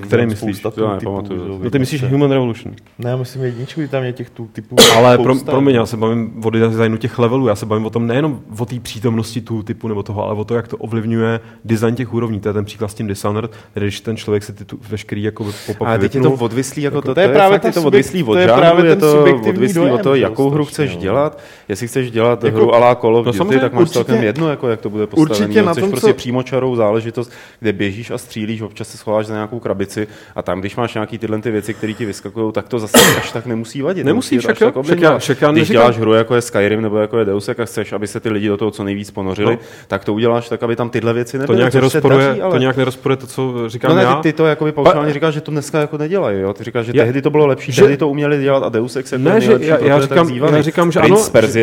[0.00, 0.62] Který myslíš?
[0.76, 1.60] Já nepamatuju.
[1.64, 2.74] No ty myslíš Human Revolution?
[2.98, 5.96] Ne, já myslím jedničku, tam je těch tu typů Ale pro, pro mě, já se
[5.96, 9.62] bavím o designu těch levelů, já se bavím o tom nejenom o té přítomnosti tu
[9.62, 12.40] typu nebo toho, ale o to, jak to ovlivňuje design těch úrovní.
[12.40, 15.44] To je ten příklad s tím Dishonored, když ten člověk se ty tu veškerý jako
[15.66, 18.84] pop Ale teď je to odvislý, jako, jako to, je právě to odvislý od žánru,
[18.84, 21.38] je to odvislý od toho, jakou hru chceš dělat,
[21.72, 24.68] jestli chceš dělat jako, hru alá Call of no tak máš určitě, celkem jedno, jako,
[24.68, 25.44] jak to bude postavené.
[25.44, 26.14] Určitě na tom, prostě co...
[26.14, 30.76] přímočarou záležitost, kde běžíš a střílíš, občas se schováš za nějakou krabici a tam, když
[30.76, 34.06] máš nějaký tyhle ty věci, které ti vyskakují, tak to zase až tak nemusí vadit.
[34.06, 37.18] Nemusí, však, jo, však, já, však já Když děláš hru, jako je Skyrim nebo jako
[37.18, 39.58] je Deus Ex a chceš, aby se ty lidi do toho co nejvíc ponořili, no.
[39.88, 41.56] tak to uděláš tak, aby tam tyhle věci nebyly.
[41.56, 42.52] To nějak, nerozporuje, daří, ale...
[42.52, 44.14] to nějak nerozporuje to, co říkám no, ne, já.
[44.14, 46.40] Ty, ty to jako paušálně říkáš, že to dneska jako nedělají.
[46.40, 46.52] Jo?
[46.52, 49.18] Ty říkáš, že tehdy to bylo lepší, tehdy to uměli dělat a Deus Ex je
[49.18, 51.16] ne, že já, říkám, já říkám, že ano,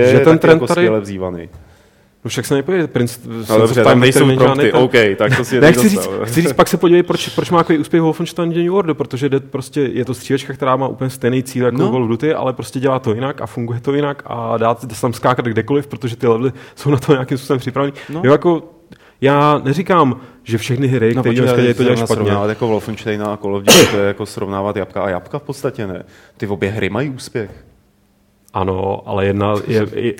[0.06, 0.90] že ten trend tady,
[2.24, 3.20] No však se nepovědět, Prince
[3.50, 6.68] no, dobře, tam nejsou prompty, OK, tak to si ne, chci říct, chci říct, pak
[6.68, 10.14] se podívej, proč, proč má takový úspěch Wolfenstein New Order, protože jde prostě, je to
[10.14, 11.90] střílečka, která má úplně stejný cíl jako no.
[11.90, 15.02] Call of Duty, ale prostě dělá to jinak a funguje to jinak a dá se
[15.02, 17.94] tam skákat kdekoliv, protože ty levely jsou na to nějakým způsobem připraveny.
[18.10, 18.22] No.
[18.24, 18.64] Jo, jako
[19.22, 22.16] já neříkám, že všechny hry, no, které dneska dělají, to dělají špatně.
[22.16, 25.44] Srovnávat jako Wolfenstein a Call of Duty, to je jako srovnávat jabka a jabka v
[25.44, 26.04] podstatě ne.
[26.38, 27.69] Ty obě hry mají úspěch.
[28.54, 30.14] Ano, ale jedna je, je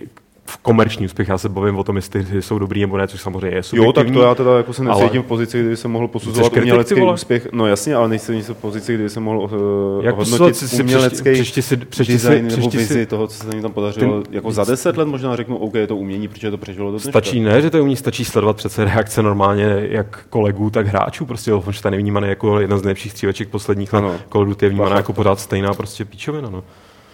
[0.62, 1.28] komerční úspěch.
[1.28, 3.66] Já se bavím o tom, jestli jsou dobrý nebo ne, což samozřejmě je Jo, tak
[3.66, 4.14] subjektivní.
[4.14, 7.14] to já teda jako se necítím v pozici, kdy jsem mohl posuzovat umělecký vole?
[7.14, 7.48] úspěch.
[7.52, 11.62] No jasně, ale nejsem v pozici, kdy jsem mohl uh, Jak hodnotit si- umělecký přečti
[11.62, 14.22] si- přečti si- design nebo přečti si- vizi toho, co se tam podařilo.
[14.22, 16.92] Ty- jako za deset let možná řeknu, OK, je to umění, protože to přežilo do
[16.92, 17.10] dneška.
[17.10, 21.26] Stačí ne, že to umí, stačí sledovat přece reakce normálně jak kolegů, tak hráčů.
[21.26, 24.00] Prostě Wolfenstein je vnímaný jako jedna z nejlepších stříleček posledních let.
[24.00, 24.16] Ano.
[24.32, 26.50] Call of Duty je vnímaná jako pořád stejná prostě píčovina.
[26.50, 26.64] No.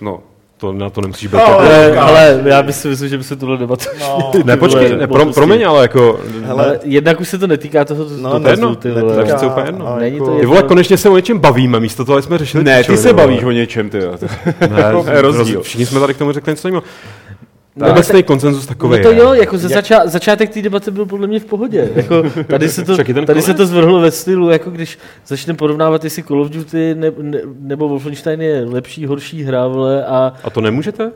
[0.01, 0.19] No,
[0.57, 1.33] To, na to nemusíš být.
[1.37, 3.85] No, jako- Ale, ale já bych si myslím, že by se tohle debatu...
[3.99, 4.31] No.
[4.45, 6.19] ne, počkej, ne, pro, promiň, ale jako...
[6.45, 9.01] Hele, Ale jednak už se to netýká toho, No, to to je jedno, dotazu, ty
[9.01, 9.13] vole.
[9.13, 9.87] to je přece úplně jedno.
[9.87, 10.39] ale Není to jako- jedno.
[10.41, 13.43] Ty vole, konečně se o něčem bavíme, místo toho jsme řešili ne, ty se bavíš
[13.43, 13.97] o něčem, ty.
[13.97, 14.15] jo.
[14.61, 15.61] Ne, To rozdíl.
[15.61, 16.83] Všichni jsme tady k tomu řekli něco jiného.
[17.77, 21.27] No, Obecný koncenzus takový No to jo, jako ze zača- začátek té debaty byl podle
[21.27, 21.89] mě v pohodě.
[21.95, 26.23] Jako, tady se to, tady se to zvrhlo ve stylu, jako když začneme porovnávat, jestli
[26.23, 30.61] Call of Duty ne, ne, nebo Wolfenstein je lepší, horší hra, vole, a A to
[30.61, 31.11] nemůžete?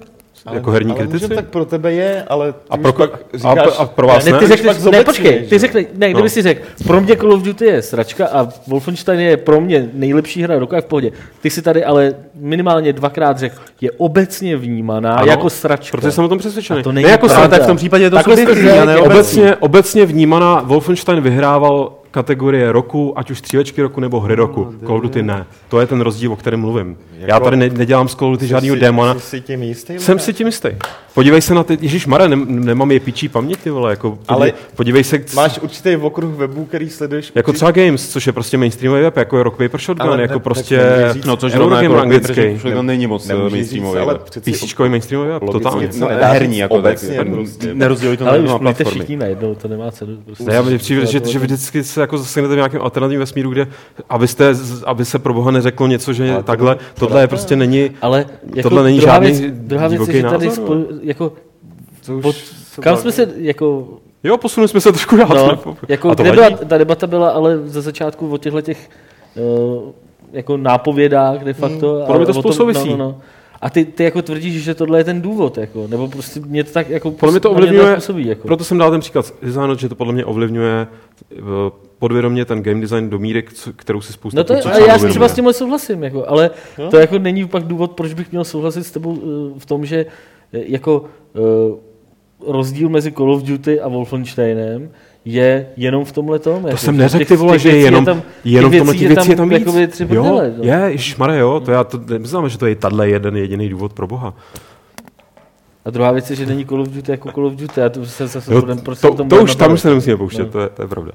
[0.45, 1.27] Ale- jako herní ale kritici?
[1.35, 4.25] tak pro tebe je, ale A ty pro, už pak a, říkáš, a pro vás
[4.25, 4.39] ne, ne?
[4.39, 6.29] ty řekneš, ne, počkej, ty řekne, ne, kdyby No.
[6.29, 10.41] si řekl, pro mě Call of Duty je sračka a Wolfenstein je pro mě nejlepší
[10.43, 11.11] hra roku a v pohodě.
[11.41, 15.97] Ty si tady ale minimálně dvakrát řekl, je obecně vnímaná Ano, jako sračka.
[15.97, 16.79] Protože jsem o tom přesvědčený.
[16.79, 20.05] A to není ne jako tak v tom případě je to subjektivní, a Obecně, obecně
[20.05, 24.73] vnímaná, Wolfenstein vyhrával kategorie roku, ať už střílečky roku nebo hry roku.
[24.85, 25.45] Call of Duty ne.
[25.69, 26.97] To je ten rozdíl, o kterém mluvím.
[27.19, 29.13] Já Jako- tady ne, nedělám z Call of Duty žádného démona.
[29.13, 29.99] Jsi si tím jistý?
[29.99, 30.69] Jsem si tím jistý.
[31.19, 34.25] Podívej se na ty, Ježíš Mare, ne, nemám je pičí paměť, ty vole, jako, podívej,
[34.27, 37.31] Ale podívej se, Máš určitý okruh webů, který sleduješ.
[37.35, 40.33] jako třeba Games, což je prostě mainstreamový web, jako je Rock Paper Shotgun, Ale jako
[40.33, 42.71] ne- prostě nemůžeš No, což Eurogamer zrovna jako anglický.
[42.73, 43.63] To není moc eh, mainstreamový.
[43.63, 44.21] říct, ale web.
[44.29, 45.89] PC mainstreamový web, totálně.
[45.99, 47.25] No, herní říct jako tak, prostě.
[47.73, 48.99] nerozdělují to na ale na už mluvíte platformy.
[48.99, 50.17] všichni najednou, to nemá cenu.
[50.25, 53.49] Prostě Ne, já mi přijde, že, že vždycky se jako zaseknete v nějakém alternativním vesmíru,
[53.49, 53.67] kde
[54.09, 54.53] abyste,
[54.85, 58.25] aby se pro boha neřeklo něco, že takhle, tohle je prostě není, Ale
[58.55, 61.33] jako Tohle není druhá žádný divoký názor, spolu, jako,
[62.05, 63.87] to už pod, se kam jsme se, jako,
[64.23, 65.59] Jo, posunuli jsme se trošku dál.
[65.65, 66.55] no, jako a to kde vadí?
[66.55, 68.89] byla, ta debata byla ale ze začátku o těchto těch,
[69.35, 69.91] uh,
[70.31, 71.95] jako nápovědách de facto.
[71.95, 72.89] Hmm, podle mě to spolu souvisí.
[72.89, 73.17] No, no, no.
[73.61, 76.71] A ty, ty jako tvrdíš, že tohle je ten důvod, jako, nebo prostě mě to
[76.71, 78.47] tak jako Podle mě to na mě ovlivňuje, působí, jako.
[78.47, 80.87] proto jsem dal ten příklad z že to podle mě ovlivňuje
[81.31, 81.37] eh,
[81.99, 83.43] podvědomě ten game design do míry,
[83.75, 85.09] kterou si spousta No to já neuvědomuje.
[85.09, 86.49] třeba s tímhle souhlasím, jako, ale
[86.91, 90.05] to jako není pak důvod, proč bych měl souhlasit s tebou eh, v tom, že
[90.05, 91.03] eh, jako
[91.35, 91.39] eh,
[92.47, 94.89] rozdíl mezi Call of Duty a Wolfensteinem
[95.25, 96.63] je jenom v tomhle tom.
[96.71, 98.05] To jsem neřekl, ty vole, že je jenom,
[98.43, 99.59] jenom v tomhle těch věcí je tam víc.
[99.59, 100.63] Jakoby tři jo, prdele, no.
[100.63, 104.07] je, ježišmarja, jo, to já to nemyslím, že to je tahle jeden jediný důvod pro
[104.07, 104.33] boha.
[105.85, 107.81] A druhá věc je, že není Call of Duty jako Call of Duty.
[107.81, 109.73] A to se zase Jo, budem, proč to, se o tom to budeme už tam
[109.73, 110.49] už se nemusíme pouštět, No.
[110.49, 111.11] to, je, to je pravda.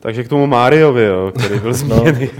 [0.00, 2.30] Takže k tomu Mariovi, jo, který byl zmíněný.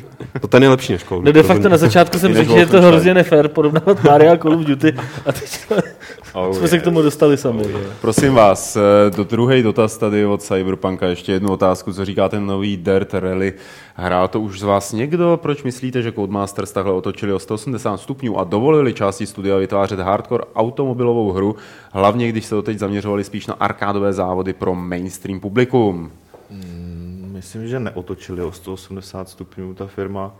[0.40, 2.58] To ten je lepší než Call of No de facto na začátku jsem řekl, že
[2.58, 4.94] je to hrozně nefér porovnávat Mario a Call of Duty
[5.26, 5.58] a teď
[6.34, 7.64] Oh, jsme se k tomu dostali sami.
[7.64, 7.78] že?
[8.00, 8.80] Prosím vás, eh,
[9.16, 13.52] do druhý dotaz tady od Cyberpunka, ještě jednu otázku, co říká ten nový Dirt Rally.
[13.94, 15.38] Hrál to už z vás někdo?
[15.42, 20.44] Proč myslíte, že Codemasters takhle otočili o 180 stupňů a dovolili části studia vytvářet hardcore
[20.56, 21.56] automobilovou hru,
[21.92, 26.10] hlavně když se to teď zaměřovali spíš na arkádové závody pro mainstream publikum?
[27.38, 30.36] Myslím, že neotočili o 180 stupňů ta firma.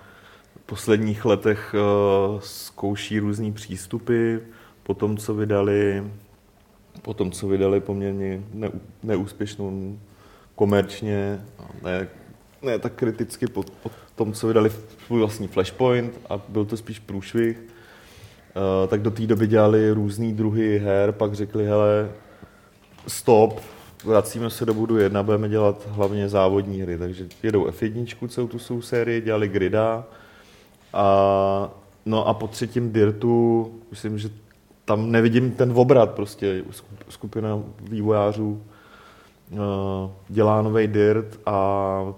[0.56, 4.36] V posledních letech uh, zkouší různý přístupy,
[4.82, 6.04] po tom, co vydali,
[7.02, 8.70] po tom, co vydali poměrně ne,
[9.02, 9.98] neúspěšnou
[10.54, 11.40] komerčně,
[11.82, 12.08] ne,
[12.62, 14.70] ne tak kriticky po, po tom, co vydali
[15.06, 20.32] svůj vlastní Flashpoint a byl to spíš průšvih, uh, tak do té doby dělali různý
[20.32, 22.10] druhy her, pak řekli, hele,
[23.06, 23.60] stop,
[24.04, 28.58] vracíme se do budu 1, budeme dělat hlavně závodní hry, takže jedou F1, celou tu
[28.58, 30.04] svou sérii, dělali Grida
[30.92, 31.70] a
[32.06, 34.30] no a po třetím Dirtu, myslím, že
[34.84, 38.62] tam nevidím ten obrat prostě, skup- skupina vývojářů
[39.52, 39.56] eh,
[40.28, 42.14] dělá nový Dirt a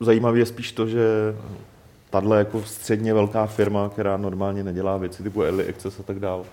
[0.00, 1.36] zajímavé je spíš to, že
[2.10, 6.44] tahle jako středně velká firma, která normálně nedělá věci typu Early Access a tak dál,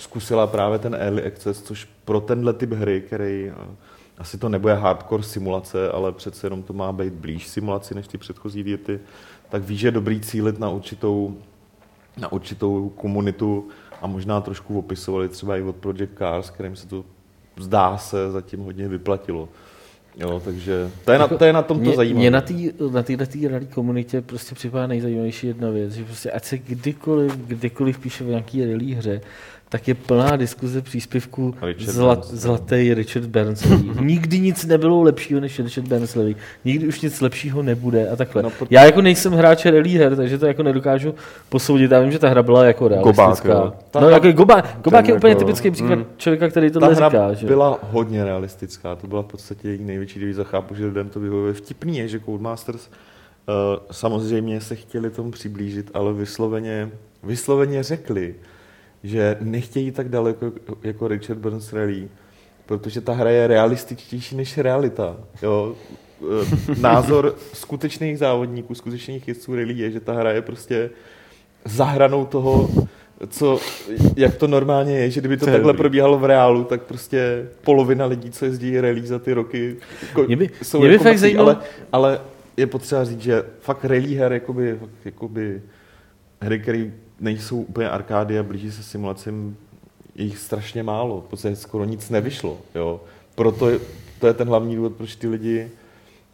[0.00, 3.76] zkusila právě ten Early Access, což pro tenhle typ hry, který eh,
[4.18, 8.18] asi to nebude hardcore simulace, ale přece jenom to má být blíž simulaci než ty
[8.18, 9.00] předchozí věty,
[9.48, 11.36] tak ví, že je dobrý cílit na určitou,
[12.16, 13.68] na určitou komunitu
[14.02, 17.04] a možná trošku opisovali třeba i od Project Cars, kterým se to
[17.58, 19.48] zdá se zatím hodně vyplatilo.
[20.16, 22.20] Jo, takže to je na, to je na tomto Mě, zajímavé.
[22.20, 22.54] mě na té
[22.92, 27.36] na této tý rally komunitě prostě připadá nejzajímavější jedna věc, že prostě ať se kdykoliv,
[27.36, 29.20] kdykoliv píše o nějaký rally hře,
[29.70, 33.78] tak je plná diskuze příspěvků Richard zlat, zlatý Richard Bernsley.
[34.00, 36.36] Nikdy nic nebylo lepšího než Richard Bernsley.
[36.64, 38.42] Nikdy už nic lepšího nebude a takhle.
[38.42, 41.14] No, proto- Já jako nejsem hráč rally her, takže to jako nedokážu
[41.48, 41.90] posoudit.
[41.90, 43.72] Já vím, že ta hra byla jako realistická.
[43.90, 46.94] Ta no, hra- jako Gobák, Gobák je jako- úplně typický příklad člověka, který Ta tohle
[46.94, 47.32] hra říká.
[47.34, 47.46] Že?
[47.46, 50.44] byla hodně realistická, to byla v podstatě její největší devíza.
[50.44, 51.52] Chápu, že lidem to vyhovuje.
[51.52, 53.54] Vtipný je, že Codemasters uh,
[53.90, 56.90] samozřejmě se chtěli tomu přiblížit, ale vysloveně,
[57.22, 58.34] vysloveně řekli,
[59.04, 60.52] že nechtějí tak daleko
[60.82, 62.08] jako Richard Burns Rally,
[62.66, 65.16] protože ta hra je realističtější než realita.
[65.42, 65.74] Jo?
[66.22, 70.90] Eh, Názor skutečných závodníků, skutečných jezdců rally je, že ta hra je prostě
[71.64, 72.70] zahranou toho,
[73.28, 73.58] co,
[74.16, 75.78] jak to normálně je, že kdyby to To takhle dobrý.
[75.78, 79.76] probíhalo v reálu, tak prostě polovina lidí, co jezdí rally za ty roky,
[80.08, 81.56] jako, Mě by- jsou mě by jako fakt zajímalo- ale,
[81.92, 82.20] ale
[82.56, 85.62] je potřeba říct, že fakt rally her, jakoby, jakoby
[86.40, 86.90] hry, které
[87.20, 89.56] nejsou úplně arkády a blíží se simulacím,
[90.14, 93.00] je jich strašně málo, v podstatě skoro nic nevyšlo, jo.
[93.34, 93.78] Proto je,
[94.20, 95.70] to je ten hlavní důvod, proč ty lidi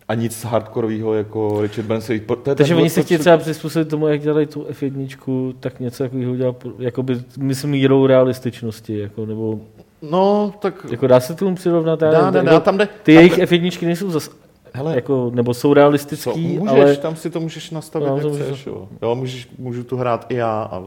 [0.09, 2.21] a nic hardkorového jako Richard Benson.
[2.21, 5.81] To je ten Takže oni se chtějí třeba přizpůsobit tomu, jak dělají tu F1, tak
[5.81, 9.61] něco takového udělat, jakoby, myslím, mírou realističnosti, jako, nebo
[10.03, 12.89] No, tak jako dá se tomu přirovnat, já dá, nevím, dá, jako, dá, tam jde.
[13.03, 14.31] ty tam jejich jde- F1 nejsou zas,
[14.77, 18.23] Hele, jako, nebo jsou co, realistický, můžeš, ale tam si to můžeš nastavit, No, jak
[18.23, 18.47] to můžeš.
[18.47, 18.89] chceš, jo.
[19.03, 20.87] jo můžeš, můžu tu hrát i já, ale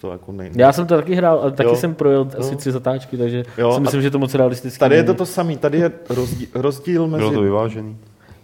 [0.00, 0.50] to jako nej...
[0.56, 1.76] já jsem to taky hrál, ale taky Jo.
[1.76, 2.56] jsem projel asi Jo.
[2.58, 5.16] tři zatáčky, takže Jo, si myslím, že to moc realistické Tady je to není.
[5.18, 7.96] to samý, tady je rozdíl, rozdíl mezi Bylo to vyvážený.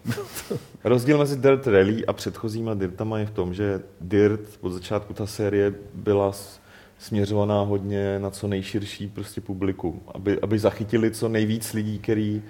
[0.85, 5.27] Rozdíl mezi Dirt Rally a předchozíma Dirtama je v tom, že Dirt od začátku ta
[5.27, 6.61] série byla s-
[6.99, 12.43] směřovaná hodně na co nejširší prostě publikum, aby, aby zachytili co nejvíc lidí, který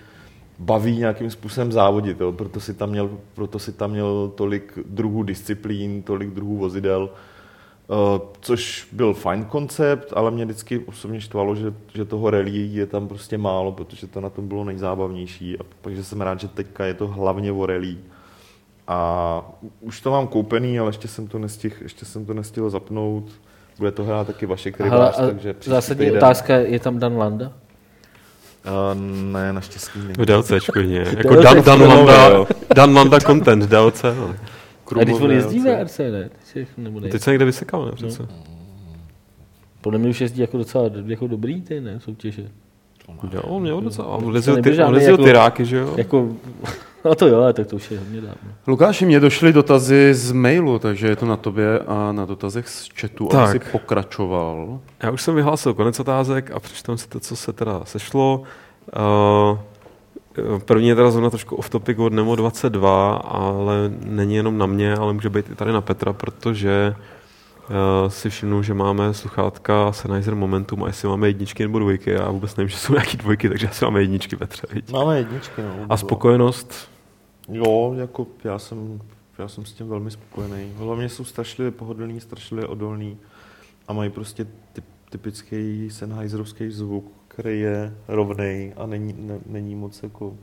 [0.59, 2.32] baví nějakým způsobem závodit, jo?
[2.32, 7.10] Proto, si tam měl, proto si tam měl tolik druhů disciplín, tolik druhů vozidel,
[7.89, 12.86] Uh, což byl fajn koncept, ale mě vždycky osobně štvalo, že, že toho rally je
[12.86, 15.59] tam prostě málo, protože to na tom bylo nejzábavnější.
[15.59, 17.97] A takže jsem rád, že teďka je to hlavně o rally.
[18.89, 23.24] A už to mám koupený, ale ještě jsem to nestihl, ještě jsem to nestihl zapnout.
[23.78, 26.16] Bude to hrát taky Hele, Rybář, takže zásadní týden.
[26.16, 27.52] otázka, je tam Dan Landa?
[28.65, 29.01] Uh,
[29.32, 30.12] ne, naštěstí ne.
[30.19, 30.95] V DLCčku ne.
[31.16, 32.47] Jako DLC Dan, Dan, no, Landa.
[32.74, 34.03] Dan Landa content, DLC.
[34.03, 34.35] No.
[35.01, 36.31] A když on jezdí Krumové v RC, ne?
[36.53, 37.09] Teď nebo ne?
[37.09, 37.93] Teď se někde vysekal, ne?
[37.93, 38.28] Přece.
[39.81, 42.01] Podle mě už jezdí jako docela jako dobrý ty, ne?
[42.01, 42.49] Soutěže.
[43.32, 44.09] Jo, on měl docela.
[44.09, 45.95] On nebyl ty, on jezdil jako- tyráky, že jo?
[45.97, 46.28] Jako,
[47.09, 48.51] no to jo, ale tak to už je hodně dávno.
[48.66, 52.89] Lukáši, mě došly dotazy z mailu, takže je to na tobě a na dotazech z
[53.01, 53.40] chatu, Tak.
[53.40, 54.81] aby si pokračoval.
[55.02, 58.43] Já už jsem vyhlásil konec otázek a přečtám si to, co se teda sešlo.
[59.52, 59.59] Uh,
[60.64, 63.74] První je teda zrovna trošku off topic od Nemo 22, ale
[64.05, 66.94] není jenom na mě, ale může být i tady na Petra, protože
[67.68, 72.31] uh, si všimnu, že máme sluchátka Sennheiser Momentum a jestli máme jedničky nebo dvojky, já
[72.31, 74.66] vůbec nevím, že jsou nějaký dvojky, takže asi máme jedničky, Petře.
[74.93, 75.86] Máme jedničky, no.
[75.89, 76.89] A spokojenost,
[77.49, 79.01] Jo, jako já jsem,
[79.39, 80.73] já jsem s tím velmi spokojený.
[80.77, 83.19] Hlavně jsou strašlivě pohodlný, strašlivě odolný
[83.89, 90.03] a mají prostě typ, typický Sennheiserovský zvuk, který je rovnej a není, ne, není moc
[90.03, 90.37] jako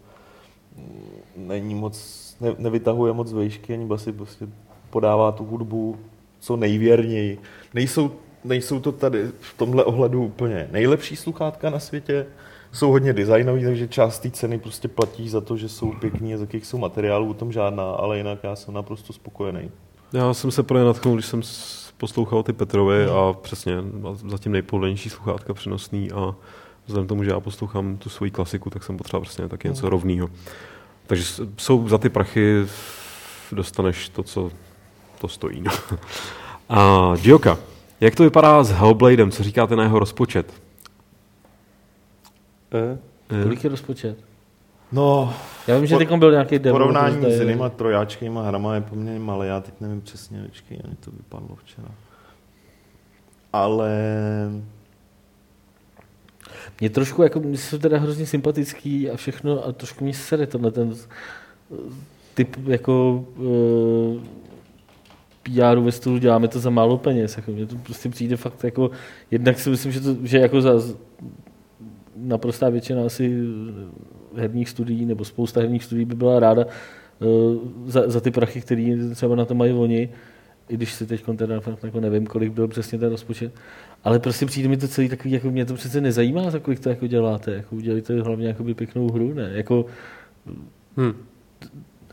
[1.36, 1.98] není moc,
[2.42, 4.48] ne, nevytahuje moc vejšky ani basy, prostě
[4.90, 5.98] podává tu hudbu
[6.40, 7.40] co nejvěrněji.
[7.74, 8.12] Nejsou,
[8.44, 12.26] nejsou to tady v tomhle ohledu úplně nejlepší sluchátka na světě,
[12.72, 16.38] jsou hodně designový, takže část té ceny prostě platí za to, že jsou pěkný a
[16.38, 19.72] z jakých jsou materiálů, o tom žádná, ale jinak já jsem naprosto spokojený.
[20.14, 21.42] Já jsem se pro ně natchnul, když jsem
[21.98, 23.74] poslouchal ty Petrovy a přesně
[24.28, 26.36] zatím nejpohodlnější sluchátka přenosný a
[26.86, 29.90] vzhledem k tomu, že já poslouchám tu svoji klasiku, tak jsem potřeboval přesně taky něco
[29.90, 30.30] rovného.
[31.08, 31.24] Takže
[31.58, 32.66] jsou za ty prachy,
[33.52, 34.52] dostaneš to, co
[35.20, 35.62] to stojí.
[35.62, 35.72] No.
[36.70, 37.58] A Gioka,
[38.02, 39.32] jak to vypadá s Hellbladem?
[39.32, 40.54] Co říkáte na jeho rozpočet?
[42.74, 43.44] Eh?
[43.44, 44.18] Kolik je rozpočet?
[44.92, 45.34] No,
[45.68, 46.74] Já vím, že teď byl nějaký demo.
[46.76, 51.12] porovnání s jinýma trojáčkýma hrama je poměrně malé, já teď nevím přesně, počkej, ani to
[51.12, 51.88] vypadlo včera.
[53.54, 53.92] Ale
[56.80, 60.72] Mě trošku, jako, mě jsou teda hrozně sympatický a všechno a trošku mě sere tenhle
[60.72, 60.94] ten
[61.74, 61.76] eh,
[62.34, 64.22] typ jako uh,
[65.44, 67.38] PR ve stylu děláme to za málo peněz.
[67.38, 68.92] Jako, mně to prostě přijde fakt jako,
[69.32, 70.72] jednak si myslím, že, to, že jako za
[72.22, 73.44] naprostá většina asi
[74.36, 76.66] herních studií nebo spousta herních studií by byla ráda
[77.20, 80.10] uh, za, za ty prachy, které třeba na to mají oni,
[80.70, 83.54] i když si teď teda jako nevím, kolik byl přesně ten rozpočet.
[84.04, 86.90] Ale prostě přijde mi to celý takový, jako mě to přece nezajímá, za kolik to
[86.90, 87.52] jako děláte.
[87.52, 89.52] Jako udělejte hlavně jakoby pěknou hru, ne?
[89.54, 89.86] Jako,
[90.98, 91.14] Hm.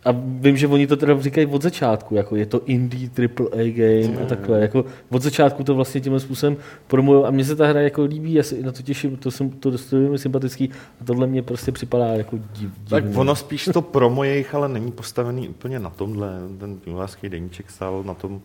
[0.05, 3.73] A vím, že oni to teda říkají od začátku, jako je to indie triple A
[3.73, 6.57] game a takhle, jako od začátku to vlastně tímhle způsobem
[6.87, 9.51] promujou a mně se ta hra jako líbí, já se na to těším, to jsem
[9.51, 10.71] to dost sympatický
[11.01, 13.19] a tohle mě prostě připadá jako div, Tak divný.
[13.19, 16.31] ono spíš to promo jejich, ale není postavený úplně na tomhle.
[16.61, 18.41] Ten vývojářský deníček stál na tom,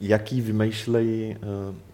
[0.00, 1.36] jaký vymýšlejí,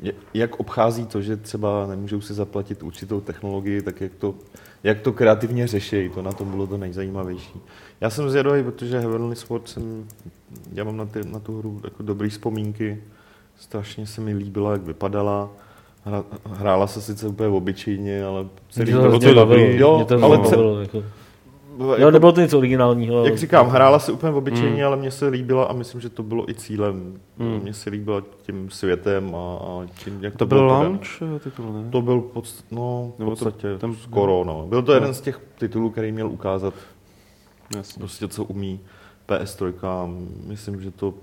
[0.08, 4.34] eh, jak obchází to, že třeba nemůžou si zaplatit určitou technologii, tak jak to,
[4.82, 7.60] jak to kreativně řeší, to na tom bylo to nejzajímavější.
[8.00, 10.04] Já jsem zvědavý, protože Heavenly Sword jsem,
[10.72, 13.02] já mám na, ty, na tu hru jako dobrý vzpomínky,
[13.56, 15.48] strašně se mi líbila, jak vypadala,
[16.06, 19.76] Hra, hrála se sice úplně obyčejně, ale celý to bylo to dobrý.
[19.78, 20.96] Jo, mě to ale bavilo, jako.
[20.96, 21.08] jako-
[21.98, 23.18] Jo, nebylo to nic originálního.
[23.18, 24.86] ale- jak říkám, hrála se úplně obyčejně, hmm.
[24.86, 27.20] ale mně se líbila a myslím, že to bylo i cílem.
[27.62, 31.08] Mně se líbila tím světem a, a tím, jak to, To byl bylo launch
[31.42, 31.90] titul, ne?
[31.90, 34.44] To byl podst- no, v Nebo to- podstatě tam- skoro.
[34.46, 34.66] No.
[34.68, 34.96] Byl to No.
[34.96, 36.74] jeden z těch titulů, který měl ukázat
[37.76, 38.00] Jasně.
[38.00, 38.80] prostě, co umí
[39.28, 39.74] PS3.
[39.86, 40.10] a
[40.46, 41.14] Myslím, že to,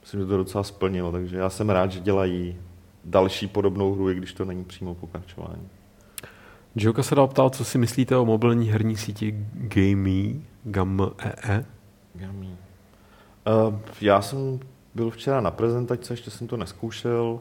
[0.00, 2.56] myslím, že to docela splnilo, takže já jsem rád, že dělají
[3.04, 5.68] další podobnou hru, i když to není přímo pokračování.
[6.76, 10.34] Joka se dal ptal, co si myslíte o mobilní herní síti Gamee,
[10.64, 11.64] GAMEE.
[12.18, 12.46] Yummy.
[12.46, 14.60] Uh, já jsem
[14.94, 17.40] byl včera na prezentaci, ještě jsem to neskoušel,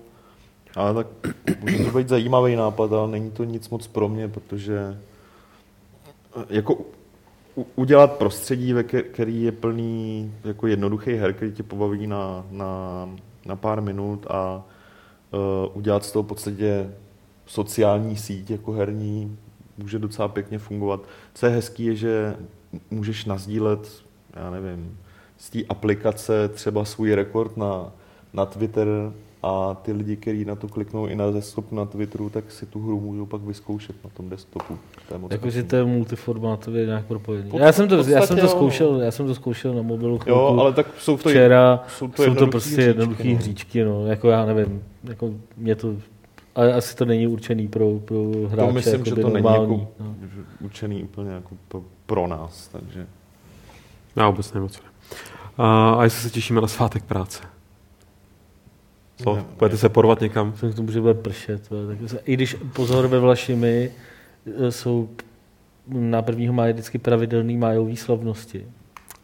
[0.75, 1.07] ale tak
[1.59, 4.97] může to být zajímavý nápad, ale není to nic moc pro mě, protože
[6.37, 6.77] eh, jako
[7.75, 13.09] udělat prostředí, ve který je plný jako jednoduchý her, který tě pobaví na, na,
[13.45, 14.63] na pár minut a
[15.31, 16.91] uh, udělat z toho v podstatě
[17.45, 19.37] sociální síť jako herní
[19.77, 21.01] může docela pěkně fungovat.
[21.33, 22.35] Co je hezký, je, že
[22.91, 24.03] můžeš nazdílet,
[24.35, 24.97] já nevím,
[25.37, 27.91] z té aplikace třeba svůj rekord na,
[28.33, 28.87] na Twitter
[29.43, 32.79] a ty lidi, kteří na to kliknou i na desktopu na Twitteru, tak si tu
[32.83, 34.77] hru můžou pak vyzkoušet na tom desktopu.
[35.07, 37.49] To je moc Jakože to je multiformátově nějak propojený.
[37.51, 38.51] Pod- Já jsem to, já jsem podstatě to jo.
[38.51, 40.41] zkoušel, já jsem to zkoušel na mobilu Jo, chvilku.
[40.59, 43.35] ale tak jsou to, včera, jsou to jsou to jednoduchý prostě hříčky, jednoduché no.
[43.35, 45.93] hříčky, no, jako já nevím, jako mě to,
[46.55, 49.91] ale asi to není určený pro, pro hráče, to myslím, že to není normální, jako
[49.99, 50.15] no.
[50.61, 53.07] učený úplně jako pro, pro nás, takže
[54.15, 54.79] Já vůbec nevím, co
[55.57, 57.43] a jestli se těšíme na svátek práce.
[59.23, 59.35] Co?
[59.35, 60.51] Ne, Budete se porvat někam?
[60.51, 61.61] Vzhledem k tomu, že bude pršet.
[61.69, 63.91] Tak se, I když pozor ve Vlašimi
[64.67, 65.09] e, jsou
[65.87, 66.53] na 1.
[66.53, 68.65] máje vždycky pravidelný májový slavnosti.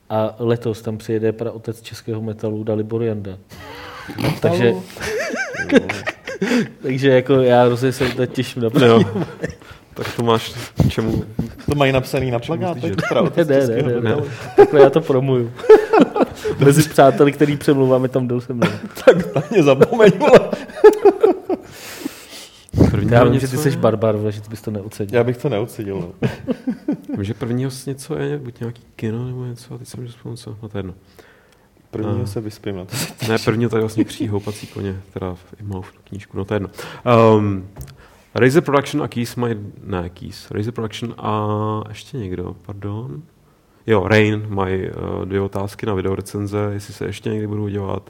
[0.09, 3.37] A letos tam přijede pra otec českého metalu Dalibor Janda.
[4.41, 4.73] Takže,
[6.81, 9.03] takže jako já hrozně se teď těším na Jo.
[9.93, 10.53] tak to máš
[10.89, 11.23] čemu?
[11.69, 12.93] to mají napsaný na plakátech.
[13.09, 14.15] pravda, Ne, ne, ne, ne, ne.
[14.55, 15.51] Takhle já to promuju.
[16.65, 18.67] Mezi přáteli, který přemlouváme, tam jdou se mnou.
[19.05, 20.11] Tak na mě zapomeň.
[22.91, 23.77] První Já vím, něco že ty jsi je?
[23.77, 25.15] barbar, že ty bys to neocenil.
[25.15, 25.95] Já bych to neocenil.
[25.99, 26.29] No.
[27.15, 30.57] Vím, že prvního něco je, buď nějaký kino nebo něco, a teď jsem vzpomněl co,
[30.63, 30.93] no to je jedno.
[31.91, 32.27] Prvního Ah.
[32.27, 32.95] se vyspím na to.
[33.29, 36.69] Ne, prvního tady vlastně kří houpací koně, teda v Imhoff knížku, no to je jedno.
[37.37, 37.67] Um,
[38.35, 41.49] Razer Production a Keys mají, ne Keys, Razer Production a
[41.89, 43.21] ještě někdo, pardon.
[43.87, 48.09] Jo, Rain mají uh, dvě otázky na videorecenze, jestli se ještě někdy budou dělat.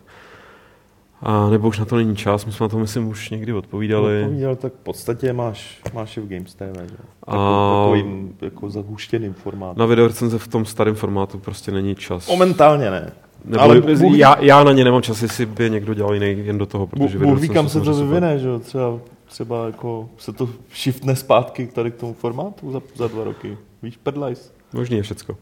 [1.22, 4.24] A nebo už na to není čas, my jsme na to myslím už někdy odpovídali.
[4.24, 6.96] Odpovídal, tak v podstatě máš, máš je v Games TV, že?
[7.24, 7.82] A- A...
[7.84, 9.80] Takovým jako zahuštěným formátem.
[9.80, 12.28] Na videorecenze v tom starém formátu prostě není čas.
[12.28, 13.12] Momentálně ne.
[13.46, 16.58] Nebo Ale Bůh- já, já, na ně nemám čas, jestli by někdo dělal jiný jen
[16.58, 18.08] do toho, protože Bůh ví, kam se to super.
[18.08, 18.60] vyvine, že jo?
[18.60, 23.58] Třeba, třeba jako se to shiftne zpátky tady k tomu formátu za, za dva roky.
[23.84, 24.54] Víš, pedlajs.
[24.74, 25.38] Možný je všecko.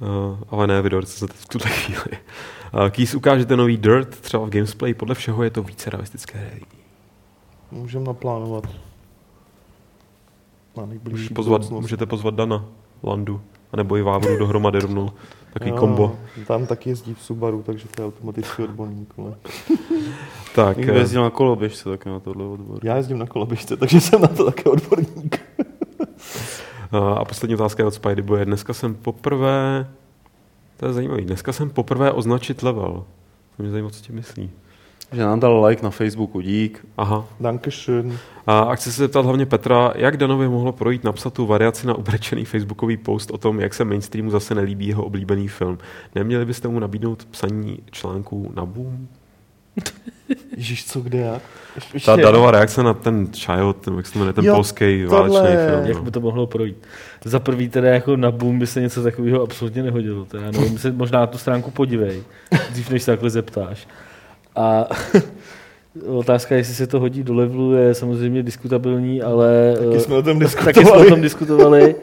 [0.00, 2.18] Uh, ale ne, video recenze v tuhle chvíli.
[2.74, 6.50] Uh, Keys ukáže ten nový Dirt, třeba v Gamesplay, podle všeho je to více realistické.
[7.70, 8.64] Můžeme naplánovat
[10.76, 11.80] na nejbližší pozvat, budoucnost.
[11.82, 12.64] můžete pozvat Dana,
[13.02, 13.40] Landu,
[13.72, 15.10] anebo i Vávru dohromady rovnou.
[15.52, 16.18] Takový Jo, kombo.
[16.46, 19.14] Tam taky jezdí v Subaru, takže to je automatický odborník.
[19.18, 19.34] Ale.
[20.54, 22.78] Tak, Někdo eh, jezdil na koloběžce taky na tohle odbor.
[22.82, 25.40] Já jezdím na koloběžce, takže jsem na to také odborník.
[26.92, 28.44] a poslední otázka je od Spidey Boye.
[28.44, 29.88] Dneska jsem poprvé,
[30.76, 33.04] to je zajímavý, dneska jsem poprvé označit level.
[33.56, 34.50] To mě zajímá, co ti myslí.
[35.12, 36.86] Že nám dal like na Facebooku, dík.
[36.96, 38.18] Aha, Dankeschön.
[38.46, 41.94] A a chci se zeptat hlavně Petra, jak Danovi mohlo projít napsat tu variaci na
[41.94, 45.78] ubrečený facebookový post o tom, jak se mainstreamu zase nelíbí jeho oblíbený film.
[46.14, 49.08] Neměli byste mu nabídnout psaní článků na boom?
[50.56, 51.42] Ježíš, co kde jak?
[51.94, 55.04] Ještě- Ta Danova reakce na ten Child, ten, jak se to jmenuje, ten Jo, polský
[55.08, 55.86] tohle- válečný film.
[55.86, 56.02] Jak No.
[56.02, 56.76] by to mohlo projít?
[57.24, 60.26] Za prvý teda jako na boom by se něco takového absolutně nehodilo.
[60.34, 62.22] Já nevím, se možná na tu stránku podívej,
[62.70, 63.88] dřív než se takhle zeptáš.
[64.56, 64.86] A
[66.06, 70.38] otázka, jestli se to hodí do levelu, je samozřejmě diskutabilní, ale Taky jsme o tom
[70.40, 71.06] taky jsme diskutovali.
[71.06, 71.94] o tom diskutovali.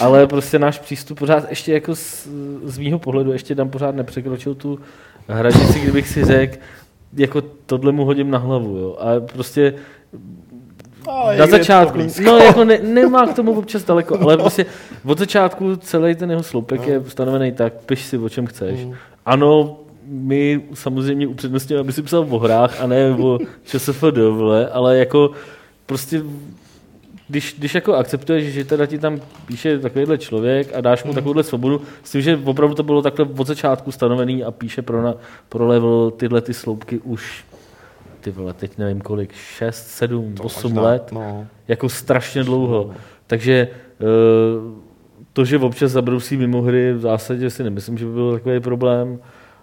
[0.00, 2.28] ale prostě náš přístup pořád ještě jako z,
[2.64, 4.78] z mýho pohledu ještě tam pořád nepřekročil tu
[5.28, 6.56] hranici, kdybych si řekl,
[7.12, 8.96] jako tohle mu hodím na hlavu, jo.
[8.98, 9.74] A prostě
[11.06, 14.66] Ale na začátku, no jako ne, nemá k tomu občas daleko, ale prostě
[15.04, 18.86] od začátku celý ten jeho sloupek je stanovený tak, piš si o čem chceš.
[19.26, 19.76] Ano,
[20.06, 25.30] my samozřejmě upřednostňujeme, aby si psal o hrách a ne o ČSFD, vole, ale jako
[25.86, 26.22] prostě
[27.28, 31.42] když, když jako akceptuješ, že teda ti tam píše takovýhle člověk a dáš mu takovouhle
[31.42, 35.14] svobodu, s tím, že opravdu to bylo takhle od začátku stanovený a píše pro, na,
[35.48, 37.44] pro level tyhle ty sloupky už
[38.20, 41.46] ty vole, teď nevím kolik, 6, 7, 8 Možná, let, No.
[41.68, 42.90] jako strašně dlouho.
[43.26, 43.68] Takže
[44.00, 44.04] eh,
[45.32, 49.18] to, že občas zabrousí mimo hry, v zásadě si nemyslím, že by byl takový problém.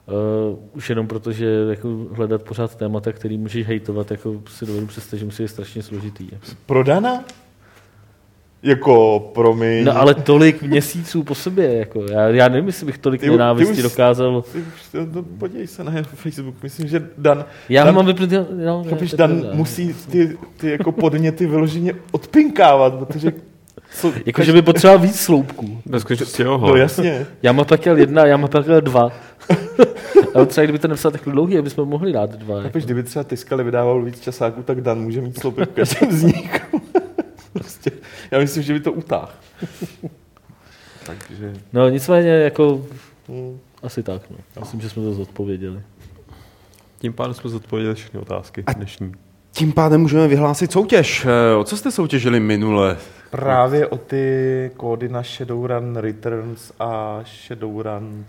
[0.07, 4.87] Uh, už jenom proto, že jako hledat pořád témata, který můžeš hejtovat, jako si dovedu
[4.87, 6.27] představit, že musí být strašně složitý.
[6.65, 7.23] Prodana?
[8.65, 9.85] Jako, promiň.
[9.85, 13.31] No ale tolik měsíců po sobě, jako já, já nevím, jestli bych tolik Ty- ty
[13.31, 14.41] nenávisti už- dokázal.
[14.41, 18.05] Ty už- no, podívej se na jeho Facebook, myslím, že Dan, Já ho Dan- mám
[18.05, 18.35] vypnutý,
[18.65, 19.57] no, chápeš, Dan pravda.
[19.57, 23.33] musí ty, ty jako podněty vyloženě odpinkávat, protože
[23.95, 25.81] co, Jako, že by potřeboval víc sloupků.
[26.39, 26.57] Jo.
[26.57, 27.25] No jasně.
[27.43, 29.11] Já mám pak jel jedna, já mám pak jel dva.
[30.35, 32.55] Ale třeba kdyby to nepsal tak dlouhý, aby jsme mohli dát dva.
[32.55, 32.67] Jako.
[32.67, 36.23] Chápeš, kdyby třeba Tyskali vydával víc časáků, tak Dan může mít sloupek v každém z
[36.23, 36.61] nich.
[37.59, 37.91] Prostě,
[38.31, 39.29] já myslím, že by to utáhl.
[41.05, 42.81] Takže, No nicméně, jako
[43.29, 44.21] hm, asi tak.
[44.29, 44.37] No.
[44.59, 45.81] Myslím, že jsme to zodpověděli.
[46.99, 49.11] Tím pádem jsme zodpověděli všechny otázky dnešní.
[49.51, 51.25] Tím pádem můžeme vyhlásit soutěž.
[51.25, 52.97] Eh, O co jste soutěžili minule?
[53.31, 58.25] právě o ty kódy na Shadowrun Returns a Shadowrun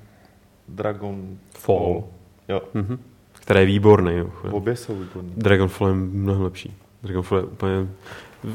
[0.68, 2.04] Dragon Fall.
[2.48, 2.98] Jo, Mhm.
[3.32, 4.14] Který je výborný.
[4.16, 4.30] Jo.
[4.50, 5.30] obě jsou výborné.
[5.36, 6.74] Dragonfall je mnohem lepší.
[7.02, 7.86] Dragonfall je úplně...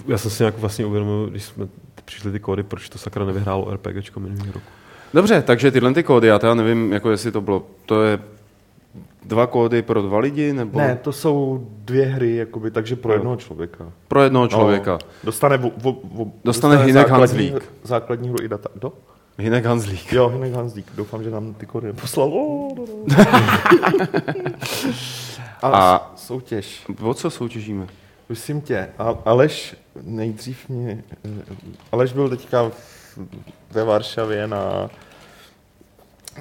[0.08, 1.68] Já jsem si nějak vlastně uvědomil, když jsme
[2.06, 4.64] přišli ty kódy, proč to sakra nevyhrálo RPGčko minulý rok.
[5.14, 8.20] Dobře, takže tyhle ty kódy, já teda nevím, jako jestli to bylo, to je
[9.26, 13.36] dva kódy pro dva lidi, nebo Ne, to jsou dvě hry, jakoby, takže pro jednoho
[13.36, 13.86] člověka.
[14.08, 14.92] pro jednoho člověka.
[14.92, 17.72] No, dostane, vo, vo, vo, Dostane Hinek základní, Hanzlík.
[17.84, 18.70] základní hru i data.
[18.74, 18.94] Kdo?
[19.38, 20.14] Hinek Hanzlík.
[20.14, 20.86] Jo, Hinek Hanzlík.
[20.96, 22.28] Doufám, že nám ty kódy poslal.
[22.34, 23.16] Oh, no, no.
[25.62, 26.86] a, A- a soutěž.
[27.02, 27.88] O co soutěžíme?
[28.32, 28.88] Prosím tě,
[29.26, 31.04] Aleš nejdřív mě...
[31.26, 31.30] eh,
[31.92, 32.72] Aleš byl teďka
[33.72, 34.90] ve Varšavě na,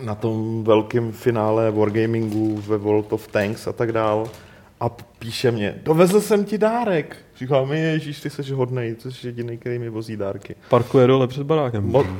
[0.03, 4.29] na tom velkém finále Wargamingu ve World of Tanks a tak dál.
[4.81, 4.89] A
[5.19, 7.17] píše mě, dovezl jsem ti dárek.
[7.37, 10.55] Říkám mi, ježíš, ty jsi hodnej, ty jsi jediný, který mi vozí dárky.
[10.69, 11.93] Parkuje dole před barákem.
[11.93, 12.17] Mo-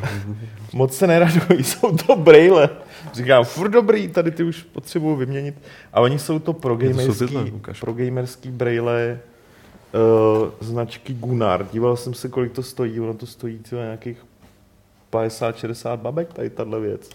[0.73, 2.69] moc se neradují, jsou to braille.
[3.13, 5.55] Říkám, furt dobrý, tady ty už potřebuju vyměnit.
[5.93, 9.21] A oni jsou to pro gamerský, pro gamerský braille
[9.95, 11.67] uh, značky Gunnar.
[11.73, 14.17] Díval jsem se, kolik to stojí, ono to stojí třeba nějakých
[15.13, 17.11] 50-60 babek, tady tahle věc.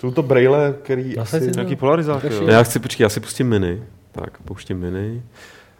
[0.00, 1.40] Jsou to braille, který se asi...
[1.40, 2.32] říct, Nějaký polarizátor?
[2.46, 3.82] Já chci, počkej, já si pustím mini.
[4.12, 5.22] Tak, pouštím mini.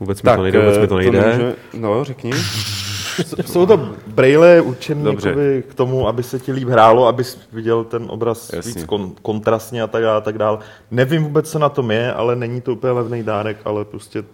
[0.00, 1.32] Vůbec mi Tak, to nejde, vůbec mi to eh, nejde.
[1.34, 2.32] může- No, řekni.
[3.46, 5.16] Jsou to braille určené
[5.62, 8.72] k tomu, aby se ti líp hrálo, abys viděl ten obraz Jasně.
[8.72, 10.58] víc kon, kontrastně a tak dále, a tak dále.
[10.90, 14.24] Nevím vůbec, co na tom je, ale není to úplně levný dárek, ale prostě...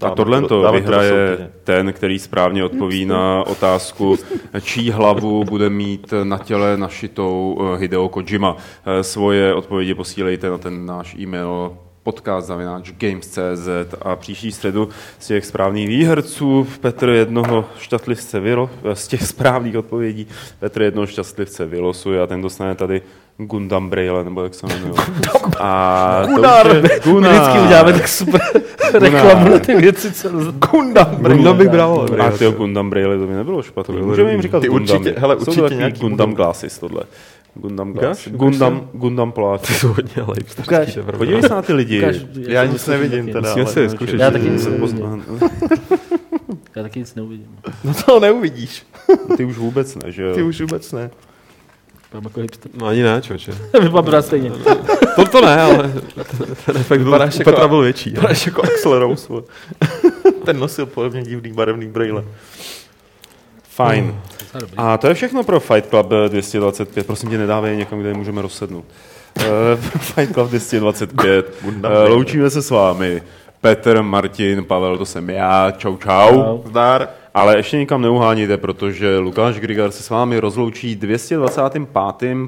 [0.00, 4.18] A tohle to vyhraje ten, který správně odpoví na otázku,
[4.60, 8.56] čí hlavu bude mít na těle našitou eh, Hideo Kojima.
[8.86, 14.88] Eh, Svoje odpovědi posílejte na ten náš e-mail podcast zavináč games.cz a příští středu
[15.18, 20.26] z těch správných výherců Petr jednoho šťastlivce vyro, eh, z těch správných odpovědí
[20.58, 23.02] Petr jednoho šťastlivce vylosuje a ten dostane tady
[23.38, 24.92] Gundam Braille, nebo jak se jmenuje.
[25.60, 26.66] A to Gunnar!
[26.66, 27.32] už je- My Gunnar!
[27.32, 28.40] vždycky uděláme tak super
[28.92, 30.28] reklamu na ty věci, co...
[30.70, 33.94] Gundam Gundam bych bral, A Braille, ty Gundam Braille, to by nebylo špatné.
[33.94, 34.96] Můžeme jim říkat Ty Gundam.
[34.96, 36.36] určitě- hele, Jsou určitě to takový nějaký Gundam budou.
[36.36, 37.02] glasses, tohle.
[37.54, 38.26] Gundam Ukaž, glasses.
[38.26, 38.98] ukaž Gundam, se.
[38.98, 39.66] Gundam Poláci.
[39.72, 41.00] Ty jsou hodně hipsterský.
[41.16, 41.98] Podívej se na ty lidi.
[41.98, 42.16] Ukáž,
[42.48, 43.40] Já jsem nic to nevidím teda.
[43.40, 44.20] Musíme ale- si vyzkoušet.
[44.20, 45.22] Já taky nic Se nevidím.
[46.76, 47.46] Já taky nic neuvidím.
[47.84, 48.82] No to neuvidíš.
[49.36, 50.34] Ty už vůbec ne, že jo?
[50.34, 51.10] Ty už vůbec ne.
[52.14, 52.70] Mám jako hipster.
[52.74, 53.52] No ani ne, člověče.
[53.80, 54.50] Vypadám stejně.
[55.16, 55.92] To, to ne, ale
[56.66, 58.10] ten efekt byl, jako- Petra byl větší.
[58.10, 59.28] Vypadáš jako Axl Rose.
[60.44, 62.24] Ten nosil podobně divný barevný brejle.
[63.68, 64.20] Fajn.
[64.76, 67.06] A to je všechno pro Fight Club 225.
[67.06, 68.84] Prosím tě, nedávej někam, kde můžeme rozsednout.
[69.40, 69.44] Eh,
[69.98, 71.46] Fight Club 225.
[71.62, 72.08] Gundam Eh.
[72.08, 73.22] Loučíme se s vámi.
[73.60, 75.70] Petr, Martin, Pavel, to jsem já.
[75.70, 76.28] Čau, čau.
[76.34, 76.58] Čau.
[76.66, 77.08] Zdar.
[77.34, 81.88] Ale ještě nikam neuháníte, protože Lukáš Grigar se s vámi rozloučí 225.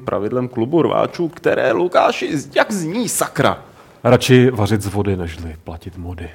[0.05, 3.62] pravidlem klubu rváčů, které Lukáši, jak zní sakra?
[4.05, 6.31] Radši vařit z vody, nežli platit mody.